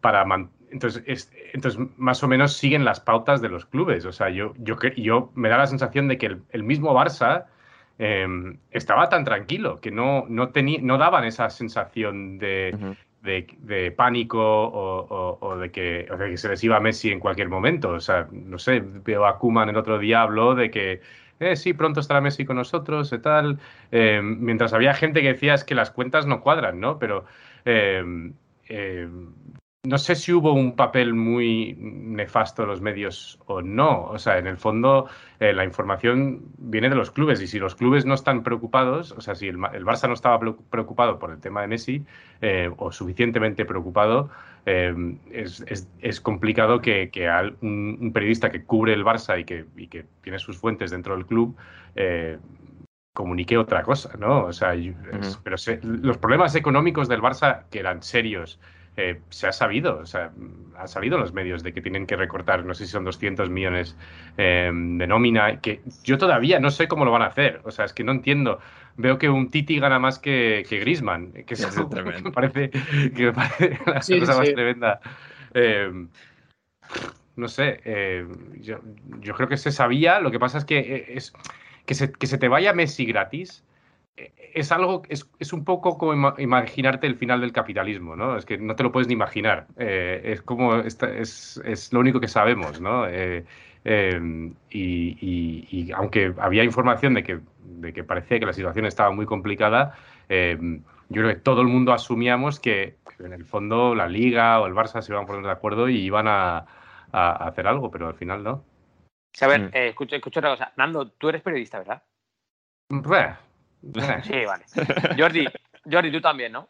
para 0.00 0.24
man- 0.24 0.50
entonces, 0.74 1.02
es- 1.06 1.32
entonces, 1.54 1.80
más 1.96 2.22
o 2.22 2.28
menos 2.28 2.52
siguen 2.54 2.84
las 2.84 3.00
pautas 3.00 3.40
de 3.40 3.48
los 3.48 3.64
clubes. 3.64 4.04
O 4.04 4.12
sea, 4.12 4.28
yo, 4.28 4.52
yo, 4.58 4.76
yo 4.96 5.30
me 5.34 5.48
da 5.48 5.56
la 5.56 5.66
sensación 5.66 6.08
de 6.08 6.18
que 6.18 6.26
el, 6.26 6.42
el 6.50 6.62
mismo 6.64 6.92
Barça 6.92 7.46
eh, 7.98 8.26
estaba 8.72 9.08
tan 9.08 9.24
tranquilo, 9.24 9.80
que 9.80 9.90
no, 9.90 10.26
no, 10.28 10.48
tenía, 10.50 10.80
no 10.82 10.98
daban 10.98 11.24
esa 11.24 11.48
sensación 11.48 12.38
de, 12.38 12.76
de, 13.22 13.46
de 13.60 13.90
pánico 13.92 14.38
o, 14.40 15.06
o- 15.08 15.38
o 15.40 15.56
de 15.56 15.70
que, 15.70 16.06
o 16.12 16.16
de 16.16 16.30
que 16.30 16.36
se 16.36 16.48
les 16.48 16.62
iba 16.64 16.80
Messi 16.80 17.10
en 17.12 17.20
cualquier 17.20 17.48
momento. 17.48 17.90
O 17.90 18.00
sea, 18.00 18.26
no 18.32 18.58
sé, 18.58 18.80
veo 18.84 19.24
a 19.26 19.38
Kuman 19.38 19.68
el 19.68 19.76
otro 19.76 19.98
día 19.98 20.22
habló 20.22 20.54
de 20.56 20.70
que 20.70 21.00
eh, 21.40 21.56
sí, 21.56 21.72
pronto 21.72 22.00
estará 22.00 22.20
Messi 22.20 22.44
con 22.44 22.56
nosotros 22.56 23.12
y 23.12 23.18
tal. 23.18 23.58
Eh, 23.92 24.20
mientras 24.22 24.72
había 24.72 24.92
gente 24.94 25.20
que 25.22 25.32
decía 25.34 25.54
es 25.54 25.64
que 25.64 25.74
las 25.74 25.90
cuentas 25.90 26.26
no 26.26 26.40
cuadran, 26.40 26.80
¿no? 26.80 26.98
Pero 26.98 27.24
eh, 27.64 28.02
no 29.84 29.98
sé 29.98 30.14
si 30.14 30.32
hubo 30.32 30.52
un 30.54 30.76
papel 30.76 31.12
muy 31.14 31.76
nefasto 31.78 32.62
de 32.62 32.68
los 32.68 32.80
medios 32.80 33.38
o 33.46 33.60
no. 33.60 34.04
O 34.06 34.18
sea, 34.18 34.38
en 34.38 34.46
el 34.46 34.56
fondo 34.56 35.06
eh, 35.40 35.52
la 35.52 35.64
información 35.64 36.42
viene 36.56 36.88
de 36.88 36.94
los 36.96 37.10
clubes 37.10 37.40
y 37.42 37.46
si 37.46 37.58
los 37.58 37.74
clubes 37.74 38.06
no 38.06 38.14
están 38.14 38.42
preocupados, 38.42 39.12
o 39.12 39.20
sea, 39.20 39.34
si 39.34 39.46
el, 39.48 39.56
el 39.74 39.84
Barça 39.84 40.08
no 40.08 40.14
estaba 40.14 40.40
pre- 40.40 40.54
preocupado 40.70 41.18
por 41.18 41.30
el 41.32 41.38
tema 41.40 41.60
de 41.60 41.68
Messi 41.68 42.02
eh, 42.40 42.70
o 42.78 42.90
suficientemente 42.92 43.66
preocupado, 43.66 44.30
eh, 44.66 44.94
es, 45.30 45.62
es- 45.68 45.86
es 46.00 46.20
complicado 46.20 46.80
que, 46.80 47.10
que 47.10 47.28
al- 47.28 47.56
un, 47.60 47.98
un 48.00 48.12
periodista 48.12 48.50
que 48.50 48.64
cubre 48.64 48.94
el 48.94 49.04
Barça 49.04 49.38
y 49.38 49.44
que, 49.44 49.66
y 49.76 49.88
que 49.88 50.06
tiene 50.22 50.38
sus 50.38 50.56
fuentes 50.56 50.90
dentro 50.92 51.14
del 51.14 51.26
club 51.26 51.54
comunique 53.12 53.56
otra 53.56 53.82
cosa, 53.84 54.16
¿no? 54.18 54.44
O 54.46 54.52
sea, 54.52 54.74
yo- 54.74 54.92
pero 55.44 55.56
se- 55.56 55.78
los 55.82 56.18
problemas 56.18 56.54
económicos 56.56 57.06
del 57.08 57.20
Barça 57.20 57.64
que 57.70 57.78
eran 57.78 58.02
serios 58.02 58.58
eh, 58.96 59.20
se 59.30 59.46
ha 59.46 59.52
sabido, 59.52 59.98
o 59.98 60.06
sea, 60.06 60.32
ha 60.78 60.86
salido 60.86 61.16
en 61.16 61.22
los 61.22 61.32
medios 61.32 61.62
de 61.62 61.72
que 61.72 61.80
tienen 61.80 62.06
que 62.06 62.16
recortar, 62.16 62.64
no 62.64 62.74
sé 62.74 62.86
si 62.86 62.92
son 62.92 63.04
200 63.04 63.50
millones 63.50 63.96
eh, 64.36 64.70
de 64.72 65.06
nómina, 65.06 65.60
que 65.60 65.80
yo 66.04 66.16
todavía 66.18 66.60
no 66.60 66.70
sé 66.70 66.86
cómo 66.88 67.04
lo 67.04 67.10
van 67.10 67.22
a 67.22 67.26
hacer, 67.26 67.60
o 67.64 67.70
sea, 67.70 67.84
es 67.84 67.92
que 67.92 68.04
no 68.04 68.12
entiendo. 68.12 68.60
Veo 68.96 69.18
que 69.18 69.28
un 69.28 69.50
Titi 69.50 69.80
gana 69.80 69.98
más 69.98 70.18
que, 70.18 70.64
que 70.68 70.78
Griezmann, 70.78 71.32
que 71.32 71.54
es 71.54 71.64
algo 71.64 71.88
me 71.90 72.30
parece, 72.30 72.70
que 72.70 73.24
me 73.26 73.32
parece 73.32 73.78
la 73.86 74.02
Sí, 74.02 74.20
cosa 74.20 74.36
más 74.36 74.52
tremenda. 74.52 75.00
Eh, 75.52 75.90
no 77.36 77.48
sé, 77.48 77.80
eh, 77.84 78.26
yo, 78.60 78.78
yo 79.20 79.34
creo 79.34 79.48
que 79.48 79.56
se 79.56 79.72
sabía, 79.72 80.20
lo 80.20 80.30
que 80.30 80.38
pasa 80.38 80.58
es 80.58 80.64
que 80.64 80.78
eh, 80.78 81.04
es 81.16 81.32
que 81.84 81.94
se, 81.94 82.12
que 82.12 82.26
se 82.26 82.38
te 82.38 82.48
vaya 82.48 82.72
Messi 82.72 83.04
gratis 83.04 83.64
es 84.16 84.70
algo, 84.70 85.02
es, 85.08 85.28
es 85.40 85.52
un 85.52 85.64
poco 85.64 85.98
como 85.98 86.14
ima- 86.14 86.34
imaginarte 86.38 87.06
el 87.06 87.16
final 87.16 87.40
del 87.40 87.52
capitalismo, 87.52 88.14
¿no? 88.14 88.36
Es 88.36 88.44
que 88.44 88.58
no 88.58 88.76
te 88.76 88.82
lo 88.84 88.92
puedes 88.92 89.08
ni 89.08 89.14
imaginar. 89.14 89.66
Eh, 89.76 90.20
es 90.24 90.42
como, 90.42 90.76
esta- 90.76 91.12
es, 91.12 91.60
es 91.64 91.92
lo 91.92 92.00
único 92.00 92.20
que 92.20 92.28
sabemos, 92.28 92.80
¿no? 92.80 93.08
Eh, 93.08 93.44
eh, 93.84 94.52
y, 94.70 95.18
y- 95.20 95.66
y 95.70 95.92
aunque 95.92 96.32
había 96.38 96.62
información 96.64 97.14
de 97.14 97.24
que, 97.24 97.40
de 97.64 97.92
que 97.92 98.04
parecía 98.04 98.38
que 98.38 98.46
la 98.46 98.52
situación 98.52 98.86
estaba 98.86 99.10
muy 99.10 99.26
complicada, 99.26 99.96
eh, 100.28 100.56
yo 101.08 101.20
creo 101.22 101.34
que 101.34 101.40
todo 101.40 101.60
el 101.60 101.68
mundo 101.68 101.92
asumíamos 101.92 102.60
que 102.60 102.96
en 103.18 103.32
el 103.32 103.44
fondo 103.44 103.94
la 103.94 104.08
Liga 104.08 104.60
o 104.60 104.66
el 104.66 104.74
Barça 104.74 105.02
se 105.02 105.12
iban 105.12 105.24
a 105.24 105.26
poner 105.26 105.44
de 105.44 105.50
acuerdo 105.50 105.88
y 105.88 105.96
iban 105.98 106.28
a, 106.28 106.64
a- 107.12 107.46
hacer 107.48 107.66
algo, 107.66 107.90
pero 107.90 108.06
al 108.06 108.14
final 108.14 108.42
no. 108.44 108.64
A 109.40 109.46
ver, 109.48 109.60
Mm. 109.62 109.70
eh, 109.72 109.88
escucha, 109.88 110.16
escucha 110.16 110.38
otra 110.40 110.50
cosa. 110.50 110.72
Nando, 110.76 111.10
tú 111.10 111.28
eres 111.28 111.42
periodista, 111.42 111.78
¿verdad? 111.78 112.02
Bueh. 112.88 113.34
Sí, 114.22 114.44
vale. 114.44 114.64
Jordi, 115.18 115.46
Jordi, 115.90 116.12
tú 116.12 116.20
también, 116.20 116.52
¿no? 116.52 116.68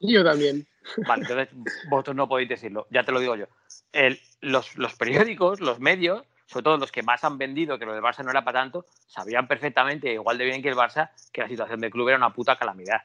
Yo 0.00 0.22
también. 0.24 0.66
Vale, 1.06 1.22
entonces 1.22 1.48
vosotros 1.88 2.14
no 2.16 2.28
podéis 2.28 2.48
decirlo, 2.48 2.86
ya 2.90 3.04
te 3.04 3.12
lo 3.12 3.20
digo 3.20 3.36
yo. 3.36 3.46
El- 3.92 4.20
los, 4.40 4.76
los 4.76 4.94
periódicos, 4.96 5.60
los 5.60 5.80
medios, 5.80 6.24
sobre 6.46 6.64
todo 6.64 6.76
los 6.76 6.92
que 6.92 7.02
más 7.02 7.24
han 7.24 7.38
vendido, 7.38 7.78
que 7.78 7.86
lo 7.86 7.94
del 7.94 8.02
Barça 8.02 8.22
no 8.22 8.30
era 8.30 8.44
para 8.44 8.60
tanto, 8.60 8.86
sabían 9.06 9.48
perfectamente, 9.48 10.12
igual 10.12 10.36
de 10.36 10.44
bien 10.44 10.62
que 10.62 10.68
el 10.68 10.76
Barça, 10.76 11.10
que 11.32 11.40
la 11.40 11.48
situación 11.48 11.80
del 11.80 11.90
club 11.90 12.08
era 12.08 12.18
una 12.18 12.32
puta 12.34 12.56
calamidad. 12.56 13.00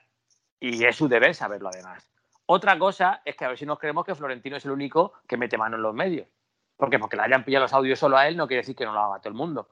Y 0.60 0.84
es 0.84 0.98
su 0.98 1.08
deber 1.08 1.34
saberlo 1.34 1.70
además. 1.70 2.06
Otra 2.48 2.78
cosa 2.78 3.22
es 3.24 3.38
que 3.38 3.46
a 3.46 3.50
ver 3.50 3.58
si 3.58 3.66
nos 3.66 3.80
creemos 3.80 4.04
que 4.06 4.16
Florentino 4.16 4.58
es 4.58 4.66
el 4.66 4.72
único 4.72 5.14
que 5.28 5.38
mete 5.38 5.58
mano 5.58 5.78
en 5.78 5.84
los 5.84 5.94
medios. 5.94 6.28
¿Por 6.76 6.90
qué? 6.90 7.00
Porque 7.00 7.16
le 7.16 7.22
hayan 7.24 7.46
pillado 7.46 7.64
los 7.66 7.74
audios 7.74 8.00
solo 8.00 8.18
a 8.18 8.28
él 8.28 8.36
no 8.36 8.48
quiere 8.48 8.62
decir 8.62 8.76
que 8.76 8.86
no 8.86 8.92
lo 8.92 9.00
haga 9.00 9.20
todo 9.20 9.30
el 9.30 9.36
mundo. 9.36 9.70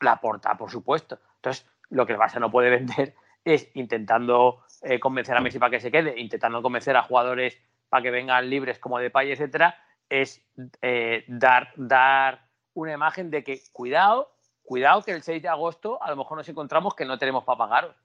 La 0.00 0.20
porta, 0.20 0.54
por 0.56 0.70
supuesto. 0.70 1.18
Entonces, 1.36 1.66
lo 1.94 2.06
que 2.06 2.12
el 2.12 2.18
Barça 2.18 2.40
no 2.40 2.50
puede 2.50 2.70
vender 2.70 3.14
es 3.44 3.70
intentando 3.74 4.64
eh, 4.82 4.98
convencer 4.98 5.36
a 5.36 5.40
Messi 5.40 5.58
para 5.58 5.70
que 5.70 5.80
se 5.80 5.90
quede, 5.90 6.18
intentando 6.18 6.60
convencer 6.60 6.96
a 6.96 7.02
jugadores 7.02 7.58
para 7.88 8.02
que 8.02 8.10
vengan 8.10 8.48
libres 8.50 8.78
como 8.78 8.98
Depay, 8.98 9.30
etcétera, 9.32 9.78
es 10.08 10.44
eh, 10.82 11.24
dar, 11.28 11.72
dar 11.76 12.46
una 12.74 12.92
imagen 12.92 13.30
de 13.30 13.44
que 13.44 13.62
cuidado, 13.72 14.34
cuidado 14.62 15.02
que 15.02 15.12
el 15.12 15.22
6 15.22 15.42
de 15.42 15.48
agosto 15.48 16.02
a 16.02 16.10
lo 16.10 16.16
mejor 16.16 16.36
nos 16.38 16.48
encontramos 16.48 16.94
que 16.94 17.04
no 17.04 17.18
tenemos 17.18 17.44
para 17.44 17.58
pagaros. 17.58 17.96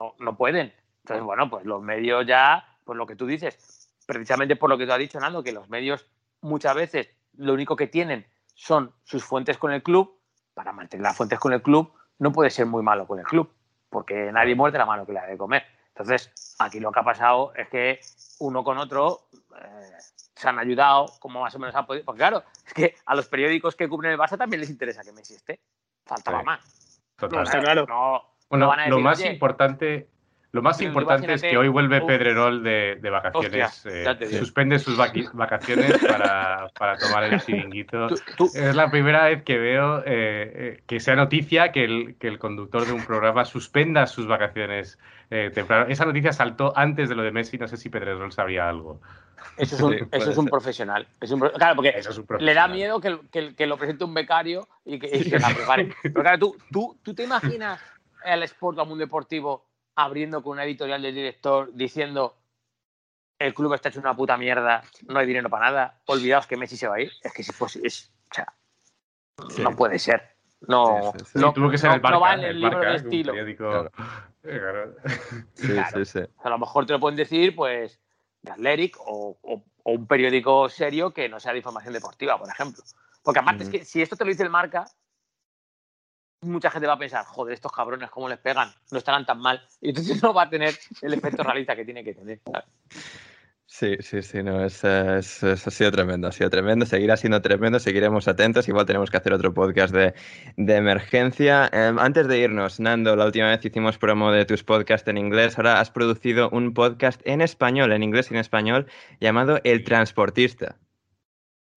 No, 0.00 0.14
no 0.18 0.36
pueden. 0.36 0.74
Entonces, 1.04 1.24
bueno, 1.24 1.48
pues 1.48 1.64
los 1.64 1.80
medios 1.82 2.26
ya, 2.26 2.66
pues 2.84 2.96
lo 2.96 3.06
que 3.06 3.14
tú 3.14 3.26
dices, 3.26 3.90
precisamente 4.06 4.56
por 4.56 4.68
lo 4.68 4.76
que 4.76 4.86
tú 4.86 4.92
has 4.92 4.98
dicho, 4.98 5.20
Nando, 5.20 5.42
que 5.44 5.52
los 5.52 5.68
medios 5.68 6.06
muchas 6.40 6.74
veces 6.74 7.10
lo 7.34 7.52
único 7.52 7.76
que 7.76 7.86
tienen 7.86 8.26
son 8.54 8.92
sus 9.04 9.24
fuentes 9.24 9.58
con 9.58 9.72
el 9.72 9.82
club, 9.82 10.18
para 10.54 10.72
mantener 10.72 11.04
las 11.04 11.16
fuentes 11.16 11.38
con 11.38 11.52
el 11.52 11.62
club 11.62 11.92
no 12.18 12.32
puede 12.32 12.50
ser 12.50 12.66
muy 12.66 12.82
malo 12.82 13.06
con 13.06 13.18
el 13.18 13.24
club, 13.24 13.50
porque 13.88 14.30
nadie 14.32 14.54
muerde 14.54 14.78
la 14.78 14.86
mano 14.86 15.04
que 15.06 15.12
le 15.12 15.18
ha 15.20 15.26
de 15.26 15.36
comer. 15.38 15.64
Entonces, 15.88 16.56
aquí 16.58 16.80
lo 16.80 16.92
que 16.92 17.00
ha 17.00 17.04
pasado 17.04 17.52
es 17.54 17.68
que 17.68 18.00
uno 18.40 18.62
con 18.64 18.76
otro 18.78 19.28
eh, 19.58 19.92
se 20.34 20.48
han 20.48 20.58
ayudado, 20.58 21.06
como 21.20 21.40
más 21.40 21.54
o 21.54 21.58
menos 21.58 21.74
han 21.74 21.86
podido. 21.86 22.04
Porque 22.04 22.18
claro, 22.18 22.44
es 22.66 22.74
que 22.74 22.94
a 23.06 23.14
los 23.14 23.26
periódicos 23.28 23.74
que 23.76 23.88
cubren 23.88 24.12
el 24.12 24.18
Barça 24.18 24.36
también 24.36 24.60
les 24.60 24.68
interesa 24.70 25.02
que 25.02 25.12
Messi 25.12 25.34
esté. 25.34 25.60
Faltaba 26.04 26.40
Sí. 26.40 26.44
más. 26.46 27.02
Total. 27.16 27.44
está 27.44 27.60
claro. 27.60 27.86
No, 27.88 28.22
Bueno, 28.50 28.66
no 28.66 28.68
van 28.70 28.80
a 28.80 28.88
lo 28.88 28.96
decir, 28.96 29.04
más 29.04 29.18
"Oye, 29.20 29.32
importante, 29.32 30.10
Lo 30.56 30.62
más 30.62 30.78
Pero 30.78 30.88
importante 30.88 31.34
es 31.34 31.42
que 31.42 31.58
hoy 31.58 31.68
vuelve. 31.68 32.00
Pedrerol 32.00 32.62
de, 32.62 32.98
de 33.00 33.10
vacaciones. 33.10 33.84
Hostia, 33.86 34.12
eh, 34.20 34.38
suspende 34.38 34.78
sus 34.78 34.96
vacaciones 34.96 35.98
para, 35.98 36.70
para 36.78 36.96
tomar 36.96 37.24
el 37.24 37.40
chiringuito. 37.42 38.08
Tú- 38.08 38.20
tú- 38.36 38.50
Es 38.54 38.74
la 38.74 38.90
primera 38.90 39.24
vez 39.26 39.42
que 39.42 39.58
veo 39.58 39.98
eh, 40.00 40.04
eh, 40.06 40.82
que 40.86 40.98
sea 40.98 41.14
noticia 41.14 41.72
que 41.72 41.84
el, 41.84 42.16
que 42.18 42.28
el 42.28 42.38
conductor 42.38 42.86
de 42.86 42.92
un 42.92 43.04
programa 43.04 43.44
suspenda 43.44 44.06
sus 44.06 44.26
vacaciones 44.26 44.98
eh, 45.30 45.50
temprano. 45.52 45.86
Esa 45.90 46.06
noticia 46.06 46.32
saltó 46.32 46.72
antes 46.74 47.10
de 47.10 47.14
lo 47.16 47.22
de 47.22 47.32
Messi. 47.32 47.58
No 47.58 47.68
sé 47.68 47.76
si 47.76 47.90
Pedrerol 47.90 48.32
sabría 48.32 48.66
algo. 48.66 49.02
Eso 49.58 49.76
es 49.76 49.82
un, 49.82 49.92
Sí, 49.92 50.04
eso 50.12 50.30
es 50.30 50.38
un 50.38 50.46
profesional. 50.46 51.06
Es 51.20 51.30
un 51.30 51.40
pro- 51.40 51.52
claro, 51.52 51.76
porque 51.76 51.90
Eso 51.90 52.10
es 52.10 52.18
un 52.18 52.26
le 52.40 52.54
da 52.54 52.66
miedo 52.66 52.98
que, 52.98 53.18
que- 53.30 53.54
que 53.54 53.66
lo 53.66 53.76
presente 53.76 54.04
un 54.04 54.14
becario 54.14 54.66
y 54.86 54.98
que, 54.98 55.14
y 55.14 55.28
que 55.30 55.38
la 55.38 55.48
prepare. 55.54 55.88
Pero 56.02 56.22
claro, 56.22 56.38
¿tú, 56.38 56.56
tú, 56.72 56.96
tú 57.02 57.14
te 57.14 57.24
imaginas 57.24 57.78
el 58.24 58.42
Sport 58.44 58.78
o 58.78 58.86
Mundo 58.86 59.04
Deportivo 59.04 59.64
abriendo 59.96 60.42
con 60.42 60.52
una 60.52 60.64
editorial 60.64 61.02
del 61.02 61.14
director 61.14 61.70
diciendo 61.74 62.36
el 63.38 63.52
club 63.54 63.74
está 63.74 63.88
hecho 63.90 64.00
una 64.00 64.14
puta 64.16 64.36
mierda, 64.38 64.82
no 65.08 65.18
hay 65.18 65.26
dinero 65.26 65.50
para 65.50 65.66
nada, 65.66 66.00
olvidaos 66.06 66.46
que 66.46 66.56
Messi 66.56 66.76
se 66.76 66.88
va 66.88 66.96
a 66.96 67.00
ir. 67.00 67.12
Es 67.22 67.32
que 67.34 67.42
si 67.42 67.52
fuese, 67.52 67.80
es, 67.84 68.10
o 68.30 68.34
sea, 68.34 68.52
Sí. 69.50 69.62
no 69.62 69.76
puede 69.76 69.98
ser. 69.98 70.34
No, 70.68 71.12
Sí, 71.12 71.18
sí, 71.18 71.24
sí. 71.34 71.38
no, 71.38 71.52
tuvo 71.52 71.68
que 71.70 71.76
ser 71.76 71.90
no- 71.90 71.96
el 71.96 72.00
Barca, 72.00 72.14
no 72.16 72.20
va 72.22 72.32
en 72.34 72.40
el, 72.40 72.46
el 72.46 72.60
libro 72.60 72.78
Barca, 72.78 72.90
de 72.92 72.96
estilo. 72.96 73.32
periódico. 73.32 73.68
Claro. 73.68 73.90
Eh, 74.42 74.58
claro. 74.58 74.94
Sí, 75.54 75.66
Claro. 75.68 76.04
sí, 76.04 76.04
sí. 76.12 76.18
O 76.20 76.42
sea, 76.42 76.46
a 76.46 76.48
lo 76.50 76.58
mejor 76.58 76.86
te 76.86 76.92
lo 76.94 77.00
pueden 77.00 77.16
decir, 77.16 77.54
pues, 77.54 78.00
de 78.40 78.52
Athletic 78.52 78.96
o, 79.00 79.36
o- 79.42 79.64
o 79.82 79.92
un 79.92 80.06
periódico 80.06 80.68
serio 80.70 81.12
que 81.12 81.28
no 81.28 81.38
sea 81.38 81.52
de 81.52 81.58
información 81.58 81.92
deportiva, 81.92 82.38
por 82.38 82.48
ejemplo. 82.48 82.82
Porque 83.22 83.40
aparte 83.40 83.64
es 83.64 83.68
que 83.70 83.84
si 83.84 84.00
esto 84.00 84.16
te 84.16 84.24
lo 84.24 84.30
dice 84.30 84.44
el 84.44 84.50
marca, 84.50 84.86
mucha 86.40 86.70
gente 86.70 86.86
va 86.86 86.94
a 86.94 86.98
pensar, 86.98 87.24
joder, 87.24 87.54
estos 87.54 87.72
cabrones, 87.72 88.10
¿cómo 88.10 88.28
les 88.28 88.38
pegan? 88.38 88.70
No 88.90 88.98
estarán 88.98 89.26
tan 89.26 89.40
mal. 89.40 89.62
Y 89.80 89.90
entonces 89.90 90.22
no 90.22 90.34
va 90.34 90.42
a 90.42 90.50
tener 90.50 90.74
el 91.02 91.14
efecto 91.14 91.42
realista 91.42 91.76
que 91.76 91.84
tiene 91.84 92.02
que 92.02 92.14
tener. 92.14 92.40
Sí, 93.68 93.96
sí, 94.00 94.22
sí, 94.22 94.42
no, 94.42 94.64
es, 94.64 94.84
ha 94.84 95.20
sido 95.22 95.92
tremendo, 95.92 96.28
ha 96.28 96.32
sido 96.32 96.48
tremendo, 96.48 96.86
seguirá 96.86 97.16
siendo 97.16 97.42
tremendo, 97.42 97.78
seguiremos 97.78 98.26
atentos, 98.26 98.68
igual 98.68 98.86
tenemos 98.86 99.10
que 99.10 99.16
hacer 99.16 99.32
otro 99.32 99.52
podcast 99.52 99.92
de, 99.92 100.14
de 100.56 100.76
emergencia. 100.76 101.68
Eh, 101.72 101.92
antes 101.98 102.26
de 102.26 102.38
irnos, 102.38 102.80
Nando, 102.80 103.16
la 103.16 103.26
última 103.26 103.50
vez 103.50 103.64
hicimos 103.64 103.98
promo 103.98 104.30
de 104.32 104.44
tus 104.44 104.64
podcasts 104.64 105.06
en 105.08 105.18
inglés, 105.18 105.58
ahora 105.58 105.80
has 105.80 105.90
producido 105.90 106.48
un 106.50 106.74
podcast 106.74 107.20
en 107.24 107.42
español, 107.42 107.92
en 107.92 108.02
inglés 108.02 108.30
y 108.30 108.34
en 108.34 108.40
español, 108.40 108.86
llamado 109.20 109.60
El 109.64 109.84
Transportista. 109.84 110.76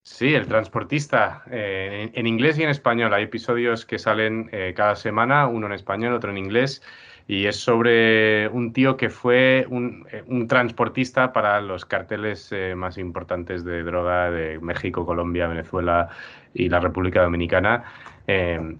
Sí, 0.10 0.34
el 0.34 0.48
transportista, 0.48 1.44
eh, 1.52 2.10
en, 2.14 2.28
inglés 2.28 2.58
y 2.58 2.64
en 2.64 2.70
español. 2.70 3.14
Hay 3.14 3.24
episodios 3.24 3.86
que 3.86 4.00
salen 4.00 4.50
eh, 4.52 4.74
cada 4.76 4.96
semana, 4.96 5.48
uno 5.48 5.68
en 5.68 5.72
español, 5.72 6.14
otro 6.14 6.32
en 6.32 6.38
inglés, 6.40 6.82
y 7.28 7.46
es 7.46 7.58
sobre 7.58 8.50
un 8.50 8.74
tío 8.74 8.98
que 8.98 9.12
fue 9.12 9.68
un, 9.70 10.08
eh, 10.12 10.24
transportista 10.48 11.32
para 11.32 11.62
los 11.62 11.86
carteles 11.86 12.52
más 12.76 12.98
importantes 12.98 13.64
de 13.64 13.84
droga 13.84 14.32
de 14.32 14.60
México, 14.60 15.06
Colombia, 15.06 15.48
Venezuela 15.48 16.10
y 16.56 16.70
la 16.70 16.80
República 16.80 17.22
Dominicana. 17.22 17.84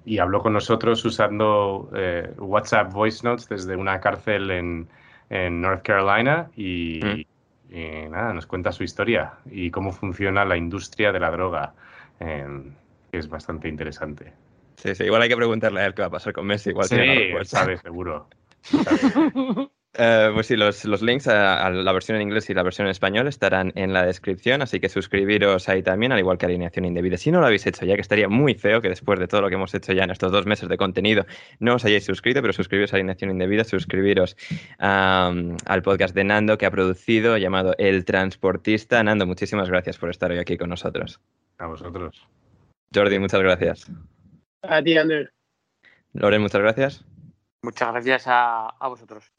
y 0.06 0.18
habló 0.20 0.42
con 0.42 0.54
nosotros 0.54 1.06
usando 1.06 1.90
WhatsApp 2.38 2.92
Voice 2.92 3.26
Notes 3.26 3.48
desde 3.50 3.76
una 3.76 4.00
cárcel 4.00 4.52
en, 4.52 4.88
en 5.30 5.62
North 5.62 5.84
Carolina 5.84 6.50
y, 6.56 7.00
Mm. 7.04 7.29
Y 7.70 8.10
nada, 8.10 8.34
nos 8.34 8.46
cuenta 8.46 8.72
su 8.72 8.84
historia 8.84 9.34
y 9.50 9.70
cómo 9.72 9.92
funciona 9.92 10.46
la 10.46 10.58
industria 10.58 11.12
de 11.12 11.20
la 11.20 11.32
droga, 11.32 11.74
eh, 12.20 12.48
que 13.12 13.18
es 13.18 13.30
bastante 13.30 13.68
interesante. 13.68 14.34
Sí, 14.78 14.96
sí, 14.96 15.04
igual 15.04 15.22
hay 15.22 15.30
que 15.30 15.36
preguntarle 15.36 15.82
a 15.82 15.86
él 15.86 15.94
qué 15.94 16.02
va 16.02 16.08
a 16.08 16.12
pasar 16.12 16.34
con 16.34 16.46
Messi, 16.46 16.70
igual 16.70 16.88
sí, 16.88 16.96
sabe, 17.46 17.78
seguro. 17.78 18.28
Sabe. 18.64 19.70
Eh, 20.02 20.32
pues 20.34 20.48
sí, 20.48 20.56
los, 20.56 20.86
los 20.86 21.02
links 21.02 21.28
a, 21.28 21.66
a 21.66 21.70
la 21.70 21.92
versión 21.92 22.16
en 22.16 22.22
inglés 22.22 22.50
y 22.50 22.54
la 22.54 22.64
versión 22.64 22.88
en 22.88 22.92
español 22.92 23.28
estarán 23.28 23.74
en 23.76 23.92
la 23.92 24.06
descripción, 24.06 24.62
así 24.62 24.80
que 24.80 24.88
suscribiros 24.88 25.68
ahí 25.68 25.84
también, 25.84 26.14
al 26.14 26.20
igual 26.20 26.38
que 26.38 26.46
alineación 26.46 26.86
indebida. 26.86 27.18
Si 27.18 27.32
no 27.32 27.42
lo 27.42 27.48
habéis 27.48 27.68
hecho 27.68 27.86
ya, 27.86 27.96
que 27.96 28.02
estaría 28.02 28.30
muy 28.30 28.54
feo 28.54 28.82
que 28.82 28.88
después 28.88 29.20
de 29.20 29.28
todo 29.28 29.42
lo 29.42 29.50
que 29.50 29.56
hemos 29.56 29.74
hecho 29.76 29.92
ya 29.92 30.06
en 30.06 30.12
estos 30.12 30.32
dos 30.32 30.46
meses 30.46 30.70
de 30.70 30.78
contenido 30.78 31.26
no 31.60 31.76
os 31.76 31.84
hayáis 31.84 32.06
suscrito, 32.06 32.40
pero 32.42 32.54
suscribiros 32.54 32.94
a 32.94 32.96
alineación 32.96 33.30
indebida, 33.32 33.66
suscribiros 33.66 34.38
al 34.78 35.82
podcast 35.84 36.16
de 36.16 36.24
Nando 36.24 36.58
que 36.58 36.66
ha 36.66 36.72
producido 36.72 37.38
llamado 37.38 37.76
El 37.78 38.06
Transportista. 38.06 39.04
Nando, 39.04 39.26
muchísimas 39.26 39.70
gracias 39.70 39.98
por 39.98 40.12
estar 40.12 40.32
hoy 40.32 40.38
aquí 40.38 40.58
con 40.58 40.70
nosotros. 40.70 41.20
A 41.58 41.68
vosotros. 41.68 42.26
Jordi, 42.96 43.20
muchas 43.20 43.42
gracias. 43.42 43.92
A 44.62 44.82
ti, 44.82 44.98
Ander. 44.98 45.34
Loren, 46.14 46.42
muchas 46.42 46.62
gracias. 46.62 47.06
Muchas 47.62 47.92
gracias 47.92 48.28
a, 48.28 48.70
a 48.70 48.88
vosotros. 48.88 49.30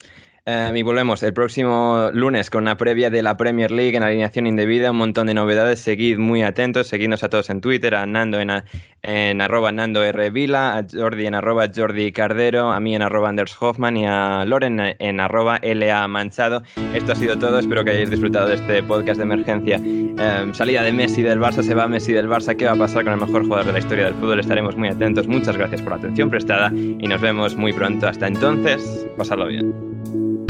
Eh, 0.53 0.72
y 0.74 0.82
volvemos 0.82 1.22
el 1.22 1.32
próximo 1.32 2.11
lunes 2.12 2.51
con 2.51 2.62
una 2.64 2.76
previa 2.76 3.09
de 3.09 3.22
la 3.22 3.36
Premier 3.36 3.70
League 3.70 3.96
en 3.96 4.03
alineación 4.03 4.48
indebida, 4.48 4.90
un 4.90 4.96
montón 4.96 5.28
de 5.28 5.34
novedades. 5.34 5.78
Seguid 5.78 6.18
muy 6.18 6.42
atentos, 6.42 6.88
seguidnos 6.88 7.22
a 7.22 7.28
todos 7.28 7.51
en 7.51 7.61
Twitter, 7.61 7.94
a 7.94 8.05
Nando 8.05 8.40
en, 8.40 8.51
a- 8.51 8.64
en 9.03 9.40
arroba 9.40 9.70
Nando 9.70 10.03
R. 10.03 10.30
Vila, 10.30 10.76
a 10.78 10.84
Jordi 10.92 11.26
en 11.26 11.36
arroba 11.36 11.66
Jordi 11.72 12.11
Cardero, 12.11 12.72
a 12.72 12.80
mí 12.80 12.96
en 12.96 13.03
arroba 13.03 13.28
Anders 13.28 13.57
Hoffman 13.61 13.96
y 13.96 14.07
a 14.07 14.44
Loren 14.44 14.80
en 14.98 15.20
arroba 15.20 15.61
LA 15.62 16.09
Manchado. 16.09 16.62
Esto 16.94 17.12
ha 17.12 17.14
sido 17.14 17.38
todo, 17.38 17.61
espero 17.61 17.84
que 17.84 17.90
hayáis 17.92 18.11
disfrutado 18.11 18.48
de 18.48 18.57
este 18.57 18.82
podcast 18.82 19.18
de 19.18 19.24
emergencia. 19.24 19.80
Eh, 19.84 20.51
salida 20.53 20.82
de 20.82 20.92
Messi 20.92 21.22
del 21.22 21.38
Barça, 21.38 21.62
se 21.62 21.74
va 21.76 21.86
Messi 21.86 22.12
del 22.12 22.28
Barça, 22.28 22.57
¿qué 22.57 22.64
va 22.66 22.72
a 22.72 22.76
pasar 22.76 23.05
con 23.05 23.12
el 23.12 23.20
mejor 23.20 23.44
jugador 23.44 23.66
de 23.66 23.72
la 23.74 23.78
historia 23.78 24.07
del 24.07 24.14
fútbol? 24.14 24.40
Estaremos 24.40 24.74
muy 24.76 24.88
atentos, 24.88 25.28
muchas 25.28 25.57
gracias 25.57 25.80
por 25.80 25.92
la 25.92 25.98
atención 25.98 26.28
prestada 26.28 26.72
y 26.74 27.07
nos 27.07 27.20
vemos 27.20 27.55
muy 27.57 27.72
pronto. 27.72 28.09
Hasta 28.09 28.26
entonces, 28.26 29.07
pasadlo 29.16 29.46
bien. 29.46 29.89
Thank 30.03 30.14
you. 30.14 30.49